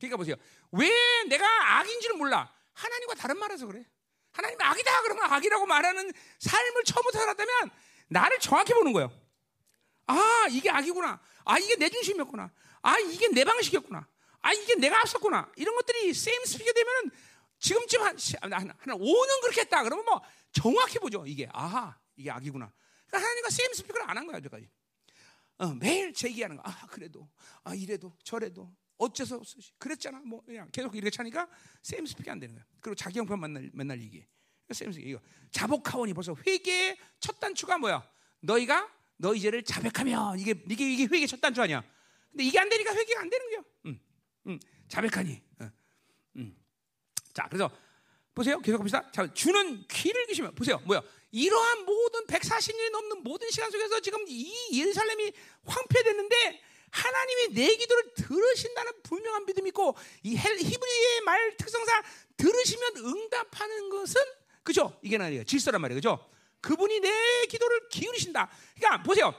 [0.01, 0.35] 그러니까 보세요.
[0.73, 0.91] 왜
[1.29, 2.53] 내가 악인 줄 몰라?
[2.75, 3.85] 하나님과 다른 말해서 그래.
[4.33, 7.71] 하나님이 악이다 그러면 악이라고 말하는 삶을 처음부터 살았다면
[8.09, 9.13] 나를 정확히 보는 거예요.
[10.07, 11.21] 아 이게 악이구나.
[11.45, 12.51] 아 이게 내 중심이었구나.
[12.83, 14.09] 아 이게 내 방식이었구나.
[14.41, 15.53] 아 이게 내가 앞섰구나.
[15.57, 17.11] 이런 것들이 세임 스피게 되면은
[17.59, 18.17] 지금쯤 한,
[18.53, 19.83] 한, 한 5년 그렇게 했다.
[19.85, 20.21] 그러면 뭐
[20.53, 21.25] 정확히 보죠.
[21.27, 22.73] 이게 아하 이게 악이구나.
[23.07, 24.69] 그러니까 하나님과 세임 스피커를 안 한 거야 여기까지.
[25.59, 26.63] 어, 매일 제기하는 거.
[26.65, 27.29] 아 그래도
[27.63, 29.73] 아 이래도 저래도 어째서 없으시?
[29.79, 30.21] 그랬잖아.
[30.21, 31.49] 뭐 그냥 계속 이렇게 차니까
[31.83, 32.65] 스피커 안 되는 거야.
[32.81, 34.27] 그리고 자기 형편 맨날 맨날 얘기해.
[34.73, 35.21] 스피커 이거
[35.51, 38.09] 자복하오니 벌써 회개의 첫 단추가 뭐야?
[38.41, 41.83] 너희가 너희 죄를 자백하면 이게 이게 이게 회개 첫 단추 아니야?
[42.31, 43.63] 근데 이게 안 되니까 회개가 안 되는 거야.
[43.87, 44.01] 음,
[44.47, 45.43] 음, 자백하니.
[45.61, 45.71] 어,
[46.37, 46.57] 음.
[47.33, 47.71] 자, 그래서
[48.35, 48.59] 보세요.
[48.61, 49.11] 계속 봅시다.
[49.13, 50.81] 자, 주는 귀를 기시면 보세요.
[50.87, 51.03] 뭐야?
[51.31, 55.33] 이러한 모든 140년이 넘는 모든 시간 속에서 지금 이 예루살렘이
[55.65, 56.63] 황폐됐는데
[56.93, 62.03] 하나님이 내 기도를 들으신다는 분명한 믿음이 있고 이 히브리의 말 특성상
[62.37, 64.21] 들으시면 응답하는 것은
[64.63, 64.97] 그죠?
[65.03, 65.45] 이게 아니에요.
[65.45, 65.97] 질서란 말이에요.
[65.97, 66.31] 그죠?
[66.61, 68.49] 그분이 내 기도를 기울이신다.
[68.77, 69.35] 그러니까 보세요.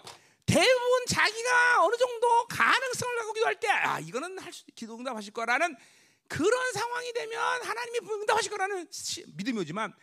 [0.46, 5.78] 대부분 자기가 어느 정도 가능성을 갖고 기도할 때, 아, 이거는 할 수, 기도 응답하실 거라는
[6.28, 8.88] 그런 상황이 되면 하나님이 응답하실 거라는
[9.36, 9.94] 믿음이 오지만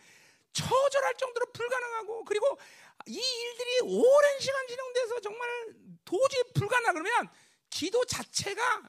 [0.53, 2.59] 처절할 정도로 불가능하고 그리고
[3.11, 5.49] 이 일들이 오랜 시간 진행돼서 정말
[6.05, 7.29] 도저히 불가능하 그러면
[7.69, 8.83] 기도 자체가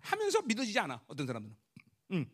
[0.00, 1.56] 하면서 믿어지지 않아 어떤 사람들은.
[2.12, 2.30] 음.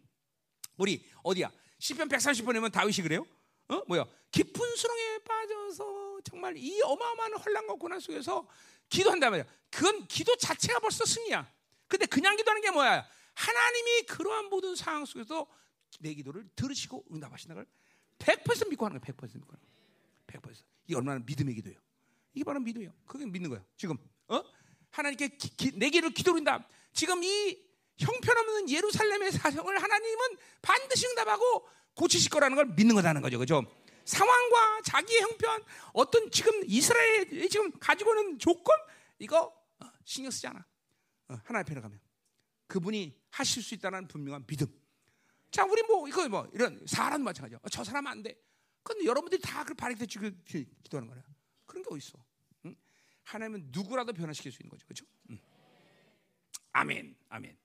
[0.76, 1.50] 우리 어디야?
[1.78, 3.26] 시편 130번이면 다윗이 그래요?
[3.68, 4.06] 어 뭐야?
[4.30, 8.46] 깊은 수렁에 빠져서 정말 이 어마어마한 혼란과 고난 속에서
[8.88, 9.46] 기도한단 말이야.
[9.70, 11.52] 그건 기도 자체가 벌써 승리야.
[11.88, 13.06] 근데 그냥 기도하는 게 뭐야?
[13.34, 15.46] 하나님이 그러한 모든 상황 속에서
[16.00, 17.66] 내 기도를 들으시고 응답하신다는
[18.18, 19.14] 걸100% 믿고 하는 거야.
[19.14, 20.40] 100% 믿고 하는 거야.
[20.40, 20.73] 100%.
[20.86, 21.78] 이게 얼마나 믿음의 기도예요.
[22.34, 22.92] 이게 바로 믿음이에요.
[23.06, 23.64] 그게 믿는 거예요.
[23.76, 23.96] 지금
[24.28, 24.42] 어?
[24.90, 26.66] 하나님께 기, 기, 내 기를 기도린다.
[26.92, 27.58] 지금 이
[27.98, 33.38] 형편없는 예루살렘의 사정을 하나님은 반드시 응답하고 고치실 거라는 걸 믿는 거다는 거죠.
[33.38, 33.62] 그죠?
[34.04, 35.62] 상황과 자기의 형편,
[35.92, 38.76] 어떤 지금 이스라엘이 지금 가지고 있는 조건,
[39.18, 40.64] 이거 어, 신경 쓰지 않아.
[41.28, 42.00] 어, 하나님 편에 가면.
[42.66, 44.66] 그분이 하실 수 있다는 분명한 믿음.
[45.50, 47.58] 자, 우리 뭐, 이거 뭐, 이런 사람 마찬가지야.
[47.62, 48.36] 어, 저 사람 안 돼.
[48.84, 51.22] 근데 여러분들이 다 그 바리게 기도하는 거야.
[51.66, 52.22] 그런 게 어딨어.
[52.66, 52.76] 응?
[53.24, 54.86] 하나님은 누구라도 변화시킬 수 있는 거죠.
[54.86, 55.04] 그렇죠?
[55.30, 55.38] 응.
[56.72, 57.16] 아멘.
[57.30, 57.56] 아멘.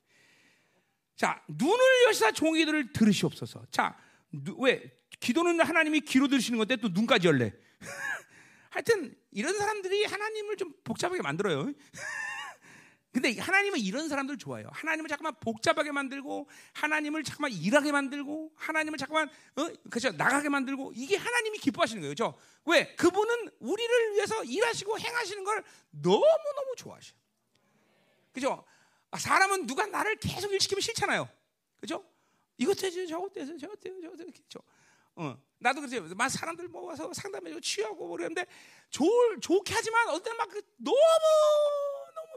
[1.15, 3.65] 자, 눈을 여시사 종이들을 들으시옵소서.
[3.72, 3.99] 자,
[4.32, 4.97] 누, 왜?
[5.20, 7.53] 기도는 하나님이 귀로 들으시는 건데 또 눈까지 열래.
[8.70, 11.74] 하여튼 이런 사람들이 하나님을 좀 복잡하게 만들어요.
[13.12, 14.70] 근데 하나님은 이런 사람들 좋아해요.
[14.72, 19.70] 하나님을 잠깐만 복잡하게 만들고 하나님을 잠깐만 일하게 만들고 하나님을 잠깐만 어?
[19.89, 22.12] 그죠 나가게 만들고 이게 하나님이 기뻐하시는 거예요.
[22.12, 22.38] 그죠?
[22.66, 22.93] 왜?
[22.95, 26.24] 그분은 우리를 위해서 일하시고 행하시는 걸 너무
[26.55, 27.16] 너무 좋아하셔.
[28.32, 28.64] 그죠?
[29.10, 31.28] 아, 사람은 누가 나를 계속 일시키면 싫잖아요.
[31.80, 32.05] 그죠?
[32.57, 34.60] 이것도 해줘, 저것도 해줘, 저것도 해줘, 저것도 해줘.
[35.16, 35.99] 어, 나도 그러지.
[36.16, 38.45] 막 사람들 모아서 상담해주고 취하고 뭐 그러는데
[38.89, 39.03] 좋,
[39.41, 40.97] 좋게 하지만 어떤 막그 너무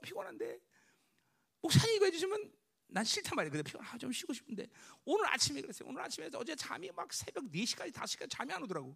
[0.02, 0.60] 피곤한데
[1.62, 2.52] 목사님 이거 해주시면
[2.88, 3.50] 난 싫단 말이야.
[3.50, 4.68] 근데 피곤, 아, 좀 쉬고 싶은데
[5.04, 5.88] 오늘 아침에 그랬어요.
[5.88, 8.94] 오늘 아침에 어제 잠이 막 새벽 4시까지 5시까지 잠이 안 오더라고.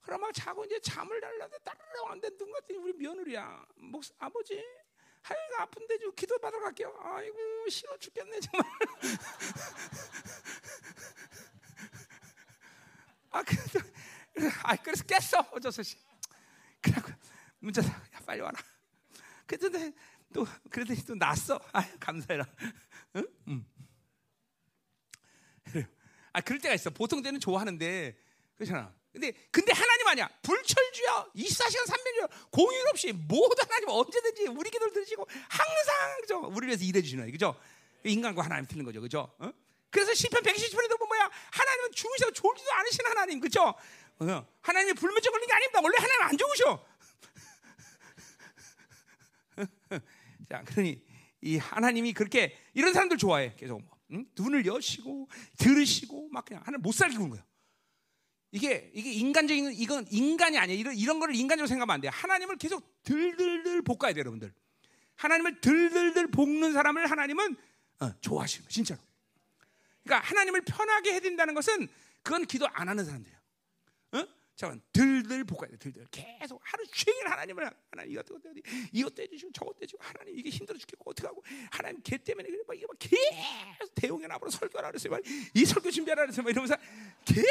[0.00, 3.66] 그럼 막 자고 이제 잠을 달라는데 따르르는데 눈 같더니 우리 며느리야.
[3.76, 4.64] 목사 아버지
[5.22, 6.96] 하여가 아픈데 좀 기도 받으러 갈게요.
[7.02, 8.70] 아이고 싫어 죽겠네 정말.
[13.30, 13.78] 아 그래서
[14.62, 15.98] 아 그래서 깼어 어쩌서 씨.
[16.80, 17.10] 그래고
[17.58, 18.58] 문자 야 빨리 와라.
[19.46, 19.92] 그랬더니
[20.32, 21.60] 또 그랬더니 또 났어.
[21.72, 22.46] 아 감사해라.
[23.16, 23.26] 응?
[23.48, 23.66] 응.
[26.32, 26.90] 아 그럴 때가 있어.
[26.90, 28.16] 보통 때는 좋아하는데
[28.56, 28.94] 그렇잖아.
[29.12, 30.28] 근데 근데 하나님 아니야.
[30.42, 31.26] 불철주야.
[31.34, 36.38] 24시간 300일 공휴일 없이 모든 하나님 언제든지 우리 기도를 들으시고 항상 그죠?
[36.46, 37.32] 우리를 위해서 일해 주시는 거예요.
[37.32, 37.60] 그죠?
[38.04, 39.00] 인간과 하나님 틀린 거죠.
[39.00, 39.32] 그죠?
[39.38, 39.52] 어?
[39.90, 41.30] 그래서 시편 120편에도 보면 뭐야?
[41.50, 43.40] 하나님은 죽으셔도 졸지도 않으신 하나님.
[43.40, 43.74] 그죠?
[44.20, 45.80] 어, 하나님이 불면증 걸린 게 아닙니다.
[45.82, 46.86] 원래 하나님 안 죽으셔.
[50.50, 51.00] 자, 그러니
[51.42, 53.54] 이 하나님이 그렇게 이런 사람들 좋아해.
[53.56, 54.26] 계속 뭐, 응?
[54.36, 55.28] 눈을 여시고
[55.58, 57.44] 들으시고 막 그냥 하나님 못 살게 구는 거야.
[58.50, 60.76] 이게 이게 인간적인 이건 인간이 아니야.
[60.76, 62.08] 이런 이런 거를 인간적으로 생각하면 안 돼.
[62.08, 64.52] 하나님을 계속 들들들 볶아야 돼, 여러분들.
[65.14, 67.56] 하나님을 들들들 볶는 사람을 하나님은
[68.00, 69.00] 어, 좋아하시는 거야, 진짜로.
[70.02, 71.86] 그러니까 하나님을 편하게 해야 된다는 것은
[72.22, 73.40] 그건 기도 안 하는 사람들이야.
[74.14, 74.26] 어?
[74.60, 75.78] 잠깐 들들 볶아야 돼.
[75.78, 80.76] 들들 계속 하루 종일 하나님을 하나님 이것도 어디 이것도 해주시고 저것도 해주고 하나님 이게 힘들어
[80.76, 85.12] 죽겠고 어떻게 하고 하나님 걔 때문에 그래 막 이거 막 계속 대웅의 나무로 설교하라 그랬어요.
[85.12, 85.22] 막
[85.54, 86.42] 이 설교 준비하라 그랬어요.
[86.42, 86.76] 막 이러면서
[87.24, 87.48] 계속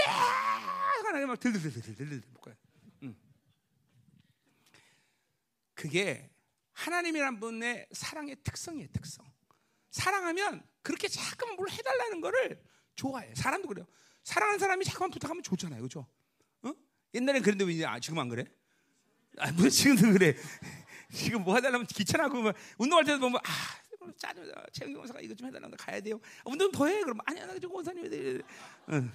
[1.08, 2.56] 하나님 막 들들들들들들 볶아요.
[3.02, 3.18] 음.
[5.74, 6.30] 그게
[6.74, 8.88] 하나님이란 분의 사랑의 특성이에요.
[8.94, 9.26] 특성.
[9.90, 13.34] 사랑하면 그렇게 자꾸만 뭘 해달라는 거를 좋아해.
[13.34, 13.88] 사람도 그래요.
[14.24, 15.82] 사랑하는 사람이 자꾸만 부탁하면 좋잖아요.
[15.82, 16.06] 그죠?
[17.10, 17.12] 어?
[17.16, 18.46] 옛날엔 그랬는데 왜 아, 지금 안 그래?
[19.38, 20.36] 아, 뭐 지금도 그래.
[21.12, 25.76] 지금 뭐 해달라면 귀찮아고 막 운동할 때도 보면 아 짜증 최영기 원사가 이것 좀 해달라고
[25.78, 26.20] 가야 돼요.
[26.40, 27.02] 아, 운동 더 해.
[27.02, 28.40] 그러면 아니야 나 지금 원사님 돼.
[28.90, 29.12] 응.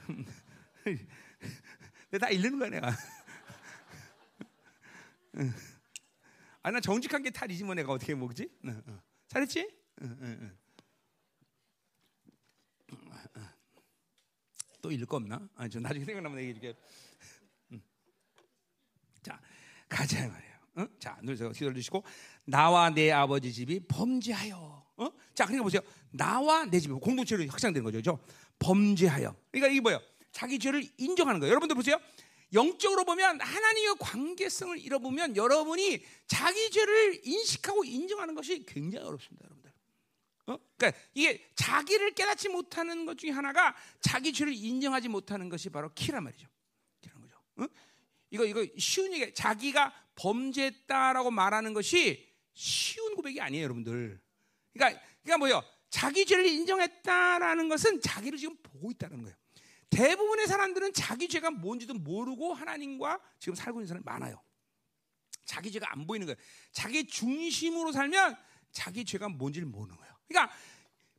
[2.10, 2.90] 내다 잃는 거야 내가.
[5.38, 5.52] 응.
[6.62, 8.48] 아나 정직한 게 탈이지 뭐 내가 어떻게 먹지?
[9.28, 9.68] 잘했지?
[14.80, 15.40] 또 읽을 거 없나?
[15.56, 16.74] 아, 저 나중에 생각나면 얘기해 음.
[19.94, 20.54] 자, 가자 말이에요.
[20.76, 20.86] 어?
[20.98, 22.02] 자, 기도를 주시고
[22.44, 24.84] 나와 내 아버지 집이 범죄하여.
[24.96, 25.10] 어?
[25.34, 25.80] 자, 그러니까 보세요.
[26.10, 27.98] 나와 내 집이 공동체로 확장되는 거죠.
[27.98, 28.18] 그죠?
[28.58, 29.34] 범죄하여.
[29.52, 30.00] 그러니까 이게 뭐예요?
[30.32, 31.50] 자기 죄를 인정하는 거예요.
[31.52, 31.96] 여러분들 보세요.
[32.52, 39.64] 영적으로 보면 하나님의 관계성을 잃어보면 여러분이 자기 죄를 인식하고 인정하는 것이 굉장히 어렵습니다, 여러분.
[40.46, 40.58] 어?
[40.76, 46.24] 그러니까 이게 자기를 깨닫지 못하는 것 중에 하나가 자기 죄를 인정하지 못하는 것이 바로 키란
[46.24, 46.46] 말이죠.
[47.00, 47.36] 키란 거죠.
[47.56, 47.66] 어?
[48.34, 49.32] 이거 이거 쉬운 얘기.
[49.32, 54.20] 자기가 범죄했다라고 말하는 것이 쉬운 고백이 아니에요, 여러분들.
[54.72, 55.62] 그러니까 그러니까 뭐요?
[55.88, 59.36] 자기 죄를 인정했다라는 것은 자기를 지금 보고 있다는 거예요.
[59.90, 64.42] 대부분의 사람들은 자기 죄가 뭔지도 모르고 하나님과 지금 살고 있는 사람이 많아요.
[65.44, 66.36] 자기 죄가 안 보이는 거예요.
[66.72, 68.36] 자기 중심으로 살면
[68.72, 70.12] 자기 죄가 뭔지를 모르는 거예요.
[70.26, 70.52] 그러니까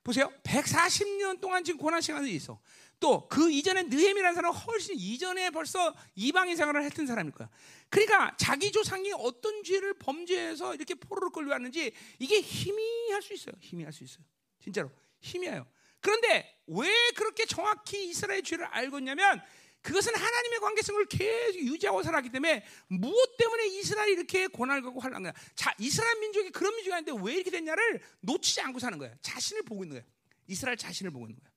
[0.04, 0.30] 보세요.
[0.44, 2.60] 140년 동안 지금 고난 시간이 있어.
[3.00, 7.50] 또 그 이전에 느헤미라는 사람은 훨씬 이전에 벌써 이방인 생활을 했던 사람일 거야.
[7.90, 13.56] 그러니까 자기 조상이 어떤 죄를 범죄해서 이렇게 포로로 끌려왔는지 이게 힘이 할수 있어요.
[13.60, 14.24] 힘이 할수 있어요.
[14.60, 14.92] 진짜로
[15.22, 15.66] 힘이에요.
[16.00, 19.42] 그런데 왜 그렇게 정확히 이스라엘 죄를 알고 있냐면
[19.82, 25.34] 그것은 하나님의 관계성을 계속 유지하고 살았기 때문에 무엇 때문에 이스라엘이 이렇게 고난을 갖고 거야.
[25.54, 29.14] 자, 이스라엘 민족이 그런 민족이 아닌데 왜 이렇게 됐냐를 놓치지 않고 사는 거야.
[29.22, 30.06] 자신을 보고 있는 거야.
[30.48, 31.55] 이스라엘 자신을 보고 있는 거야.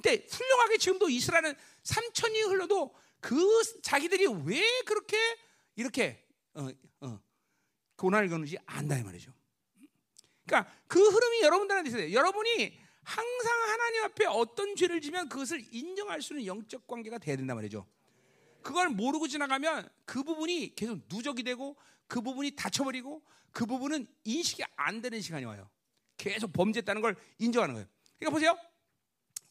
[0.00, 3.36] 근데 훌륭하게 지금도 이스라엘은 3천이 흘러도 그
[3.82, 5.16] 자기들이 왜 그렇게
[5.76, 6.68] 이렇게 어,
[7.02, 7.20] 어,
[7.96, 9.32] 고난을 겪는지 안다 이 말이죠.
[10.46, 12.12] 그러니까 그 흐름이 여러분들한테 있어요.
[12.12, 17.56] 여러분이 항상 하나님 앞에 어떤 죄를 지면 그것을 인정할 수 있는 영적 관계가 돼야 된단
[17.56, 17.86] 말이죠.
[18.62, 21.76] 그걸 모르고 지나가면 그 부분이 계속 누적이 되고
[22.06, 23.22] 그 부분이 닫혀버리고
[23.52, 25.68] 그 부분은 인식이 안 되는 시간이 와요.
[26.16, 27.88] 계속 범죄했다는 걸 인정하는 거예요.
[28.18, 28.69] 그러니까 보세요.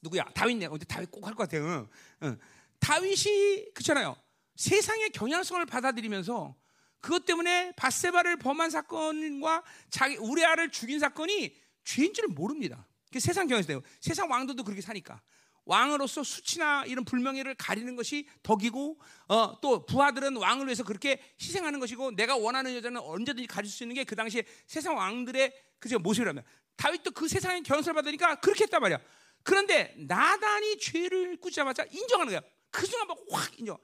[0.02, 0.24] 누구야?
[0.34, 0.68] 다윗네.
[0.68, 1.64] 어제 다윗 꼭 할 것 같아요.
[1.66, 1.88] 응.
[2.24, 2.40] 응.
[2.80, 4.16] 다윗이 그렇잖아요.
[4.56, 6.56] 세상의 경향성을 받아들이면서
[7.02, 12.86] 그것 때문에 바세바를 범한 사건과 자기 우레아를 죽인 사건이 죄인 줄을 모릅니다.
[13.18, 13.82] 세상 경향이에요.
[14.02, 15.22] 세상 왕들도 그렇게 사니까.
[15.66, 22.12] 왕으로서 수치나 이런 불명예를 가리는 것이 덕이고 어, 또 부하들은 왕을 위해서 그렇게 희생하는 것이고
[22.16, 26.44] 내가 원하는 여자는 언제든지 가질 수 있는 게 그 당시에 세상 왕들의 그저 모습이라면
[26.76, 29.00] 다윗도 그 세상의 견성을 받으니까 그렇게 했단 말이야.
[29.44, 32.42] 그런데 나단이 죄를 꾸자마자 인정하는 거야.
[32.70, 33.78] 그 순간 막확 인정.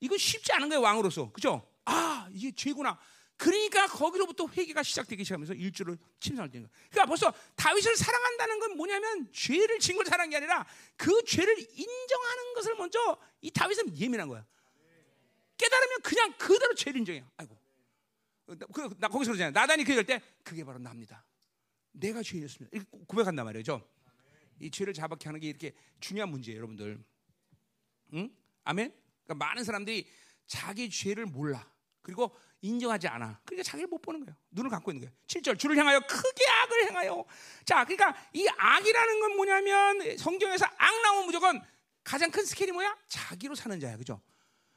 [0.00, 1.66] 이건 쉽지 않은 거예요 왕으로서 그죠?
[1.84, 2.98] 아 이게 죄구나.
[3.38, 6.70] 그러니까 거기로부터 회개가 시작되기 시작하면서 일주를 침상을 뛴 거예요.
[6.90, 12.54] 그러니까 벌써 다윗을 사랑한다는 건 뭐냐면 죄를 진 걸 사랑한 게 아니라 그 죄를 인정하는
[12.54, 14.44] 것을 먼저 이 다윗은 예민한 거야.
[15.58, 17.30] 깨달으면 그냥 그대로 죄를 인정해요.
[17.36, 17.56] 아이고.
[18.72, 19.50] 그, 나 거기서 그러잖아요.
[19.52, 21.24] 나단이 그럴 때 그게 바로 납니다.
[21.92, 22.78] 내가 죄였습니다.
[23.06, 23.86] 고백한단 말이죠.
[24.60, 27.04] 이 죄를 자박케 하는 게 이렇게 중요한 문제예요, 여러분들.
[28.14, 28.30] 응?
[28.64, 28.92] 아멘?
[29.24, 30.06] 그러니까 많은 사람들이
[30.46, 31.68] 자기 죄를 몰라.
[32.02, 33.40] 그리고 인정하지 않아.
[33.44, 34.36] 그러니까 자기를 못 보는 거예요.
[34.50, 35.16] 눈을 감고 있는 거예요.
[35.26, 37.24] 7절 주를 향하여 크게 악을 행하여.
[37.64, 41.60] 자, 그러니까 이 악이라는 건 뭐냐면 성경에서 악 나오면 무조건
[42.04, 42.96] 가장 큰 스케일이 뭐야?
[43.08, 43.96] 자기로 사는 자야.
[43.96, 44.20] 그죠?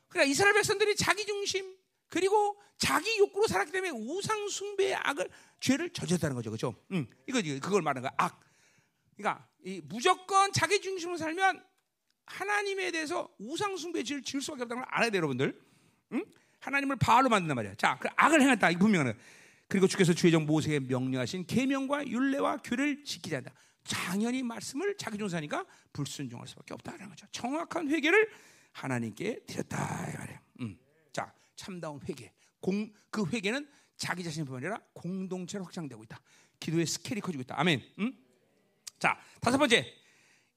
[0.08, 1.78] 그러니까 이스라엘 백성들이 자기 중심
[2.08, 6.50] 그리고 자기 욕구로 살았기 때문에 우상 숭배의 악을 죄를 저질렀다는 거죠.
[6.50, 6.76] 그죠?
[6.92, 7.08] 응.
[7.28, 8.12] 이거 이거 그걸 말하는 거야.
[8.18, 8.42] 악.
[9.20, 11.62] 그러니까 이 무조건 자기 중심으로 살면
[12.26, 15.62] 하나님에 대해서 우상 숭배 죄를 지을 수밖에 없다는 걸 알아야 돼요, 여러분들.
[16.14, 16.26] 응?
[16.60, 17.76] 하나님을 바로 만든단 말이야.
[17.76, 18.70] 자, 그 악을 행했다.
[18.72, 19.18] 이거 분명한
[19.68, 23.54] 그리고 주께서 주의정 모세에 명령하신 계명과 율례와 규를 지키자 한다.
[23.84, 27.28] 당연히 말씀을 자기 종사니까 불순종할 수밖에 없다라는 거죠.
[27.32, 28.30] 정확한 회개를
[28.72, 30.40] 하나님께 드렸다 이 말이에요.
[30.62, 30.80] 음.
[31.12, 32.32] 자, 참다운 회개.
[32.62, 33.68] 공, 그 회개는
[33.98, 36.22] 자기 자신뿐 아니라 공동체로 확장되고 있다.
[36.60, 37.60] 기도의 스케일이 커지고 있다.
[37.60, 37.84] 아멘.
[38.00, 38.29] 음?
[39.00, 39.96] 자, 다섯 번째.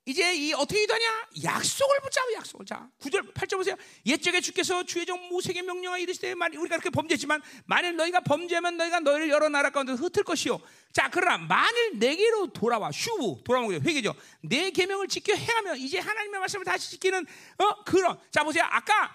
[0.05, 1.29] 이제 이 어떻게 기도하냐?
[1.45, 2.91] 약속을 붙잡아 약속을 자.
[2.99, 3.77] 9절 8절 보세요.
[4.05, 8.99] 옛적에 주께서 주의 종 모세에게 명령하 이르시되 만 우리가 그렇게 범죄했지만 만일 너희가 범죄하면 너희가
[8.99, 10.61] 너희를 여러 나라 가운데 흩을 것이요.
[10.93, 13.89] 자, 그러나 만일 내게로 돌아와 슈브 돌아오는 거죠.
[13.89, 14.13] 회개죠.
[14.41, 17.25] 내 계명을 지켜 행하면 이제 하나님의 말씀을 다시 지키는
[17.59, 18.65] 어 그런 자 보세요.
[18.69, 19.15] 아까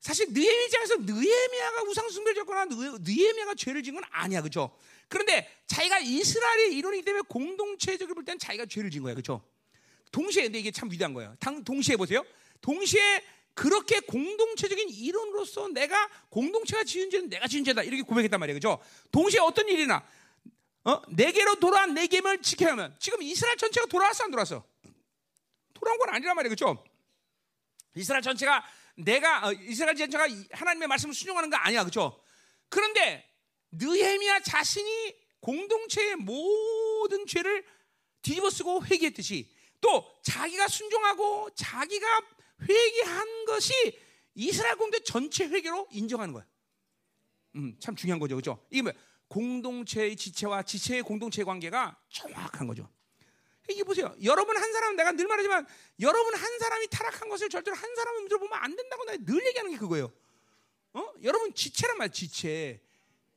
[0.00, 2.64] 사실 느헤미 입장에서 느헤미야가 우상 숭배를 졌거나
[3.02, 4.40] 느헤미야가 죄를 지은 건 아니야.
[4.40, 4.76] 그렇죠?
[5.08, 9.14] 그런데 자기가 이스라엘의 일원이기 때문에 공동체적으로 볼 때는 자기가 죄를 지은 거야.
[9.14, 9.42] 그렇죠?
[10.12, 11.36] 동시에 근데 이게 참 위대한 거예요.
[11.40, 12.24] 당, 동시에 보세요.
[12.60, 18.56] 동시에 그렇게 공동체적인 이론으로서 내가 공동체가 지은 죄는 내가 지은 죄다 이렇게 고백했단 말이에요.
[18.56, 18.78] 그죠?
[19.10, 20.06] 동시에 어떤 일이나
[20.84, 21.02] 어?
[21.08, 24.64] 내게로 돌아온 내 계명을 지켜야 하면 지금 이스라엘 전체가 돌아왔어 안 돌아왔어?
[25.74, 26.50] 돌아온 건 아니란 말이에요.
[26.50, 26.84] 그죠?
[27.94, 31.84] 이스라엘 전체가 내가 어, 이스라엘 전체가 하나님의 말씀을 순종하는 거 아니야.
[31.84, 32.22] 그죠?
[32.68, 33.27] 그런데
[33.72, 37.64] 느헤미야 자신이 공동체의 모든 죄를
[38.22, 39.48] 뒤집어 쓰고 회개했듯이
[39.80, 42.06] 또 자기가 순종하고 자기가
[42.68, 43.72] 회개한 것이
[44.34, 46.46] 이스라엘 공동체 전체 회개로 인정하는 거야.
[47.56, 48.64] 음, 참 중요한 거죠, 그렇죠?
[48.70, 48.92] 이게 뭐
[49.28, 52.88] 공동체의 지체와 지체의 공동체 관계가 정확한 거죠.
[53.68, 54.14] 이게 보세요.
[54.22, 55.66] 여러분 한 사람 내가 늘 말하지만
[56.00, 59.72] 여러분 한 사람이 타락한 것을 절대로 한 사람의 문제로 보면 안 된다고 내가 늘 얘기하는
[59.72, 60.10] 게 그거예요.
[60.94, 61.12] 어?
[61.22, 62.80] 여러분 지체란 말 지체.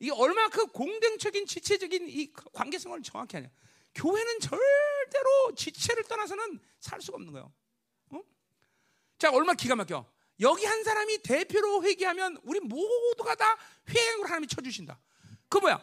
[0.02, 3.52] 이게 얼마나 그 공동적인 지체적인 이 관계성을 정확히 하냐.
[3.94, 7.54] 교회는 절대로 지체를 떠나서는 살 수가 없는 거예요.
[8.10, 8.22] 어?
[9.20, 10.04] 자, 얼마나 기가 막혀.
[10.40, 13.56] 여기 한 사람이 대표로 회개하면 우리 모두가 다
[13.90, 15.00] 회행으로 하나님이 쳐주신다.
[15.48, 15.80] 그 뭐야?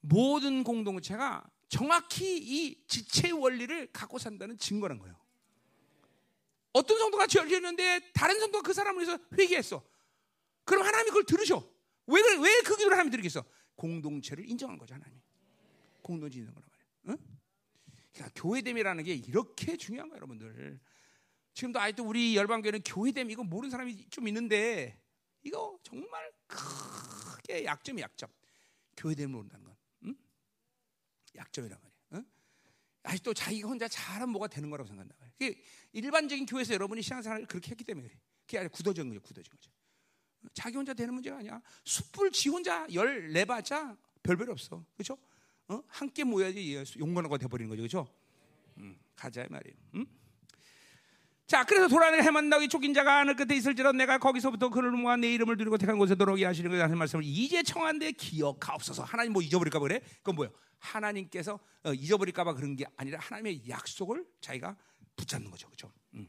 [0.00, 5.14] 모든 공동체가 정확히 이 지체 원리를 갖고 산다는 증거란 거예요.
[6.72, 9.84] 어떤 성도가 죄를 지는데 다른 성도가 그 사람을 위해서 회개했어.
[10.64, 11.71] 그럼 하나님이 그걸 들으셔.
[12.06, 13.44] 왜, 왜그 기도를 하나님이 들으겠어?
[13.74, 15.20] 공동체를 인정한 거죠, 하나님이.
[16.02, 16.88] 공동체 인정한 거란 말이에요.
[17.08, 17.38] 응?
[18.12, 20.80] 그러니까 교회됨이라는 게 이렇게 중요한 거예요, 여러분들.
[21.54, 25.00] 지금도 아직도 우리 열방교회는 교회됨 이거 모르는 사람이 좀 있는데
[25.42, 28.30] 이거 정말 크게 약점이 약점.
[28.96, 29.76] 교회됨을 모른다는 건.
[30.04, 30.16] 응?
[31.34, 31.96] 약점이란 말이야.
[32.14, 32.26] 응?
[33.02, 35.54] 아직도 자기가 혼자 잘하면 뭐가 되는 거라고 생각한다 말이야.
[35.92, 38.20] 일반적인 교회에서 여러분이 신앙생활을 그렇게 했기 때문에 그래.
[38.46, 39.70] 그게 아니라 굳어진 거죠, 굳어진 거죠.
[40.54, 41.60] 자기 혼자 되는 문제가 아니야.
[41.84, 44.84] 숯불 지 혼자 열 내봤자 별별 없어.
[44.94, 45.18] 그렇죠?
[45.68, 45.82] 어?
[45.88, 48.08] 함께 모여야지 용건하고 돼버리는 거죠, 그렇죠?
[48.78, 49.76] 음, 가자 말이에요.
[49.94, 50.06] 음?
[51.46, 55.56] 자, 그래서 돌아다니 해만다고 쫓긴 자가 하늘 끝에 있을지라 내가 거기서부터 그를 모아 내 이름을
[55.58, 59.04] 두르고 택한 곳에 들어오게 하시는 것이 하는 말씀을 이제 청한데 기억하옵소서.
[59.04, 60.00] 하나님 뭐 잊어버릴까 봐 그래?
[60.18, 60.50] 그건 뭐야?
[60.78, 64.76] 하나님께서 어, 잊어버릴까 봐 그런 게 아니라 하나님의 약속을 자기가
[65.16, 65.92] 붙잡는 거죠, 그렇죠?
[66.14, 66.26] 음.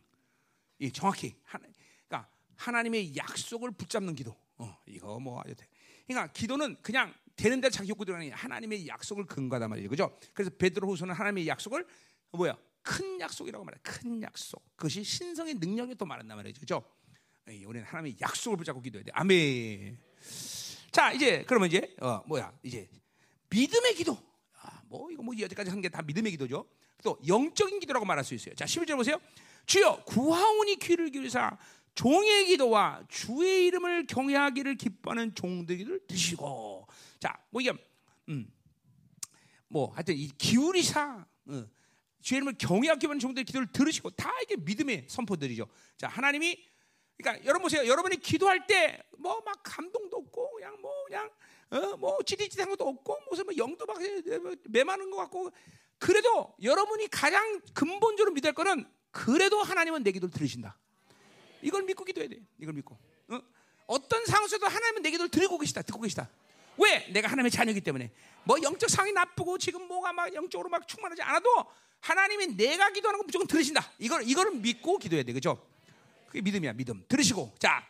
[0.80, 1.83] 이 정확히 하나, 그러니까
[2.68, 4.36] 하나님의 약속을 붙잡는 기도.
[4.58, 5.68] 어, 이거 뭐 아주 돼.
[6.08, 9.90] 그러니까 기도는 그냥 되는 대로 자기 욕구 들어가는 하나님의 약속을 근거하단 말이죠.
[9.90, 10.18] 그죠?
[10.34, 11.86] 그래서 베드로후서는 하나님의 약속을
[12.32, 12.58] 뭐야?
[12.82, 13.78] 큰 약속이라고 말해.
[13.82, 14.64] 큰 약속.
[14.76, 16.60] 그것이 신성의 능력이 또 말한단 말이죠.
[16.60, 16.84] 그죠?
[17.48, 19.12] 우리는 하나님의 약속을 붙잡고 기도해야 돼.
[19.14, 19.98] 아멘.
[20.92, 22.54] 자, 이제 그러면 이제 어, 뭐야?
[22.64, 22.88] 이제
[23.50, 24.18] 믿음의 기도.
[24.62, 26.66] 아, 뭐 이거 뭐 여기까지 한 게 다 믿음의 기도죠.
[27.04, 28.56] 또 영적인 기도라고 말할 수 있어요.
[28.56, 29.20] 자, 11절 보세요.
[29.66, 31.58] 주여 구하오니 귀를 기울이사
[31.96, 36.88] 종의 기도와 주의 이름을 경외하기를 기뻐하는 종들을 드시고
[37.20, 37.72] 자, 뭐 이게
[38.30, 38.52] 음,
[39.68, 41.66] 뭐 하여튼 이 기울이사 어,
[42.22, 45.68] 주의 이름을 경외하기 기뻐하는 종들의 기도를 들으시고 다 이게 믿음의 선포들이죠.
[45.98, 46.58] 자, 하나님이
[47.18, 47.88] 그러니까 여러분 보세요.
[47.88, 51.30] 여러분이 기도할 때 뭐 막 감동도 없고 그냥 뭐 그냥
[51.70, 53.98] 어, 뭐 찌릿찌릿한 것도 없고 무슨 뭐 영도 막
[54.70, 55.50] 매마는 것 같고
[55.98, 60.78] 그래도 여러분이 가장 근본적으로 믿을 거는 그래도 하나님은 내 기도를 들으신다.
[61.64, 62.40] 이걸 믿고 기도해야 돼.
[62.60, 62.98] 이걸 믿고.
[63.88, 64.08] 어?
[64.08, 65.82] 떤 상황에서도 하나님은 내 기도를 들고 계시다.
[65.82, 66.30] 듣고 계시다.
[66.78, 67.08] 왜?
[67.12, 68.12] 내가 하나님의 자녀이기 때문에.
[68.44, 71.50] 뭐 영적 상황이 나쁘고 지금 뭐가 막 영적으로 막 충만하지 않아도
[72.02, 73.92] 하나님이 내가 기도하는 거 무조건 들으신다.
[74.00, 75.34] 이걸 이걸 믿고 기도해야 돼.
[75.34, 75.66] 그죠?
[76.28, 76.74] 그게 믿음이야.
[76.74, 77.04] 믿음.
[77.08, 77.56] 들으시고.
[77.60, 77.88] 자.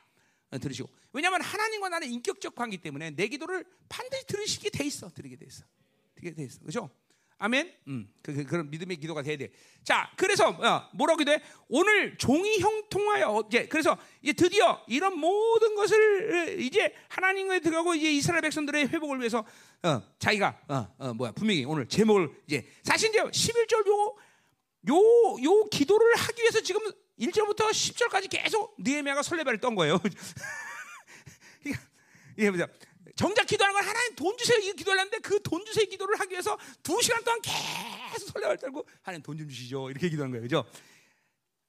[0.51, 0.89] 어, 들으시고.
[1.13, 5.09] 왜냐하면 하나님과 나는 인격적 관계 때문에 내 기도를 반드시 들으시게 돼 있어.
[5.13, 5.63] 들으게 돼 있어.
[6.15, 6.59] 들게 돼 있어.
[6.61, 6.89] 그죠?
[7.37, 7.73] 아멘.
[7.87, 9.51] 음, 그, 그, 그 런 믿음의 기도가 돼야 돼.
[9.83, 11.41] 자, 그래서 어, 뭐라고 기도해?
[11.67, 18.41] 오늘 종이 형통하여 이제 그래서 이제 드디어 이런 모든 것을 이제 하나님과 들어가고 이제 이스라엘
[18.41, 19.45] 백성들의 회복을 위해서
[19.83, 24.15] 어, 자기가 어, 어, 뭐야 분명히 오늘 제목을 이제 사실 이제 11절 요
[24.89, 24.95] 요,
[25.43, 26.81] 요 기도를 하기 위해서 지금
[27.19, 29.99] 1절부터 10절까지 계속 느헤미야가 설레발을 떤 거예요.
[32.37, 32.67] 이게 보자.
[33.15, 36.99] 정작 기도하는 건 하나님 돈 주세요 이 기도하려는데 그 돈 주세요 기도를 하기 위해서 두
[37.01, 40.65] 시간 동안 계속 설레발 떨고 하나님 돈 좀 주시죠 이렇게 기도하는 거예요, 그죠?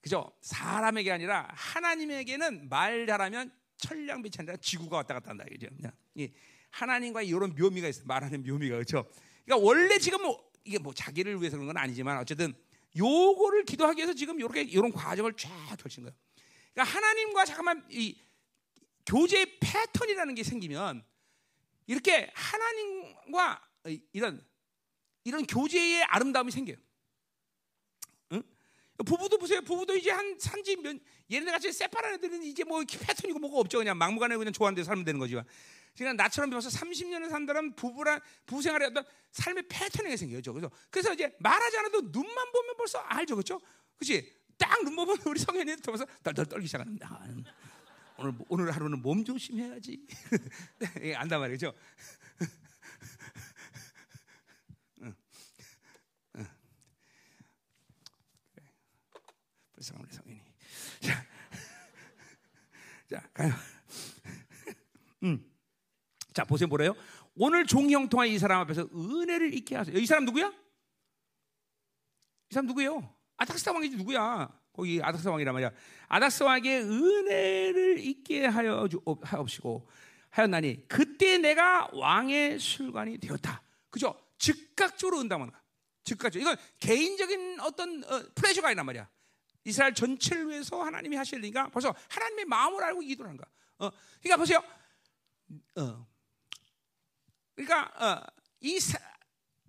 [0.00, 0.30] 그죠?
[0.40, 5.66] 사람에게 아니라 하나님에게는 말 잘하면 천량빛이 아니라 지구가 왔다 갔다 한다 그죠?
[6.18, 6.32] 예.
[6.70, 9.06] 하나님과 이런 묘미가 있어 말하는 묘미가 그렇죠?
[9.44, 12.54] 그러니까 원래 지금 뭐 이게 뭐 자기를 위해서 그런 건 아니지만 어쨌든
[12.96, 16.16] 요거를 기도하기 위해서 지금 이렇게 이런 과정을 쫙 펼친 거예요.
[16.72, 18.16] 그러니까 하나님과 잠깐만 이
[19.06, 21.04] 교제의 패턴이라는 게 생기면
[21.86, 23.61] 이렇게 하나님과
[24.12, 24.44] 이런
[25.24, 26.77] 이런 교제의 아름다움이 생겨요.
[28.32, 28.43] 응?
[29.05, 29.61] 부부도 보세요.
[29.62, 30.97] 부부도 이제 한 산지 몇
[31.31, 33.78] 얘네 같이 세파란 애들은 이제 뭐 패턴이고 뭐가 없죠.
[33.78, 35.35] 그냥 막무가내 그냥 좋아하는 데 살면 되는 거지.
[35.97, 40.43] 그러니까 나처럼 벌써 30년을 산다면 부부란 부부 생활에 어떤 삶의 패턴이 생겨요.
[40.43, 43.36] 그래서 그래서 이제 말하지 않아도 눈만 보면 벌써 알죠.
[43.36, 43.61] 그렇죠?
[43.97, 44.44] 그렇지?
[44.59, 47.27] 딱 눈 보면 우리 성현이 들어서 덜덜 떨기 시작합니다.
[48.16, 50.07] 오늘 오늘 하루는 몸 조심해야지.
[51.03, 51.73] 예, 안단 말이죠.
[59.85, 60.41] 불쌍한 우리 성인이.
[61.01, 61.27] 자,
[63.11, 63.53] 자 가요.
[65.24, 65.45] 음.
[66.32, 66.95] 자 보세요 뭐래요?
[67.36, 69.99] 오늘 종형 통한 이 사람 앞에서 은혜를 잊게 하세요.
[69.99, 70.47] 이 사람 누구야?
[70.49, 70.53] 이
[72.55, 73.15] 사람 누구예요?
[73.36, 74.49] 아닥스 왕이 누구야?
[74.74, 75.70] 거기 아닥스 왕이란 말이야.
[76.09, 78.86] 아닥스 왕에게 은혜를 잊게 하여
[79.22, 79.88] 하옵시고
[80.30, 83.62] 하였나니 그때 내가 왕의 술관이 되었다.
[83.88, 84.20] 그죠?
[84.36, 85.62] 즉각적으로 응답하는 거야.
[86.02, 86.42] 즉각적.
[86.42, 89.09] 이건 개인적인 어떤 어, 플레저가 아니란 말이야.
[89.64, 93.48] 이스라엘 전체를 위해서 하나님이 하실니까 벌써 하나님의 마음을 알고 기도를 하는 거야.
[93.78, 93.90] 어,
[94.20, 94.62] 그러니까 보세요.
[95.76, 96.06] 어,
[97.55, 98.26] 그러니까 어,
[98.60, 98.98] 이 사,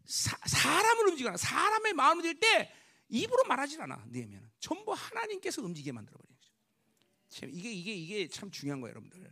[0.05, 2.73] 사 람을 움직이거나 사람의 마음을 움직일 때
[3.07, 4.03] 입으로 말하지 않아.
[4.07, 7.45] 네면 전부 하나님께서 움직이게 만들어 버리는 거죠.
[7.55, 9.31] 이게 이게 이게 참 중요한 거예요, 여러분들.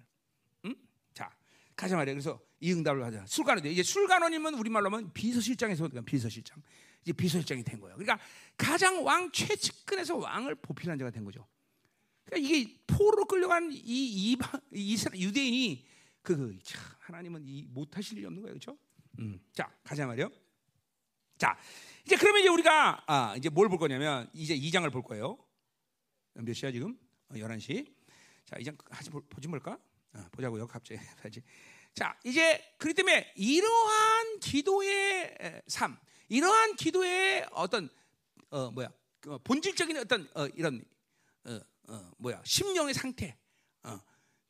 [0.66, 0.76] 응?
[1.12, 1.36] 자,
[1.76, 2.14] 가자 말이야.
[2.14, 3.26] 그래서 이 응답을 하자.
[3.26, 6.62] 술간원 이제 술간원이면 우리말로 하면 비서실장에서 비서실장.
[7.02, 7.98] 이제 비서실장이 된 거예요.
[7.98, 8.24] 그러니까
[8.56, 11.48] 가장 왕 최측근에서 왕을 보필한 자가 된 거죠.
[12.26, 15.84] 그러니까 이게 포로로 끌려간 이 이방 이스라 유대인이
[16.22, 18.78] 그, 그 참, 하나님은 이 못하실 일이 없는 거예요, 그렇죠?
[19.18, 20.30] 음, 자 가자 말이요.
[21.44, 21.58] 자
[22.06, 25.38] 이제 그러면 이제 우리가 아, 이제 뭘 볼 거냐면 이제 2장을 볼 거예요.
[26.36, 26.98] 몇 시야 지금?
[27.28, 27.94] 어, 11시.
[28.46, 29.78] 자 2장 하지 보지 뭘까?
[30.14, 30.66] 아, 보자고요.
[30.68, 31.02] 갑자기
[31.94, 35.98] 자 이제 그렇기 때문에 이러한 기도의 삶,
[36.30, 37.90] 이러한 기도의 어떤
[38.50, 38.90] 어 뭐야
[39.20, 40.82] 그 본질적인 어떤 어, 이런
[41.44, 41.60] 어,
[41.90, 43.36] 어, 뭐야 심령의 상태,
[43.84, 44.00] 어,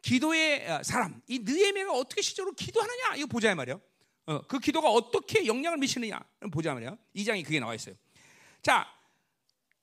[0.03, 3.81] 기도의 어, 사람 이 느헤미야가 어떻게 실제로 기도하느냐 이거 보자 말이요.
[4.25, 6.19] 어, 그 기도가 어떻게 영향을 미치느냐
[6.51, 6.97] 보자 말이요.
[7.13, 7.95] 이 장이 그게 나와 있어요.
[8.61, 8.87] 자,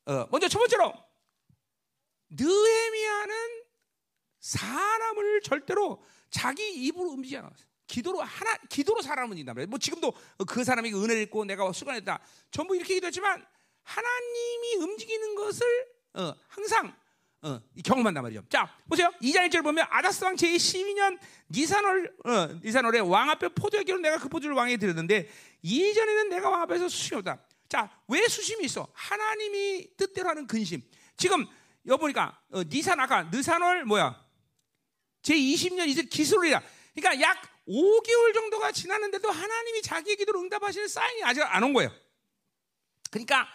[0.06, 0.92] 어, 먼저 첫 번째로
[2.30, 3.64] 느헤미야는
[4.40, 7.70] 사람을 절대로 자기 입으로 움직이지 않았어요.
[7.86, 9.68] 기도로 하나 기도로 사람을 이긴단 말이에요.
[9.68, 10.14] 뭐 지금도
[10.46, 12.20] 그 사람이 은혜를 입고 내가 수관했다.
[12.50, 13.44] 전부 이렇게 기도했지만
[13.82, 15.66] 하나님이 움직이는 것을
[16.14, 16.96] 어, 항상
[17.42, 18.42] 어, 경험한단 말이죠.
[18.50, 19.10] 자, 보세요.
[19.22, 21.18] 2장 1절 보면 아다스 왕 제12년
[21.50, 25.30] 니산월 어, 니산월에 왕 앞에 포도의 기로 내가 그 포도를 왕에게 드렸는데
[25.62, 27.38] 이전에는 내가 왕 앞에서 수심이 없다.
[27.68, 28.88] 자, 왜 수심이 있어?
[28.92, 30.82] 하나님이 뜻대로 하는 근심.
[31.16, 31.46] 지금
[31.86, 34.22] 여기 보니까 어, 니산 아까 느산월 뭐야?
[35.22, 36.62] 제20년 이제 기술이라.
[36.94, 41.90] 그러니까 약 5개월 정도가 지났는데도 하나님이 자기의 기도를 응답하시는 사인이 아직 안 온 거예요.
[43.10, 43.46] 그러니까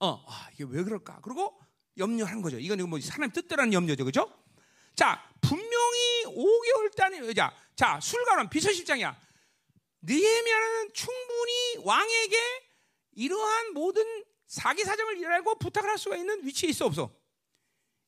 [0.00, 1.20] 어 아, 이게 왜 그럴까?
[1.22, 1.58] 그리고
[1.98, 2.58] 염려하는 거죠.
[2.58, 4.32] 이건 뭐 하나님 뜻대로는 염려죠, 그렇죠?
[4.94, 9.16] 자 분명히 5개월 단위 자, 자 술가는 비서실장이야.
[10.02, 12.36] 느헤미야는 충분히 왕에게
[13.12, 17.12] 이러한 모든 사기 사정을 일하고 부탁을 할 수가 있는 위치에 있어 없어?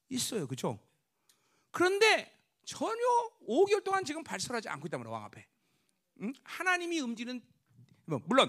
[0.09, 0.79] 있어요, 그렇죠?
[1.71, 3.03] 그런데 전혀
[3.49, 5.47] 5개월 동안 지금 발설하지 않고 있단 말이야 왕 앞에.
[6.23, 6.33] 응?
[6.45, 7.43] 하나님이 움직이는
[8.07, 8.49] 뭐 물론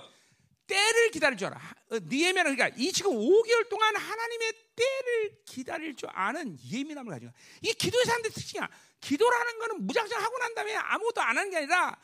[0.71, 1.57] 때를 기다릴 줄 알아.
[1.91, 7.31] 어, 니에미아는 그러니까 이 지금 5개월 동안 하나님의 때를 기다릴 줄 아는 예민함을 가지고
[7.61, 8.69] 이게 기도의 사람들 특징이야.
[9.01, 11.97] 기도라는 거는 무작정 하고 난 다음에 아무것도 안 하는 게 아니라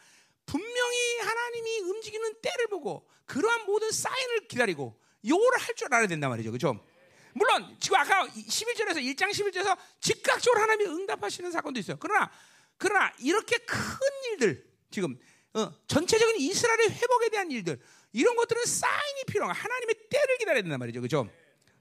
[0.45, 6.51] 분명히 하나님이 움직이는 때를 보고 그러한 모든 사인을 기다리고 요거를 할 줄 알아야 된단 말이죠.
[6.51, 6.85] 그죠?
[7.33, 11.97] 물론 지금 아까 11절에서 1장 11절에서 즉각적으로 하나님이 응답하시는 사건도 있어요.
[11.99, 12.29] 그러나
[12.77, 13.77] 그러나 이렇게 큰
[14.31, 15.17] 일들 지금
[15.53, 17.79] 어, 전체적인 이스라엘의 회복에 대한 일들
[18.17, 21.01] 이런 것들은 사인이 필요한 하나님의 때를 기다려야 된단 말이죠.
[21.01, 21.29] 그죠?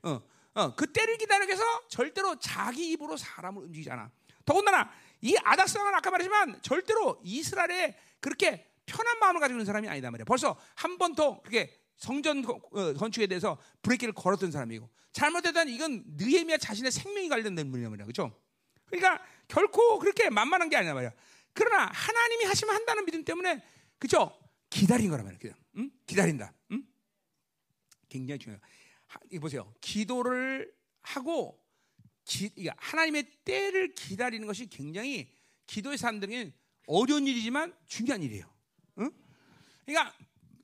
[0.03, 0.21] 어,
[0.55, 4.11] 어, 그 때를 기다리기 위해서 절대로 자기 입으로 사람을 움직이지 않아.
[4.45, 4.91] 더군다나
[5.23, 10.25] 이 아닥스왕은 아까 말했지만 절대로 이스라엘에 그렇게 편한 마음을 가지고 있는 사람이 아니다 말이야.
[10.27, 16.59] 벌써 한 번 더 그렇게 성전 어, 건축에 대해서 브레이크를 걸었던 사람이고 잘못했다면 이건 느헤미야
[16.59, 18.05] 자신의 생명이 관련된 분이란 말이야.
[18.05, 18.39] 그렇죠?
[18.85, 21.13] 그러니까 결코 그렇게 만만한 게 아니란 말이야.
[21.55, 23.63] 그러나 하나님이 하시면 한다는 믿음 때문에
[23.99, 24.39] 그렇죠?
[24.69, 25.39] 기다린 거란 말이야.
[25.41, 25.91] 그냥 응?
[26.07, 26.53] 기다린다.
[26.73, 26.87] 응?
[28.09, 28.61] 굉장히 중요해요.
[29.31, 29.73] 이 보세요.
[29.81, 30.73] 기도를
[31.03, 31.63] 하고
[32.25, 35.33] 기, 하나님의 때를 기다리는 것이 굉장히
[35.67, 36.53] 기도의 사람들에게
[36.87, 38.53] 어려운 일이지만 중요한 일이에요.
[38.99, 39.11] 응?
[39.85, 40.17] 그러니까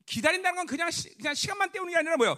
[0.06, 2.36] 기다린다는 건 그냥 시, 그냥 시간만 때우는 게 아니라 뭐요?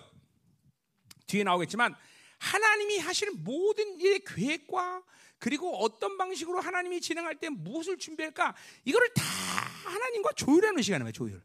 [1.27, 1.95] 뒤에 나오겠지만
[2.39, 5.03] 하나님이 하실 모든 일의 계획과
[5.39, 11.13] 그리고 어떤 방식으로 하나님이 진행할 때 무엇을 준비할까 이거를 다 하나님과 조율하는 시간이에요.
[11.13, 11.43] 조율.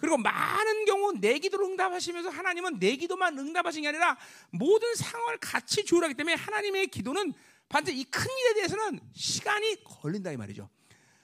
[0.00, 4.16] 그리고 많은 경우 내 기도를 응답하시면서 하나님은 내 기도만 응답하신 게 아니라
[4.50, 7.34] 모든 상황을 같이 조율하기 때문에 하나님의 기도는
[7.68, 10.68] 반드시 이 큰 일에 대해서는 시간이 걸린다 이 말이죠.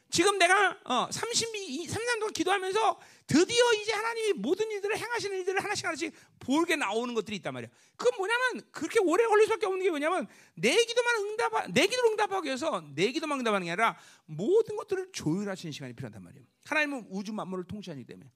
[0.08, 5.84] 지금 내가 어, 32, 3년 동안 기도하면서 드디어 이제 하나님이 모든 일들을 행하시는 일들을 하나씩
[5.84, 7.68] 하나씩 보게 나오는 것들이 있단 말이야.
[7.96, 12.46] 그건 뭐냐면 그렇게 오래 걸릴 수밖에 없는 게 뭐냐면 내 기도만 응답, 내 기도를 응답하기
[12.46, 16.46] 위해서 내 기도만 응답하는 게 아니라 모든 것들을 조율하시는 시간이 필요하단 말이에요.
[16.66, 18.30] 하나님은 우주 만물을 통치하기 때문에.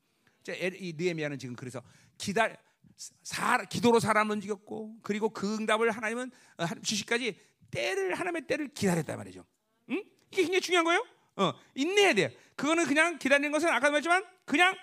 [0.48, 1.82] 이 느헤미야는 지금 그래서
[2.18, 2.48] 기다
[3.22, 7.38] 사, 기도로 사람을 움직였고 그리고 그 응답을 하나님은 어, 주시까지
[7.70, 9.44] 때를 하나님의 때를 기다렸단 말이죠.
[9.90, 10.02] 응?
[10.30, 11.06] 이게 굉장히 중요한 거예요.
[11.36, 12.30] 어, 인내해야 돼요.
[12.56, 14.76] 그거는 그냥 기다리는 것은 아까 말했지만 그냥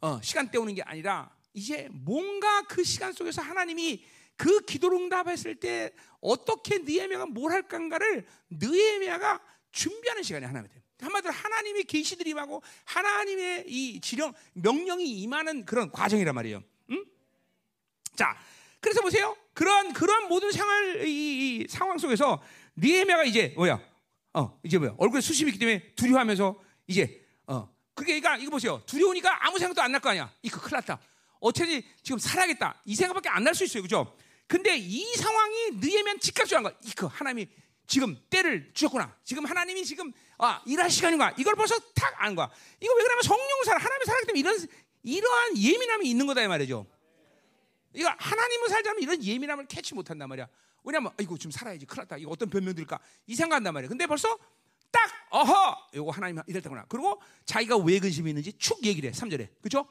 [0.00, 4.04] 어, 시간 때우는 게 아니라 이제 뭔가 그 시간 속에서 하나님이
[4.36, 9.40] 그 기도를 응답했을 때 어떻게 느헤미야가 뭘 할까를 느헤미야가
[9.72, 10.83] 준비하는 시간이 하나님 돼요.
[11.00, 16.62] 한마디로 하나님의 계시들이 임하고 하나님의 이 지령 명령이 임하는 그런 과정이란 말이에요.
[16.90, 17.04] 응?
[18.16, 18.36] 자,
[18.80, 19.36] 그래서 보세요.
[19.54, 22.42] 그런 그런 모든 생활 이, 이 상황 속에서
[22.76, 23.80] 니에미아가 이제 뭐야?
[24.34, 24.94] 어, 이제 뭐야?
[24.98, 28.82] 얼굴에 수심이 있기 때문에 두려워하면서 이제 어, 그게 그러니까 이거 보세요.
[28.86, 30.32] 두려우니까 아무 생각도 안 날 거 아니야.
[30.42, 31.00] 이거 큰일 났다.
[31.40, 32.80] 어차피 지금 살아야겠다.
[32.84, 33.82] 이 생각밖에 안 날 수 있어요.
[33.82, 34.16] 그죠?
[34.46, 36.74] 근데 이 상황이 느에면 즉각적인 거야.
[36.84, 37.48] 이거 하나님이
[37.86, 39.14] 지금 때를 주셨구나.
[39.24, 41.34] 지금 하나님이 지금 아, 일할 시간인가?
[41.38, 42.50] 이걸 벌써 탁 아는 거야.
[42.80, 44.68] 이거 왜 그러면 성령 살 하나님이 살기 때문에 이런
[45.02, 46.86] 이러한 예민함이 있는 거다 이 말이죠.
[47.94, 50.48] 이거 하나님을 살자면 이런 예민함을 캐치 못 한단 말이야.
[50.82, 52.16] 왜냐면 이거 좀 살아야지 큰일 났다.
[52.16, 52.98] 이거 어떤 변명들일까?
[53.26, 53.88] 이 생각한단 말이야.
[53.88, 54.36] 근데 벌써
[54.90, 56.86] 딱 어허 이거 하나님 이랬다구나.
[56.88, 59.12] 그리고 자기가 왜 근심이 있는지 축 얘기를 해.
[59.12, 59.48] 3절에.
[59.62, 59.86] 그죠?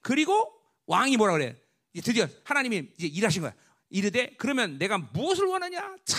[0.00, 0.52] 그리고
[0.86, 1.56] 왕이 뭐라 그래?
[1.92, 3.52] 이제 드디어 하나님이 이제 일하신 거야.
[3.90, 5.96] 이르되 그러면 내가 무엇을 원하냐?
[6.04, 6.16] 차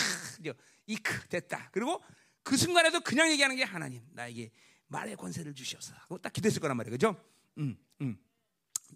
[0.86, 1.70] 이크 됐다.
[1.72, 2.02] 그리고
[2.42, 4.50] 그 순간에도 그냥 얘기하는 게 하나님 나에게
[4.88, 6.92] 말의 권세를 주시옵소서 하고 딱 기도했을 거란 말이에요.
[6.92, 7.16] 그죠?
[7.58, 8.18] 음, 음.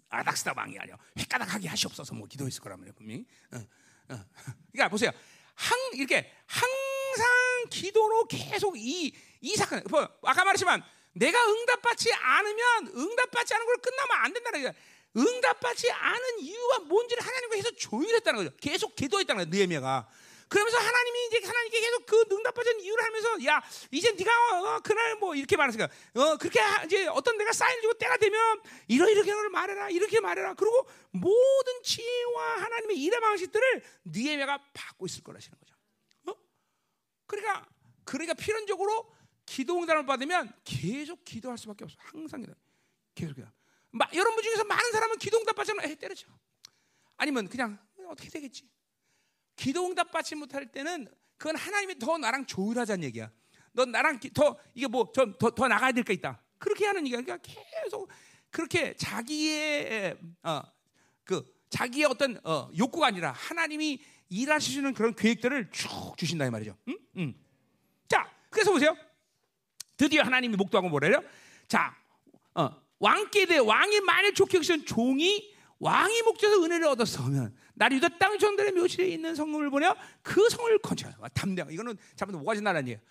[0.09, 0.95] 아닥스다 왕이 아니요.
[1.17, 2.93] 획가닥하게 하시옵소서 뭐 기도했을 거란 말이에요.
[2.95, 3.25] 분명히.
[3.51, 4.25] 어, 어.
[4.71, 5.11] 그러니까 보세요.
[5.55, 7.25] 항 이렇게 항상
[7.69, 9.11] 기도로 계속 이
[9.41, 10.83] 이 사건 뭐 아까 말했지만
[11.13, 14.73] 내가 응답받지 않으면 응답받지 않은 걸 끝나면 안 된다는 거야.
[15.15, 18.55] 응답받지 않은 이유가 뭔지를 하나님과 해서 조율했다는 거죠.
[18.57, 19.49] 계속 기도했다는 거예요.
[19.49, 20.07] 느헤미야가.
[20.47, 23.61] 그러면서 하나님이 이제 하나님께 계속 그 응답받은 이유를 하면서 야
[23.91, 28.17] 이제 네가 어, 그날 뭐 이렇게 말했으니까 어 그렇게 이제 어떤 내가 사인 주고 때가
[28.17, 35.23] 되면 이러 이렇게 말해라 이렇게 말해라 그리고 모든 지혜와 하나님의 일의 방식들을 니에메가 받고 있을
[35.23, 35.75] 거라시는 거죠.
[36.27, 36.35] 어?
[37.25, 37.67] 그러니까
[38.05, 39.13] 그러니까 필연적으로
[39.45, 41.95] 기도 응답을 받으면 계속 기도할 수밖에 없어.
[41.99, 42.53] 항상 기도.
[43.15, 43.47] 계속 기도.
[44.13, 45.57] 여러분 중에서 많은 사람은 기도 응답.
[45.59, 46.27] 에 때려쳐.
[47.17, 48.69] 아니면 그냥 어떻게 되겠지.
[49.57, 51.07] 기도 응답 받지 못할 때는
[51.37, 53.29] 그건 하나님이 더 나랑 조율하자는 얘기야.
[53.73, 56.41] 너 나랑 기, 더 이게 뭐 좀 더 더 나가야 될 거 있다.
[56.57, 57.21] 그렇게 하는 얘기야.
[57.21, 57.37] 그러니까
[57.83, 58.09] 계속
[58.49, 60.61] 그렇게 자기의 어,
[61.25, 66.75] 그 자기의 어떤 어, 욕구가 아니라 하나님이 일하시는 그런 계획들을 쭉 주신다 이 말이죠.
[66.87, 66.97] 응?
[67.17, 67.35] 응.
[68.07, 68.95] 자, 그래서 보세요.
[69.95, 71.21] 드디어 하나님이 목도하고 뭐래요?
[71.67, 71.95] 자,
[72.55, 72.69] 어,
[72.99, 78.71] 왕께 대 왕이 만일 좋게 여기신 종이 왕이 목적에서 은혜를 얻었으면 나리 유다 땅 전들의
[78.71, 81.97] 묘실에 있는 성을 보냐 그 성을 건져 담대하 이거는
[82.31, 83.01] 뭐가 지 나라는 얘기야.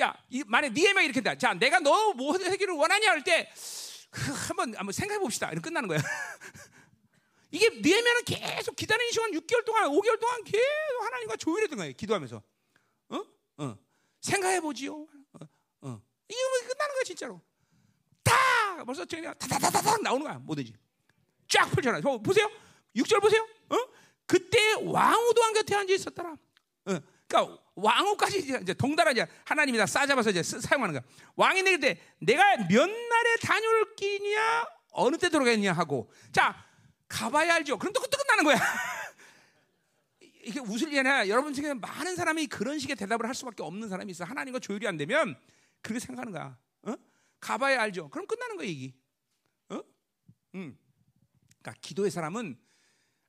[0.00, 1.34] 야, 이, 만약 니에만 이렇게 한다.
[1.36, 3.50] 자, 내가 너뭐 하기를 원하냐 할 때,
[4.10, 5.50] 그, 한번, 한번 생각해 봅시다.
[5.50, 5.98] 이렇게 끝나는 거야.
[7.50, 11.92] 이게 니에면은 계속 기다리는 시간 6개월 동안, 5개월 동안 계속 하나님과 조율했던 거예요.
[11.94, 12.42] 기도하면서.
[13.08, 13.24] 어?
[13.58, 13.78] 어.
[14.20, 14.94] 생각해 보지요.
[14.94, 15.38] 어,
[15.82, 16.02] 어.
[16.28, 17.42] 이게 뭐 끝나는 거야, 진짜로.
[18.22, 18.84] 다!
[18.84, 20.72] 벌써 그냥 다다다다닥 나오는 거야, 뭐든지.
[21.50, 22.00] 쫙 펼쳐놔.
[22.18, 22.50] 보세요.
[22.96, 23.46] 6절 보세요.
[23.68, 23.76] 어?
[24.26, 26.30] 그때 왕후도 곁에 앉아 있었더라.
[26.30, 27.00] 어.
[27.26, 31.02] 그러니까 왕후까지 이제 동달아 이제 하나님이 다 싸잡아서 이제 사용하는 거야.
[31.36, 36.64] 왕이 내게 때 내가 몇 날에 다녀올 끼냐 어느 때 들어가겠냐 하고 자
[37.08, 37.78] 가봐야 알죠.
[37.78, 38.56] 그럼 또, 또 끝나는 거야.
[40.42, 44.10] 이게 웃을 일 아니라 여러분 중에 많은 사람이 그런 식의 대답을 할 수밖에 없는 사람이
[44.12, 44.24] 있어.
[44.24, 45.38] 하나님과 조율이 안 되면
[45.82, 46.56] 그렇게 생각하는 거야.
[46.82, 46.94] 어?
[47.40, 48.08] 가봐야 알죠.
[48.08, 48.94] 그럼 끝나는 거야 얘기.
[49.68, 49.80] 어?
[50.54, 50.78] 음.
[51.60, 52.58] 그러니까 기도의 사람은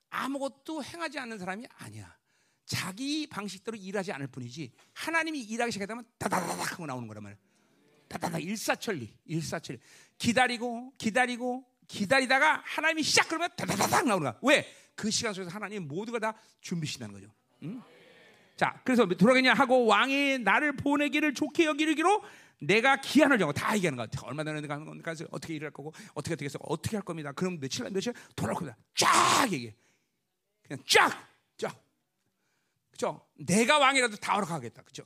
[0.10, 2.18] 아무것도 행하지 않는 사람이 아니야.
[2.66, 7.38] 자기 방식대로 일하지 않을 뿐이지 하나님이 일하기 시작하면 다다다닥 하고 나오는 거란 말이야.
[8.08, 9.80] 다다닥 일사천리, 일사천리.
[10.18, 14.40] 기다리고 기다리고 기다리다가 하나님이 시작 그러면 다다다닥 나오는 거야.
[14.42, 14.74] 왜?
[14.96, 17.34] 그 시간 속에서 하나님 모두가 다 준비시다는 거죠.
[17.64, 17.82] 응?
[18.62, 22.24] 자, 그래서 돌아가냐 하고 왕이 나를 보내기를 좋게 여기기로
[22.60, 24.06] 내가 기한을 정하 다 얘기하는 거야.
[24.22, 27.32] 얼마 전에 하는 건가 어떻게 일할 거고 어떻게 어떻게 해서 어떻게 할 겁니다.
[27.32, 28.78] 그럼 며칠 며칠 돌아올 겁니다.
[28.94, 29.76] 쫙 얘기해.
[30.62, 31.28] 그냥 쫙,
[31.58, 31.84] 쫙.
[32.92, 33.26] 그죠?
[33.34, 34.84] 내가 왕이라도 다 허락하겠다.
[34.84, 35.06] 그죠?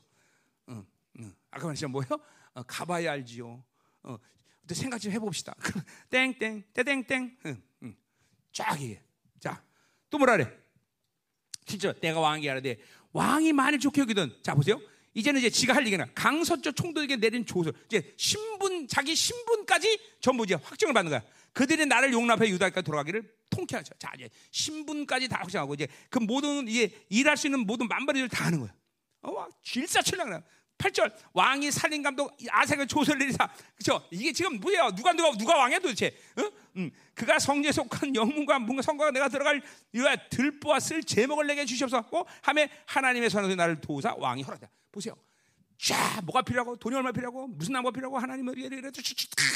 [0.68, 0.86] 응,
[1.20, 1.34] 응.
[1.50, 2.08] 아까 말했죠 뭐요?
[2.56, 3.64] 어, 가봐야 알지요.
[4.04, 4.18] 어,
[4.68, 5.56] 생각 좀 해봅시다.
[6.12, 7.96] 땡땡, 땡땡땡, 응, 응.
[8.52, 9.02] 쫙 이게.
[9.40, 9.64] 자,
[10.10, 10.66] 또 뭐라 그래?
[11.66, 12.60] 진짜 내가 왕이야.
[12.62, 12.80] 돼.
[13.16, 14.80] 왕이 만일 좋게 여기든 자 보세요.
[15.14, 20.56] 이제는 이제 지가 할 얘기는 강서쪽 총독에게 내린 조서 이제 신분 자기 신분까지 전부 이제
[20.56, 21.24] 확정을 받는 거야.
[21.54, 23.94] 그들이 나를 용납해 유다까지 돌아가기를 통쾌 하죠.
[23.98, 28.48] 자 이제 신분까지 다 확정하고 이제 그 모든 이제 일할 수 있는 모든 만발이들 다
[28.48, 28.76] 하는 거야.
[29.22, 30.44] 어, 질사철량
[30.78, 31.14] 8절.
[31.34, 33.50] 왕이 살인 감독 아색을 조설 내리사.
[33.76, 34.92] 그죠 이게 지금 뭐야?
[34.92, 36.16] 누가 누가 누가 왕이야 도대체?
[36.38, 36.52] 어?
[36.78, 39.62] 음, 그가 성에 속한 영문과 문과 성과가 내가 들어갈
[39.94, 42.26] 이와 들보아 쓸 제목을 내게 주시옵소서.
[42.42, 45.16] 하며 하나님의 선언에 나를 도우사 왕이 허락다 보세요.
[45.78, 48.90] 자 뭐가 필요하고 돈이 얼마 필요하고 무슨 나무가 필요하고 하나님을 이래 이래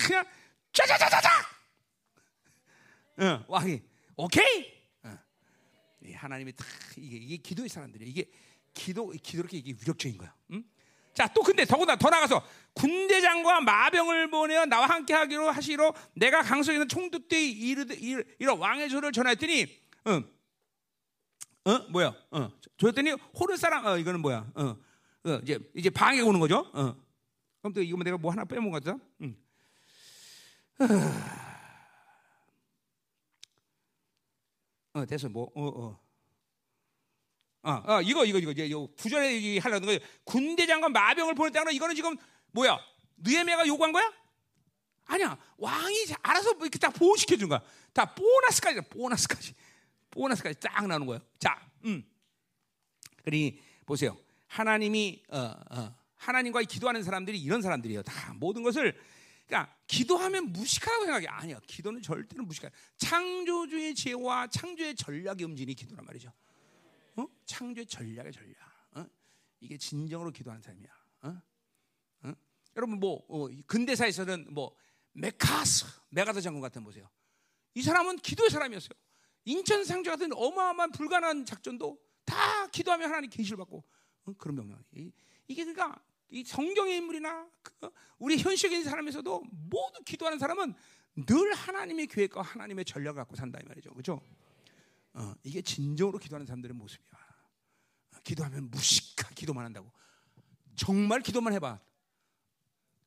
[0.06, 0.26] 그냥
[0.74, 1.30] 짜자자자자
[3.20, 3.82] 어, 왕이
[4.16, 4.66] 오케이!
[5.04, 5.18] 어.
[6.14, 6.66] 하나님이 다
[6.98, 8.30] 이게 이게 기도의 사람들이 이게
[8.74, 10.34] 기도 기도롭게 이게 위력적인 거야.
[10.52, 10.64] 응?
[11.20, 12.42] 자, 또 근데 더구나 더 나가서
[12.76, 17.86] 군대장과 마병을 보내어 나와 함께 하기로 하시로 내가 강석에 있는 총독대에 이르
[18.40, 19.68] 이러 왕의 조를 전했더니
[20.06, 20.24] 어,
[21.70, 22.16] 어 뭐야?
[22.32, 24.50] 어, 조했더니 호르 사람 어 이거는 뭐야?
[24.56, 24.78] 어,
[25.26, 26.60] 어 이제 이제 방에 오는 거죠.
[26.72, 26.96] 어.
[27.62, 28.98] 그럼 또 이거 내가 뭐 하나 빼먹은 것 같아.
[29.20, 29.36] 응.
[34.94, 35.28] 어, 됐어.
[35.28, 36.00] 뭐, 어, 어.
[37.62, 40.00] 아, 아 이거 이거 이거 이제 구절에 하려는 거예요.
[40.24, 42.16] 군대 장관 마병을 보냈다는 이거는 지금
[42.52, 42.80] 뭐야?
[43.18, 44.12] 느헤미야가 요구한 거야?
[45.06, 45.38] 아니야.
[45.58, 47.62] 왕이 알아서 이렇게 딱 보호시켜 준 거야.
[47.94, 49.54] 다 보너스까지 보너스까지
[50.12, 51.22] 보너스까지 딱 나오는 거예요.
[51.40, 52.04] 자, 음.
[53.24, 54.18] 그러니 보세요.
[54.48, 58.04] 하나님이 어, 어, 하나님과 기도하는 사람들이 이런 사람들이에요.
[58.04, 58.98] 다 모든 것을
[59.48, 61.26] 그러니까 기도하면 무식하다고 생각해.
[61.28, 61.60] 아니야.
[61.66, 62.70] 기도는 절대로 무식해.
[62.98, 66.32] 창조주의 지혜와 창조의 전략이 움직이는 기도란 말이죠.
[67.50, 67.56] 어?
[67.56, 68.56] 창조의 전략의 전략.
[68.92, 69.06] 어?
[69.60, 70.90] 이게 진정으로 기도하는 사람이야.
[71.24, 71.42] 어?
[72.24, 72.34] 어?
[72.76, 74.76] 여러분 뭐 어, 근대사에서는 뭐
[75.14, 77.10] 메카스 메가더 장군 같은 보세요.
[77.74, 78.98] 이 사람은 기도의 사람이었어요.
[79.46, 83.84] 인천 상주 같은 어마어마한 불가능한 작전도 다 기도하면 하나님 계시를 받고
[84.26, 84.34] 어?
[84.38, 84.84] 그런 명령.
[84.94, 85.12] 이,
[85.48, 86.00] 이게 그러니까
[86.30, 87.90] 이 성경의 인물이나 그,
[88.20, 90.76] 우리 현실적인 사람에서도 모두 기도하는 사람은
[91.26, 93.92] 늘 하나님의 계획과 하나님의 전략을 갖고 산다 이 말이죠.
[93.92, 94.22] 그렇죠?
[95.14, 97.19] 어, 이게 진정으로 기도하는 사람들의 모습이야.
[98.30, 99.92] 어, 기도하면 무식한 기도만 한다고.
[100.76, 101.80] 정말 기도만 해봐.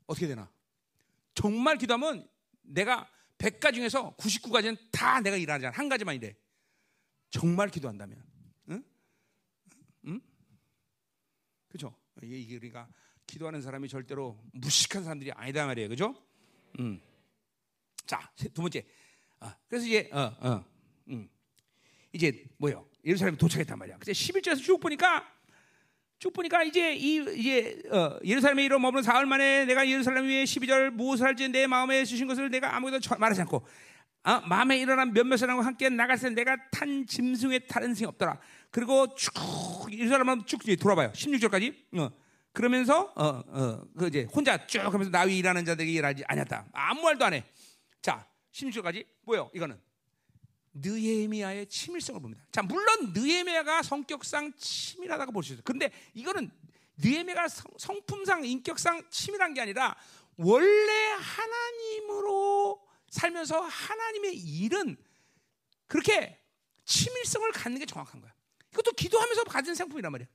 [0.06, 0.50] 어떻게 되나?
[1.34, 2.28] 정말 기도하면
[2.62, 3.08] 내가
[3.38, 5.76] 100가지 중에서 99가지는 다 내가 일하지 않아.
[5.76, 6.36] 한 가지만 이래.
[7.30, 8.22] 정말 기도한다면.
[8.70, 8.84] 응?
[10.06, 10.20] 응?
[11.68, 11.96] 그죠?
[12.22, 12.88] 이게 그러니까
[13.26, 15.88] 기도하는 사람이 절대로 무식한 사람들이 아니다 말이에요.
[15.88, 16.14] 그죠?
[16.80, 17.00] 음.
[18.04, 18.84] 자, 두 번째.
[19.40, 20.64] 아, 그래서 이제, 어, 어,
[21.08, 21.28] 음.
[22.12, 22.86] 이제 뭐요?
[23.04, 23.98] 예루살렘 도착했단 말이야.
[23.98, 25.26] 그때 11절에서 쭉 보니까
[26.18, 30.90] 쭉 보니까 이제 이 이제 어, 예루살렘에 이르러 머무는 사흘 만에 내가 예루살렘 위에 12절
[30.90, 33.66] 무엇을 할지 내 마음에 주신 것을 내가 아무것도 말하지 않고
[34.24, 38.38] 어, 마음에 일어난 몇몇 사람과 함께 나갔을 때 내가 탄 짐승에 다른 승이 없더라.
[38.70, 39.32] 그리고 쭉
[39.90, 41.10] 예루살렘만 쭉 돌아봐요.
[41.12, 41.74] 16절까지.
[41.98, 42.10] 어.
[42.52, 46.66] 그러면서 어, 어, 그 이제 혼자 쭉 하면서 나위 일하는 자들에게 일하지 않았다.
[46.72, 47.44] 아무 말도 안 해.
[48.00, 49.50] 자, 16절까지 뭐요?
[49.54, 49.76] 이거는
[50.74, 52.44] 느헤미야의 치밀성을 봅니다.
[52.50, 55.62] 자, 물론 느헤미야가 성격상 치밀하다고 볼 수 있어요.
[55.64, 56.50] 근데 이거는
[56.98, 59.96] 느헤미야가 성품상 인격상 치밀한 게 아니라
[60.36, 64.96] 원래 하나님으로 살면서 하나님의 일은
[65.86, 66.38] 그렇게
[66.84, 68.32] 치밀성을 갖는 게 정확한 거야.
[68.72, 70.26] 이것도 기도하면서 가진 상품이란 말이야.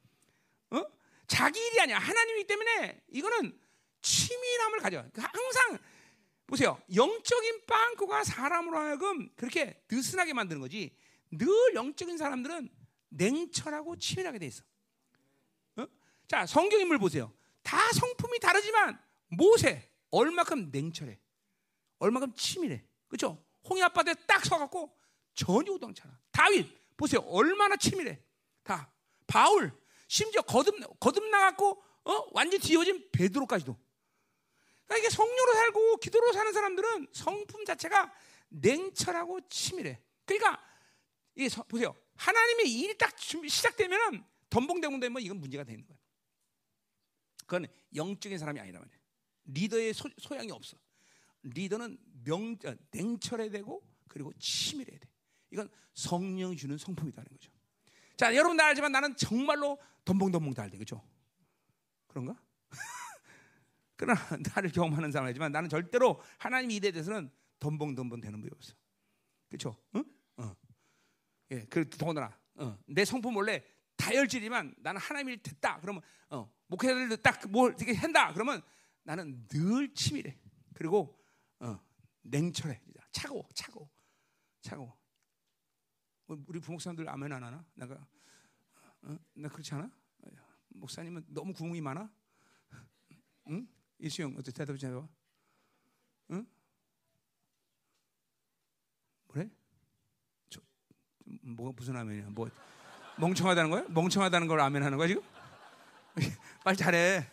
[0.72, 0.86] 어?
[1.28, 1.98] 자기 일이 아니야.
[1.98, 3.60] 하나님이기 때문에 이거는
[4.02, 5.04] 치밀함을 가져.
[5.16, 5.80] 항상
[6.48, 6.82] 보세요.
[6.95, 10.95] 영적인 빵꾸가 사람으로 하여금 그렇게 느슨하게 만드는 거지.
[11.30, 12.69] 늘 영적인 사람들은
[13.10, 14.64] 냉철하고 치밀하게 돼 있어.
[15.76, 15.86] 어?
[16.28, 17.34] 자, 성경 인물 보세요.
[17.64, 18.98] 다 성품이 다르지만
[19.28, 21.19] 모세 얼마큼 냉철해.
[21.99, 22.84] 얼마큼 치밀해.
[23.10, 23.44] 그렇죠?
[23.69, 24.95] 홍해 앞바다에 딱 서 갖고
[25.34, 26.18] 전혀 우당찮아.
[26.32, 26.65] 다윗
[26.95, 27.19] 보세요.
[27.28, 28.22] 얼마나 치밀해.
[28.64, 28.90] 다
[29.28, 29.72] 바울
[30.07, 32.28] 심지어 거듭 거듭 나갖고 어?
[32.32, 33.78] 완전 뒤어진 베드로까지도
[34.88, 38.14] 그러니까 이게 성령으로 살고 기도로 사는 사람들은 성품 자체가
[38.50, 40.02] 냉철하고 치밀해.
[40.26, 40.62] 그러니까
[41.36, 41.94] 이 보세요.
[42.16, 45.98] 하나님의 일이 딱 시작되면은 덤벙대봉 되면 이건 문제가 되는 거야.
[47.46, 48.98] 그건 영적인 사람이 아니라 말이야.
[49.46, 50.78] 리더의 소, 양이 없어.
[51.44, 55.10] 리더는 명 어, 냉철해야 되고 그리고 치밀해야 돼.
[55.52, 57.52] 이건 성령이 주는 성품이라는 거죠.
[58.18, 60.78] 자, 여러분 나 알지만 나는 정말로 덤벙덤벙 달대.
[60.78, 61.02] 그죠?
[62.08, 62.36] 그런가?
[63.98, 64.19] 그러나
[64.56, 67.30] 나를 경험하는 사람이지만 나는 절대로 하나님 이대에 대해서는
[67.60, 68.74] 덤벙덤벙 되는 법이 없어.
[69.49, 69.76] 그렇죠?
[69.95, 70.06] 응?
[70.38, 70.56] 어.
[71.52, 72.78] 예, 그 더구나 어.
[72.86, 73.60] 내 성품 원래
[73.98, 75.80] 다 다혈질이만 나는 하나님이 됐다.
[75.82, 78.32] 그러면 어, 목회자들 딱뭘 이렇게 한다.
[78.32, 78.61] 그러면
[79.03, 80.38] 나는 늘 치밀해.
[80.74, 81.19] 그리고
[81.60, 81.80] 어,
[82.22, 82.82] 냉철해.
[83.11, 83.90] 차고 차고
[84.61, 84.95] 차고.
[86.28, 87.65] 뭐 우리 부목사님들 아멘 안 하나?
[87.74, 87.95] 내가
[89.02, 89.18] 어?
[89.34, 89.90] 나 그렇지 않아?
[90.69, 92.11] 목사님은 너무 구멍이 많아?
[93.49, 93.68] 응?
[93.99, 95.07] 이수영 어떻게 대답 좀 해봐.
[96.32, 96.48] 응?
[99.28, 99.49] 뭐래?
[100.49, 100.61] 저,
[101.24, 102.30] 뭐가 무슨 아멘이야?
[102.30, 102.49] 뭐
[103.18, 103.86] 멍청하다는 거야?
[103.90, 105.24] 멍청하다는 걸 아멘 하는 거야 지금?
[106.64, 107.26] 빨리 잘해.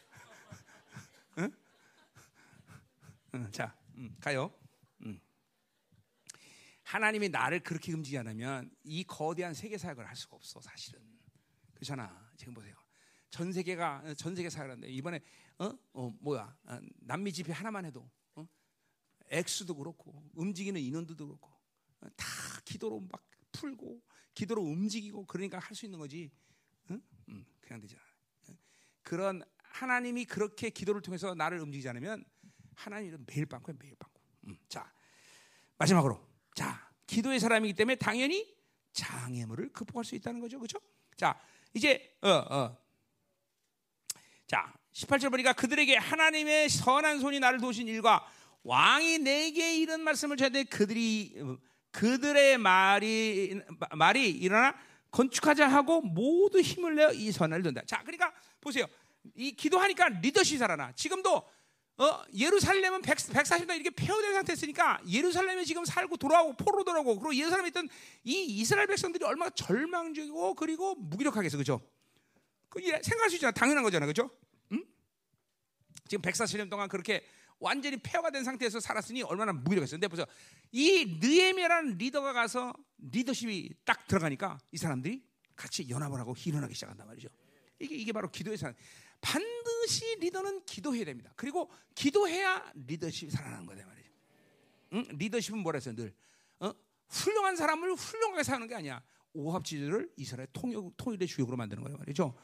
[1.39, 1.53] 응?
[3.35, 4.53] 응, 자, 음, 가요.
[5.03, 5.21] 음.
[6.85, 11.01] 하나님이 나를 그렇게 움직이지 않으면 이 거대한 세계 사역을 할 수가 없어 사실은.
[11.75, 12.31] 그렇잖아.
[12.37, 12.75] 지금 보세요.
[13.31, 15.21] 전 세계가 전 세계 사역을 하는데 이번에
[15.59, 15.73] 어?
[15.93, 18.47] 어 뭐야 어, 남미 집회 하나만 해도 어?
[19.29, 21.51] 액수도 그렇고 움직이는 인원들도 그렇고
[22.01, 22.27] 어, 다
[22.65, 23.23] 기도로 막
[23.53, 24.01] 풀고
[24.35, 26.31] 기도로 움직이고 그러니까 할 수 있는 거지.
[26.91, 27.01] 응?
[27.29, 28.59] 음, 그냥 되지 않아.
[29.03, 32.25] 그런 하나님이 그렇게 기도를 통해서 나를 움직이지 않으면
[32.75, 34.21] 하나님은 매일 빵꾸 매일 빵꾸.
[34.49, 34.93] 음, 자
[35.79, 36.21] 마지막으로
[36.55, 38.55] 자 기도의 사람이기 때문에 당연히
[38.93, 40.79] 장애물을 극복할 수 있다는 거죠, 그렇죠?
[41.17, 41.41] 자
[41.75, 42.77] 이제 어 어.
[44.47, 48.27] 자 18절 보니까 그들에게 하나님의 선한 손이 나를 도우신 일과
[48.63, 51.35] 왕이 내게 이런 말씀을 전해 그들이
[51.91, 53.61] 그들의 말이
[53.97, 54.75] 말이 일어나
[55.11, 57.83] 건축하자 하고 모두 힘을 내어 이 선을 든다.
[57.87, 58.87] 자, 그러니까 보세요.
[59.37, 60.93] 이 기도하니까 리더십이 살아나.
[60.93, 61.43] 지금도
[61.97, 67.69] 어, 예루살렘은 100, 140년 이렇게 폐허된 상태였으니까 예루살렘에 지금 살고 돌아오고 포로 돌아오고 그리고 예루살렘에
[67.69, 67.89] 있던
[68.25, 71.57] 이 이스라엘 백성들이 얼마나 절망적이고 그리고 무기력하겠어.
[71.57, 71.81] 그죠?
[72.69, 73.53] 그 생각할 수 있잖아.
[73.53, 74.07] 당연한 거잖아.
[74.07, 74.31] 그죠?
[76.05, 76.09] 응?
[76.09, 77.25] 지금 140년 동안 그렇게
[77.59, 79.97] 완전히 폐허가 된 상태에서 살았으니 얼마나 무기력했어요.
[79.97, 80.27] 근데 보세요.
[80.73, 85.23] 이 느에미라는 리더가 가서 리더십이 딱 들어가니까 이 사람들이
[85.57, 87.29] 같이 연합을 하고 일어나기 시작한단 말이죠.
[87.79, 88.73] 이게 이게 바로 기도의 사
[89.21, 91.33] 반드시 리더는 기도해야 됩니다.
[91.37, 94.11] 그리고 기도해야 리더십이 살아나는 거다 말이죠.
[94.95, 95.05] 응?
[95.13, 95.95] 리더십은 뭐라 했어요?
[95.95, 96.15] 늘
[96.61, 96.73] 어?
[97.09, 99.03] 훌륭한 사람을 훌륭하게 사는 게 아니야.
[99.33, 102.35] 오합지졸을 이스라엘 통일, 통일의 주역으로 만드는 거예요 말이죠.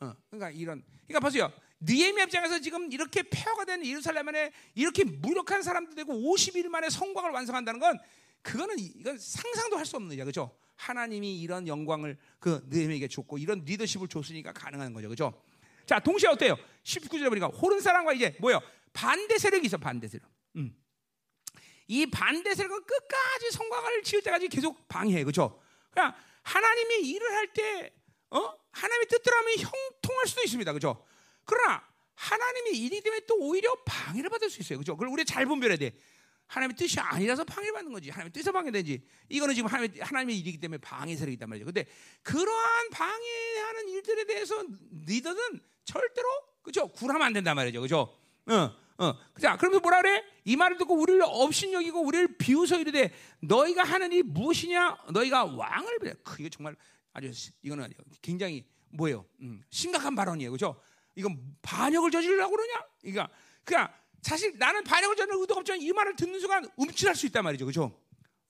[0.00, 1.52] 어, 그러니까 이런 그러니까 보세요.
[1.86, 7.80] 느헤미 입장에서 지금 이렇게 폐허가 된 예루살렘에 이렇게 무력한 사람들 되고 50일 만에 성곽을 완성한다는
[7.80, 7.98] 건
[8.42, 10.24] 그거는 이건 상상도 할 수 없는 일이야.
[10.24, 10.56] 그죠?
[10.76, 15.08] 하나님이 이런 영광을 그 느헤미에게 줬고 이런 리더십을 줬으니까 가능한 거죠.
[15.08, 15.42] 그죠?
[15.86, 16.56] 자, 동시에 어때요?
[16.82, 18.60] 19절에 보니까 호른 사람과 이제 뭐예요?
[18.92, 19.76] 반대 세력이 있어.
[19.78, 20.28] 반대 세력.
[20.56, 20.74] 음.
[21.86, 25.24] 이 반대 세력은 끝까지 성곽을 지을 때까지 계속 방해해.
[25.24, 25.60] 그죠?
[25.90, 27.92] 그냥 하나님이 일을 할 때
[28.30, 28.52] 어?
[28.72, 30.72] 하나님의 뜻대로 하면 형통할 수도 있습니다.
[30.72, 31.04] 그죠?
[31.44, 31.82] 그러나
[32.14, 34.78] 하나님이 일이 되면 또 오히려 방해를 받을 수 있어요.
[34.78, 34.94] 그죠?
[34.96, 35.96] 그걸 우리 잘 분별해야 돼.
[36.46, 38.10] 하나님의 뜻이 아니라서 방해받는 거지.
[38.10, 39.02] 하나님의 뜻에 방해되지.
[39.28, 41.64] 이거는 지금 하나님의, 하나님의 일이기 때문에 방해 세력이 있단 말이죠.
[41.64, 41.86] 근데
[42.22, 44.62] 그러한 방해하는 일들에 대해서
[45.06, 46.28] 리더는 절대로
[46.62, 46.88] 그죠?
[46.88, 47.80] 굴하면 안 된단 말이죠.
[47.80, 48.16] 그죠?
[48.46, 49.14] 어, 어.
[49.40, 50.22] 자, 그러면 뭐라 그래?
[50.44, 54.98] 이 말을 듣고 우리를 업신여기고 우리를 비웃어 이르되 너희가 하는 일이 무엇이냐?
[55.12, 56.14] 너희가 왕을 비래.
[56.22, 56.76] 그게 정말
[57.12, 57.30] 아주
[57.62, 57.92] 이거는
[58.22, 59.26] 굉장히 뭐예요?
[59.40, 60.52] 음, 심각한 발언이에요.
[60.52, 60.80] 그죠?
[61.16, 62.84] 이건 반역을 저지르려고 그러냐?
[63.00, 63.28] 그러니까
[63.64, 63.92] 그냥
[64.22, 67.66] 사실 나는 반역을 저지를 의도가 없지만 이 말을 듣는 순간 움찔할 수 있단 말이죠.
[67.66, 68.00] 그죠?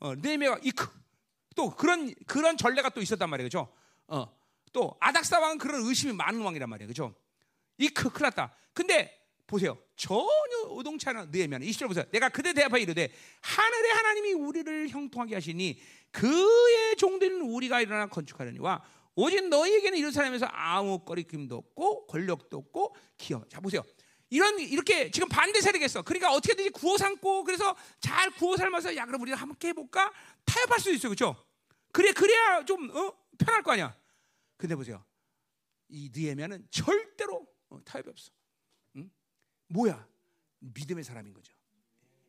[0.00, 0.88] 어, 네메가 이크
[1.54, 3.46] 또 그런 그런 전례가 또 있었단 말이에요.
[3.46, 3.72] 그죠?
[4.06, 4.26] 어,
[4.72, 6.88] 또 아닥사 왕은 그런 의심이 많은 왕이란 말이에요.
[6.88, 7.14] 그죠?
[7.78, 8.54] 이크 큰일 났다.
[8.72, 9.78] 근데 보세요.
[9.96, 10.26] 전혀
[10.70, 12.04] 의동치 않은 느헤미야 20절 보세요.
[12.10, 15.80] 내가 그대 대합하여 이르되 하늘의 하나님이 우리를 형통하게 하시니
[16.10, 18.82] 그의 종들은 우리가 일어나 건축하려니와
[19.16, 23.44] 오직 너희에게는 이런 사람에서 아무 거리낌도 없고 권력도 없고 기여.
[23.48, 23.82] 자 보세요.
[24.30, 26.02] 이런 이렇게 지금 반대 세력이었어.
[26.02, 30.12] 그러니까 어떻게든지 구워 삶고 그래서 잘 구워 삶아서 야 그럼 우리가 함께 해볼까
[30.44, 31.36] 타협할 수 있어요, 그렇죠?
[31.92, 33.12] 그래 그래야 좀 어?
[33.38, 33.96] 편할 거 아니야.
[34.56, 35.04] 근데 보세요.
[35.88, 38.32] 이 느헤미야는 절대로 어, 타협이 없어.
[38.96, 39.10] 응?
[39.68, 40.06] 뭐야?
[40.58, 41.52] 믿음의 사람인 거죠.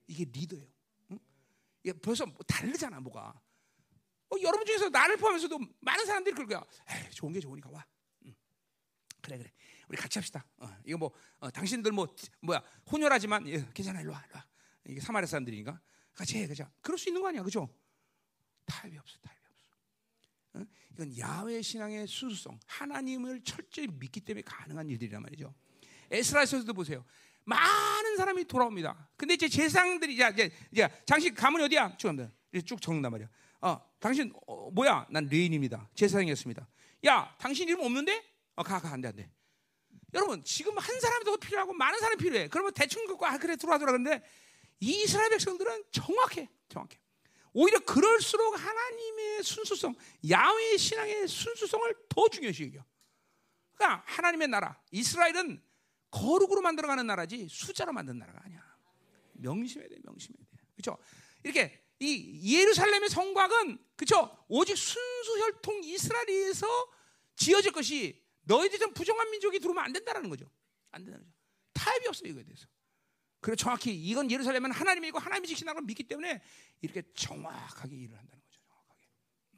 [0.08, 0.68] 이게 리더예요.
[1.12, 1.20] 응?
[2.02, 3.34] 벌써 뭐 다르잖아, 뭐가.
[4.30, 6.64] 어, 여러분 중에서 나를 포함해서도 많은 사람들이 그럴 거야.
[6.90, 7.86] 에이, 좋은 게 좋으니까 와.
[8.26, 8.36] 응.
[9.22, 9.52] 그래 그래.
[9.88, 10.46] 우리 같이 합시다.
[10.58, 12.08] 어, 이거 뭐 어, 당신들 뭐
[12.42, 12.62] 뭐야
[12.92, 14.46] 혼혈하지만 예, 괜찮아 일로 와, 일로 와.
[14.88, 15.80] 이게 사마리 사람들이니까
[16.14, 16.70] 같이 해, 그죠?
[16.82, 17.70] 그럴 수 있는 거 아니야, 그죠?
[18.66, 20.60] 타협이 없어, 타협이 없어.
[20.60, 20.66] 어?
[20.94, 25.54] 이건 야외 신앙의 순수성, 하나님을 철저히 믿기 때문에 가능한 일들이란 말이죠.
[26.10, 27.04] 에스라에서도 보세요.
[27.44, 29.10] 많은 사람이 돌아옵니다.
[29.18, 31.98] 근데 이제 제상들이 이제 이제 장식 가문이 어디야?
[32.66, 33.30] 쭉 적는단 말이야.
[33.66, 35.08] 어, 당신 어, 뭐야?
[35.10, 35.90] 난 레인입니다.
[35.96, 36.68] 제사장이었습니다.
[37.08, 38.24] 야, 당신 이름 없는데?
[38.56, 39.32] 어, 가, 가, 안 돼, 안 돼.
[40.14, 42.48] 여러분, 지금 한 사람이 더 필요하고 많은 사람이 필요해.
[42.50, 43.98] 그러면 대충 긋고, 아, 그래, 들어와, 들어와.
[43.98, 44.24] 근데
[44.80, 47.00] 이스라엘 백성들은 정확해, 정확해.
[47.54, 49.96] 오히려 그럴수록 하나님의 순수성,
[50.30, 52.86] 야외 신앙의 순수성을 더 중요시 여겨.
[53.74, 55.62] 그러니까 하나님의 나라 이스라엘은
[56.12, 58.62] 거룩으로 만들어가는 나라지 숫자로 만든 나라가 아니야.
[59.34, 60.58] 명심해야 돼, 명심해야 돼.
[60.76, 60.98] 그렇죠?
[61.44, 64.46] 이렇게 이 예루살렘의 성곽은 그렇죠?
[64.48, 66.68] 오직 순수 혈통 이스라엘에서
[67.36, 70.50] 지어질 것이 너희들처럼 부정한 민족이 들어오면 안 된다라는 거죠.
[70.92, 71.38] 안 된다는 거죠.
[71.74, 72.68] 타협이 없어요 이거에 대해서.
[73.40, 76.42] 그리고 정확히 이건 예루살렘은 하나님이고 하나님이 지킨다는 걸 믿기 때문에
[76.82, 78.60] 이렇게 정확하게 일을 한다는 거죠.
[78.68, 79.08] 정확하게.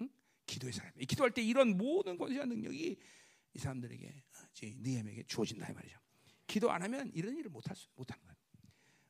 [0.02, 0.10] 응?
[0.46, 0.94] 기도의 사람.
[0.96, 2.98] 기도할 때 이런 모든 권세와 능력이
[3.54, 4.24] 이 사람들에게
[4.62, 5.98] 느헤미에게 주어진다 이 말이죠.
[6.46, 8.38] 기도 안 하면 이런 일을 못할 수 못하는 거예요.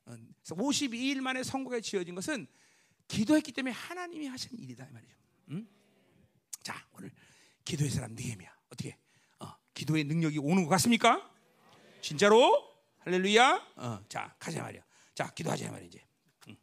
[0.06, 2.46] 어, 그래서 52일 만에 성곽에 지어진 것은
[3.08, 5.16] 기도했기 때문에 하나님이 하신 일이다 이 말이죠.
[5.50, 5.66] 응?
[6.62, 7.10] 자 오늘
[7.64, 8.96] 기도의 사람 느헤미야 어떻게
[9.40, 11.34] 어, 기도의 능력이 오는 것 같습니까?
[12.00, 13.72] 진짜로 할렐루야.
[13.76, 14.82] 어, 자 가자 말이야.
[15.14, 16.06] 자 기도하자 말이야 이제.
[16.48, 16.56] 응.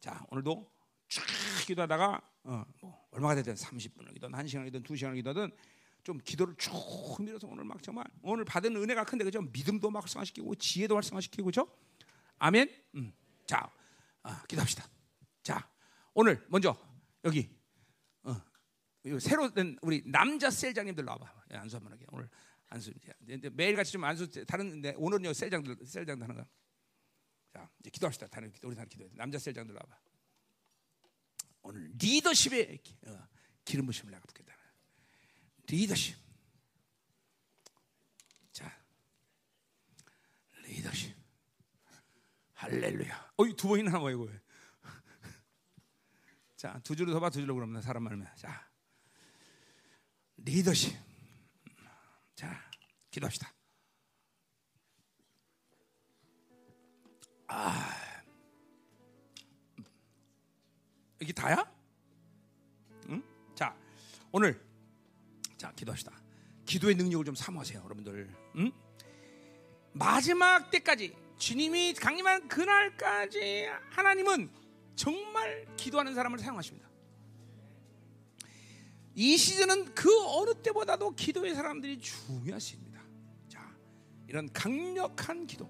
[0.00, 0.70] 자 오늘도
[1.08, 1.24] 쫙
[1.66, 5.50] 기도하다가 어, 뭐 얼마가 되든 30분을 기도든 1시간을 기도든 2시간을 기도든
[6.04, 6.72] 좀 기도를 쭉
[7.20, 9.40] 밀어서 오늘 막 정말 오늘 받은 은혜가 큰데 그죠?
[9.40, 11.68] 믿음도 막 활성화시키고 지혜도 활성화시키고 그죠?
[12.38, 12.68] 아멘.
[12.96, 13.12] 음.
[13.46, 13.70] 자,
[14.22, 14.84] 아, 기도합시다.
[15.42, 15.68] 자,
[16.14, 16.76] 오늘 먼저
[17.24, 17.50] 여기
[18.22, 18.34] 어,
[19.20, 21.44] 새로 된 우리 남자 셀장님들 나와봐.
[21.50, 22.06] 안수 한번 하게.
[22.12, 22.28] 오늘
[22.68, 22.92] 안수
[23.52, 26.48] 매일 같이 좀 안수 다른데 오늘은 요 셀장들 셀장들 하는 거.
[27.52, 28.28] 자, 이제 기도합시다.
[28.28, 29.08] 다른 우리 다른 기도.
[29.14, 30.00] 남자 셀장들 나와봐.
[31.62, 33.28] 오늘 리더십에 어,
[33.64, 34.54] 기름 부심을 내가 붓겠다.
[35.68, 36.16] 리더십.
[38.52, 38.84] 자,
[40.62, 41.14] 리더십.
[42.54, 43.32] 할렐루야.
[43.36, 44.28] 어이 두 번이나 나와 이거.
[46.62, 48.28] 자, 두 줄로 더 봐, 두 줄로 그러면 사람 말면.
[48.36, 48.64] 자,
[50.36, 50.96] 리더십.
[52.36, 52.70] 자,
[53.10, 53.52] 기도합시다.
[57.48, 57.90] 아,
[61.20, 61.68] 이게 다야?
[63.08, 63.20] 응?
[63.56, 63.76] 자,
[64.30, 64.64] 오늘
[65.56, 66.12] 자, 기도합시다.
[66.64, 68.32] 기도의 능력을 좀 사모하세요, 여러분들.
[68.58, 68.72] 응?
[69.94, 74.61] 마지막 때까지 주님이 강림한 그날까지 하나님은
[74.94, 76.88] 정말 기도하는 사람을 사용하십니다.
[79.14, 83.02] 이 시즌은 그 어느 때보다도 기도의 사람들이 중요하십니다.
[83.48, 83.74] 자,
[84.26, 85.68] 이런 강력한 기도.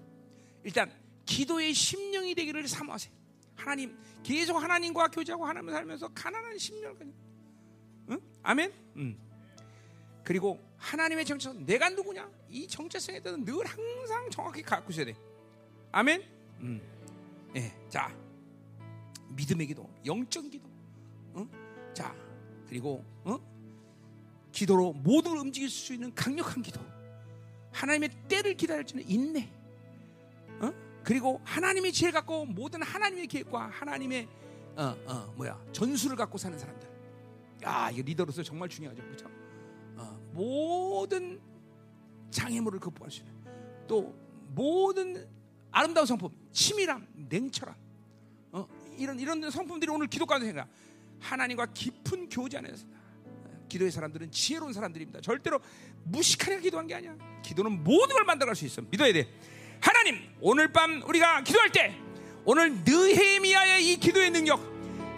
[0.63, 0.91] 일단
[1.25, 3.13] 기도의 심령이 되기를 사모하세요.
[3.55, 7.17] 하나님 계속 하나님과 교제하고 하나님을 살면서 가난한 심령을 가지고.
[8.09, 8.19] 응?
[8.43, 8.73] 아멘.
[8.97, 9.17] 응.
[10.23, 15.15] 그리고 하나님의 정체성 내가 누구냐 이 정체성에 대해서 늘 항상 정확히 갖고 있어야 돼.
[15.91, 16.23] 아멘.
[16.61, 16.81] 음.
[17.55, 17.73] 예.
[17.89, 18.13] 자
[19.35, 20.69] 믿음의 기도, 영적 기도.
[21.33, 21.47] 어?
[21.93, 22.15] 자
[22.67, 23.39] 그리고 어?
[24.51, 26.79] 기도로 모두를 움직일 수 있는 강력한 기도.
[27.71, 29.49] 하나님의 때를 기다릴 줄 인내.
[30.61, 30.71] 어?
[31.03, 34.27] 그리고 하나님의 지혜 갖고 모든 하나님의 계획과 하나님의
[34.75, 36.89] 어, 어, 뭐야 전술을 갖고 사는 사람들.
[37.65, 39.43] 야, 이게 리더로서 정말 중요하죠, 그렇죠?
[40.33, 41.39] 모든
[42.31, 43.33] 장애물을 극복할 수 있는
[43.87, 44.13] 또
[44.49, 45.27] 모든
[45.71, 47.82] 아름다운 성품, 치밀함, 냉철함, 어,
[48.97, 50.67] 이런 이런 성품들이 오늘 기도 가운데 생각.
[51.19, 52.85] 하나님과 깊은 교제 안에서
[53.69, 55.21] 기도의 사람들은 지혜로운 사람들입니다.
[55.21, 55.59] 절대로
[56.03, 57.15] 무식하게 기도한 게 아니야.
[57.43, 58.81] 기도는 모든 걸 만들어갈 수 있어.
[58.81, 59.27] 믿어야 돼.
[59.79, 61.95] 하나님, 오늘 밤 우리가 기도할 때
[62.45, 64.61] 오늘 느헤미야의 이 기도의 능력,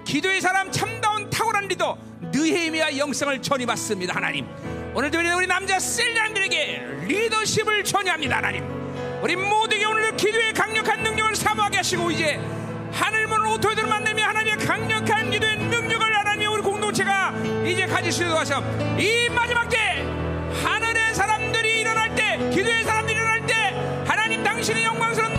[0.06, 1.98] 기도의 사람 참다운 탁월한 리더
[2.32, 4.16] 느헤미야 영성을 전이받습니다.
[4.16, 4.46] 하나님.
[4.96, 8.64] 오늘도 우리 남자 셀장들에게 리더십을 전이합니다 하나님
[9.22, 12.40] 우리 모두에게 오늘 기도의 강력한 능력을 사모하게 하시고 이제
[12.96, 17.34] 하늘문을 오토이들 만나며 하나님의 강력한 기도의 능력을 하나님 우리 공동체가
[17.66, 17.86] 이제
[18.36, 18.62] 있도록 하셔
[18.98, 20.06] 이 마지막 때
[20.64, 23.54] 하늘의 사람들이 일어날 때 기도의 사람들이 일어날 때
[24.06, 25.35] 하나님 당신의 영광스러운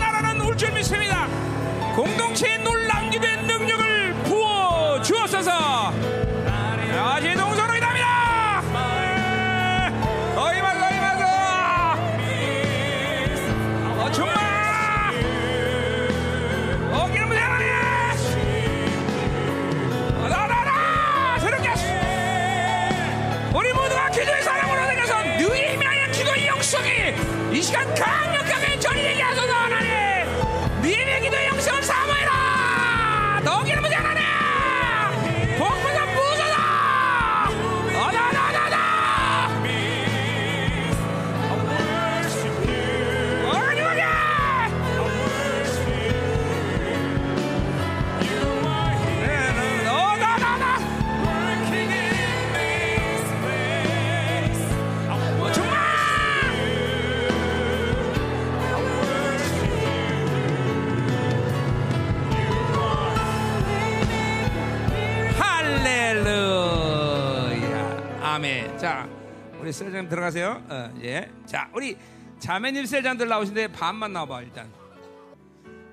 [69.67, 70.63] 우리 셀장 들어가세요.
[70.69, 71.29] 어, 예.
[71.45, 71.97] 자, 우리
[72.39, 74.71] 자매님 셀장들 나오신데 반만 나와봐 일단.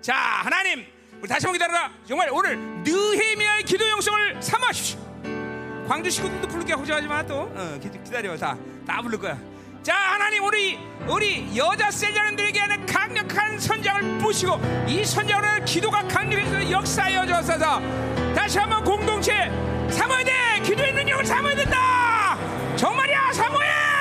[0.01, 0.87] 자, 하나님,
[1.21, 1.91] 우리 다시 한번 기다려라.
[2.07, 5.01] 정말 오늘 느헤미야의 기도 영성을 삼아주십시오.
[5.89, 7.53] 광주 부를게 걱정하지 마 또.
[7.53, 8.57] 어, 기, 기다려 다,
[8.87, 9.37] 다 부를 거야.
[9.83, 10.79] 자, 하나님 우리
[11.09, 18.35] 우리 여자 셀자님들에게 하는 강력한 선장을 부시고 이 선장으로 기도가 강력해서 역사하여 주옵소서.
[18.37, 19.51] 다시 한번 공동체
[19.91, 20.33] 삼아야 돼.
[20.63, 22.24] 기도의 능력을 삼아야 된다.
[22.85, 23.94] 정말이야, 사모해.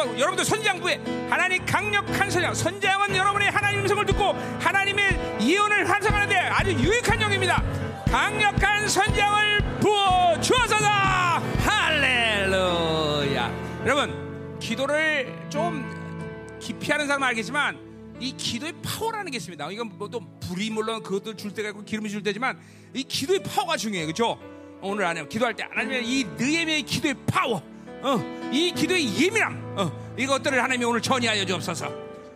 [0.00, 6.72] 한번 여러분들 선장부에 하나님 강력한 선장 선장은 여러분의 하나님 음성을 듣고 하나님의 예언을 환상하는데 아주
[6.72, 7.62] 유익한 영입니다
[8.06, 13.52] 강력한 선장을 부어 주어서다 할렐루야
[13.84, 17.90] 여러분 기도를 좀 깊이 하는 사람은 알겠지만
[18.20, 19.70] 이 기도의 파워라는 게 있습니다.
[19.70, 22.58] 이건 뭐또 불이 물론 그것도 줄 때가 있고 기름이 줄 때지만
[22.92, 24.06] 이 기도의 파워가 중요해요.
[24.06, 24.38] 그렇죠?
[24.82, 27.62] 오늘 안에 기도할 때 하나님의 이 느헤미야의 기도의 파워,
[28.02, 31.92] 어, 이 기도의 예민함, 어, 이것들을 하나님이 오늘 전이하여 주옵소서.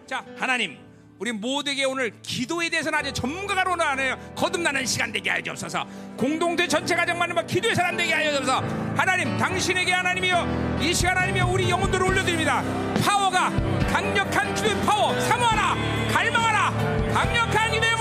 [0.06, 0.76] 자, 하나님,
[1.18, 3.12] 우리 모두에게 오늘 기도에 대해서는 아주
[3.80, 4.18] 안 해요.
[4.36, 5.86] 거듭나는 시간 되게 하여 주옵소서.
[6.16, 8.58] 공동체 전체 가정만은 막 기도의 사람 되게 하여 주옵소서.
[8.96, 12.62] 하나님, 당신에게 하나님이여 이 시간 하나님이여 우리 영혼들을 올려드립니다.
[13.02, 13.50] 파워가
[13.88, 15.76] 강력한 기도의 파워 사모하라,
[16.12, 16.70] 갈망하라,
[17.14, 17.94] 강력한 기도의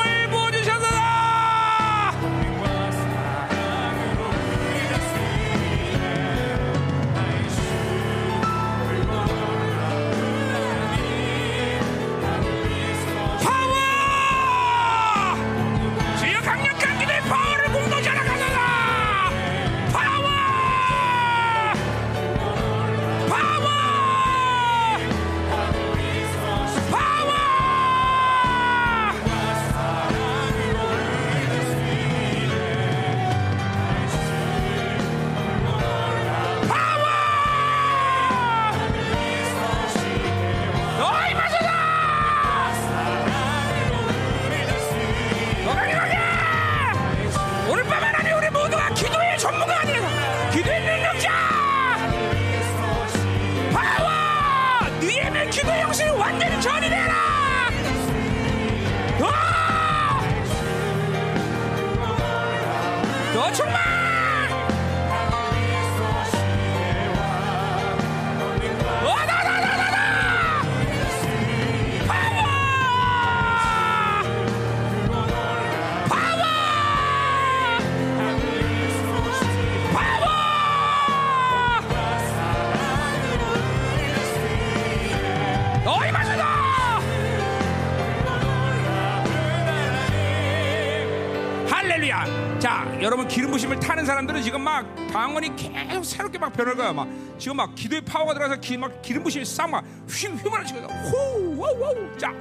[96.03, 96.93] 계속 새롭게 막 변할 거야.
[96.93, 97.07] 막
[97.39, 102.31] 지금 막 기도의 파워가 들어가서 기, 막 기름 부심이 싹막 휘휘발을 치고 호호호 자.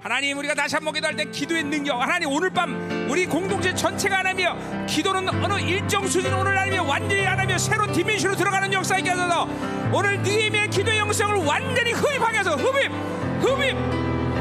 [0.00, 2.00] 하나님 우리가 다시 한번 기도할 때 기도의 능력.
[2.00, 4.56] 하나님 오늘 밤 우리 공동체 전체가 하나며
[4.86, 9.48] 기도는 어느 일정 수준 오늘 하나며 완전히 하나며 새로운 디멘션으로 들어가는 역사에 있어서.
[9.92, 12.56] 오늘 네 느헤미의 기도의 영성을 완전히 흡입하게 해서.
[12.56, 12.92] 흡입
[13.40, 13.74] 흡입.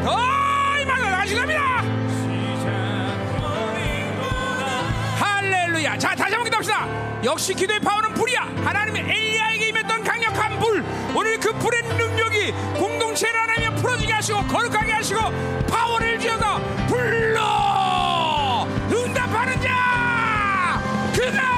[0.03, 0.19] 더
[0.81, 2.24] 이만한 아시갑니다.
[5.75, 5.97] 할렐루야.
[5.97, 6.87] 자, 다시 한번 기도합시다.
[7.23, 8.41] 역시 기도의 파워는 불이야.
[8.63, 10.85] 하나님의 엘리야에게 임했던 강력한 불.
[11.13, 15.19] 오늘 그 불의 능력이 공동체를 하나님 풀어지게 하시고 거룩하게 하시고
[15.67, 20.81] 파워를 지어서 불러 응답하는 자.
[21.13, 21.54] 그날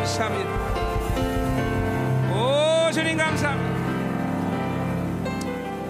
[0.00, 0.50] 감사합니다.
[2.32, 3.70] 오 주님 감사합니다.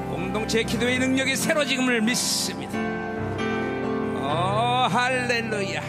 [0.08, 2.76] 공동체 기도의 능력이 새로 지금을 믿습니다.
[4.16, 5.80] 어 할렐루야.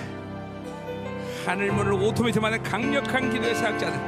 [1.45, 3.99] 하늘문을 오토매트만한 강력한 기도의 사역자들.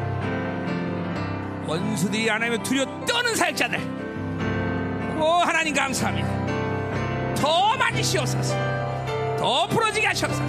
[1.65, 3.79] 원수들이 안 하면 두려 떠는 사역자들.
[5.19, 6.27] 오 하나님 감사합니다.
[7.35, 8.55] 더 많이 씌워서서.
[9.37, 10.43] 더 부러지게 하셔서.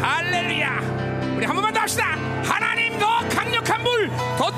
[0.00, 1.00] 할렐루야.
[1.36, 2.29] 우리 한 번만 더 합시다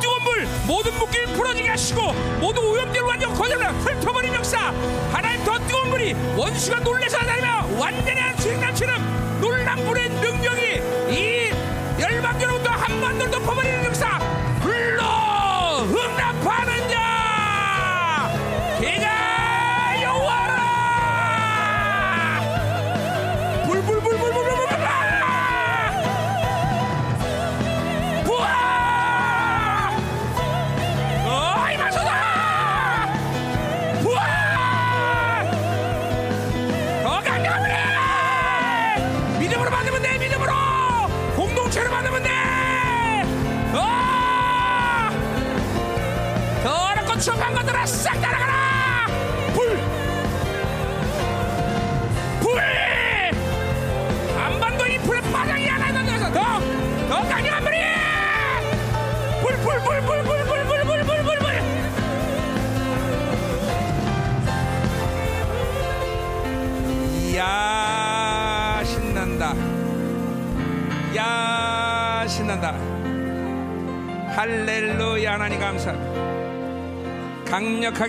[0.03, 4.73] 뜨거운 물 모든 묶임 풀어지게 하시고 모든 오염된 완전 거절을 훑어버린 역사.
[5.13, 10.62] 하나님 더 뜨거운 물이 원수가 놀래서 하다니며 완전히 한 수행단처럼 놀란 불의 능력이 이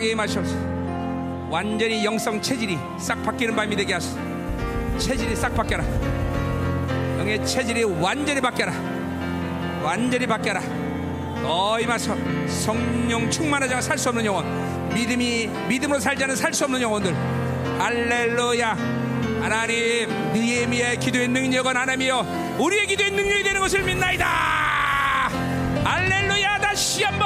[0.04, 0.56] 강력하게 임하셔서
[1.50, 4.20] 완전히 영성 체질이 싹 바뀌는 밤이 되게 하소서.
[4.98, 5.84] 체질이 싹 바뀌어라.
[7.20, 8.74] 영의 체질이 완전히 바뀌어라.
[9.82, 10.62] 완전히 바뀌어라.
[11.46, 12.16] 어 임하소
[12.48, 14.46] 성령 충만하지 살수 없는 영혼
[14.94, 17.14] 믿음이 믿음으로 살지 않은 살 수 없는 영혼들
[17.80, 18.78] 할렐루야
[19.42, 24.26] 하나님 느에미의 기도의 능력은 하나님이여 우리의 기도의 능력이 되는 것을 믿나이다
[25.84, 27.23] 할렐루야 다시 한번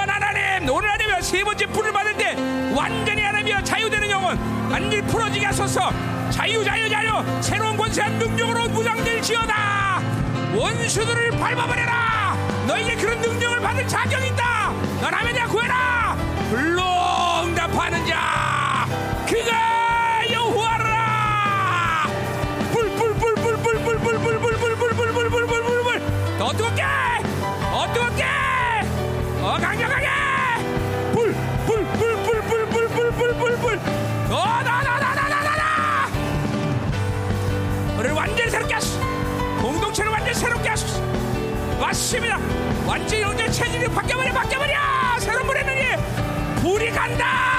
[1.28, 2.38] 세 번째 불을 받을 때
[2.74, 4.38] 완전히 하나님이여 자유되는 영혼
[4.72, 5.91] 완전히 풀어지게 하소서.
[6.30, 7.22] 자유 자유 자유.
[7.41, 10.02] 새로운 권세한 능력으로 무장될지어다.
[10.56, 12.38] 원수들을 밟아버려라.
[12.66, 14.72] 너에게 그런 능력을 받을 자격이 있다.
[15.02, 16.16] 넌 하면 야 구해라.
[16.49, 16.82] 불로
[17.44, 18.37] 응답하는 자
[41.98, 42.40] 맞습니다.
[42.86, 44.78] 완전히 완전 체질이 바뀌어버려 바뀌어버려!
[45.19, 47.57] 새로운 불의 눈이 불이 간다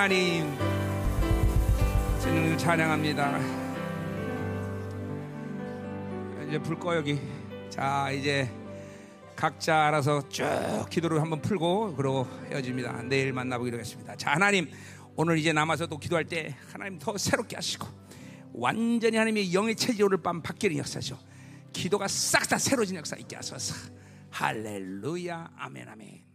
[0.00, 0.56] 하나님
[2.22, 3.38] 주님 찬양합니다
[6.48, 7.20] 이제 불 꺼 여기
[7.68, 8.50] 자 이제
[9.36, 10.42] 각자 알아서 쭉
[10.88, 13.02] 기도를 한번 풀고 그러고 헤어집니다.
[13.02, 14.16] 내일 만나보기로 했습니다.
[14.16, 14.70] 자 하나님
[15.16, 17.86] 오늘 이제 남아서 또 기도할 때 하나님 더 새롭게 하시고
[18.54, 21.18] 완전히 하나님의 영의 체질 오늘 밤 바뀌는 역사죠.
[21.74, 23.74] 기도가 싹 다 새로진 역사 있게 하소서.
[24.30, 26.29] 할렐루야 아멘 아멘.